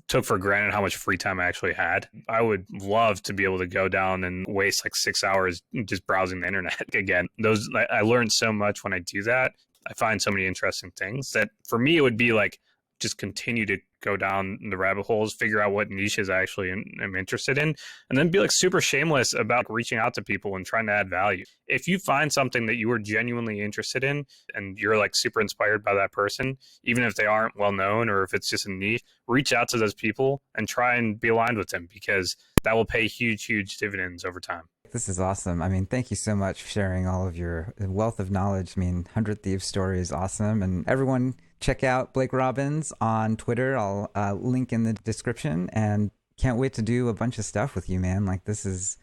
Took 0.09 0.25
for 0.25 0.39
granted 0.39 0.73
how 0.73 0.81
much 0.81 0.97
free 0.97 1.19
time 1.19 1.39
I 1.39 1.45
actually 1.45 1.73
had. 1.75 2.09
I 2.29 2.41
would 2.41 2.65
love 2.71 3.23
to 3.25 3.35
be 3.35 3.45
able 3.45 3.59
to 3.59 3.67
go 3.67 3.89
down 3.89 4.25
and 4.25 4.47
waste 4.49 4.87
like 4.87 4.95
six 4.97 5.23
hours 5.23 5.61
just 5.85 6.07
browsing 6.07 6.41
the 6.41 6.47
internet 6.47 6.81
again. 6.95 7.27
Those 7.39 7.69
I, 7.75 7.99
I 7.99 8.01
learned 8.01 8.33
so 8.33 8.53
much 8.53 8.85
when 8.85 8.95
I 8.95 9.01
do 9.01 9.23
that. 9.25 9.53
I 9.87 9.95
find 9.95 10.21
so 10.21 10.31
many 10.31 10.47
interesting 10.47 10.91
things 10.97 11.31
that 11.33 11.51
for 11.69 11.79
me 11.79 11.97
it 11.97 12.03
would 12.03 12.17
be 12.17 12.33
like 12.33 12.59
just 12.99 13.19
continue 13.19 13.67
to 13.67 13.77
go 14.03 14.17
down 14.17 14.59
the 14.71 14.77
rabbit 14.77 15.05
holes, 15.05 15.35
figure 15.35 15.61
out 15.61 15.73
what 15.73 15.91
niches 15.91 16.31
I 16.31 16.41
actually 16.41 16.71
am 16.71 17.15
interested 17.15 17.59
in, 17.59 17.75
and 18.09 18.19
then 18.19 18.31
be 18.31 18.39
like 18.39 18.53
super 18.53 18.81
shameless 18.81 19.35
about 19.35 19.67
reaching 19.69 19.99
out 19.99 20.15
to 20.15 20.23
people 20.23 20.57
and 20.57 20.65
trying 20.65 20.87
to 20.87 20.93
add 20.93 21.11
value. 21.11 21.45
If 21.67 21.89
you 21.89 21.99
find 21.99 22.33
something 22.33 22.67
that 22.67 22.77
you 22.77 22.91
are 22.93 22.99
genuinely 22.99 23.61
interested 23.61 24.05
in 24.05 24.25
and 24.55 24.79
you're 24.79 24.97
like 24.97 25.11
super 25.15 25.41
inspired 25.41 25.85
by 25.85 25.95
that 25.95 26.13
person, 26.13 26.57
even 26.85 27.05
if 27.05 27.17
they 27.17 27.27
aren't 27.27 27.59
well 27.59 27.73
known 27.73 28.09
or 28.09 28.23
if 28.23 28.33
it's 28.33 28.49
just 28.49 28.67
a 28.67 28.73
niche, 28.73 29.03
reach 29.27 29.53
out 29.53 29.69
to 29.71 29.79
those 29.79 29.95
people 29.95 30.41
and 30.55 30.69
try 30.69 30.95
and 30.95 31.21
be 31.21 31.29
aligned 31.29 31.59
with 31.59 31.69
them 31.69 31.89
because 31.93 32.37
that 32.65 32.75
will 32.75 32.87
pay 32.87 33.07
huge, 33.07 33.45
huge 33.45 33.77
dividends 33.77 34.25
over 34.25 34.41
time. 34.41 34.65
This 34.97 35.11
is 35.11 35.21
awesome. 35.21 35.61
I 35.61 35.69
mean, 35.69 35.85
thank 35.85 36.11
you 36.11 36.17
so 36.17 36.35
much 36.35 36.63
for 36.63 36.71
sharing 36.71 37.07
all 37.07 37.29
of 37.29 37.37
your 37.37 37.75
wealth 37.79 38.19
of 38.19 38.31
knowledge. 38.31 38.73
I 38.79 38.81
mean, 38.81 38.95
100 39.03 39.43
Thieves 39.43 39.67
story 39.67 40.01
is 40.01 40.11
awesome. 40.11 40.63
And 40.63 40.89
everyone 40.89 41.35
check 41.61 41.85
out 41.85 42.15
Blake 42.15 42.33
Robbins 42.33 42.95
on 42.99 43.37
Twitter. 43.37 43.77
I'll 43.77 44.11
uh, 44.17 44.33
link 44.33 44.73
in 44.73 44.85
the 44.85 44.95
description 44.95 45.69
and 45.75 46.11
can't 46.39 46.57
wait 46.57 46.73
to 46.73 46.83
do 46.83 47.11
a 47.11 47.13
bunch 47.13 47.37
of 47.39 47.45
stuff 47.45 47.75
with 47.75 47.91
you, 47.91 48.01
man. 48.01 48.25
Like 48.25 48.45
this 48.45 48.65
is 48.65 48.97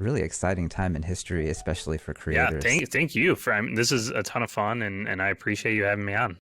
really 0.00 0.22
exciting 0.22 0.68
time 0.68 0.96
in 0.96 1.04
history, 1.04 1.48
especially 1.50 1.98
for 1.98 2.14
creators. 2.14 2.64
Yeah, 2.64 2.70
thank 2.70 2.90
thank 2.90 3.14
you 3.14 3.36
for 3.36 3.52
I 3.52 3.60
mean, 3.60 3.76
this 3.76 3.92
is 3.92 4.08
a 4.08 4.24
ton 4.24 4.42
of 4.42 4.50
fun, 4.50 4.82
and 4.82 5.06
and 5.06 5.22
I 5.22 5.28
appreciate 5.28 5.76
you 5.76 5.84
having 5.84 6.04
me 6.04 6.14
on. 6.14 6.36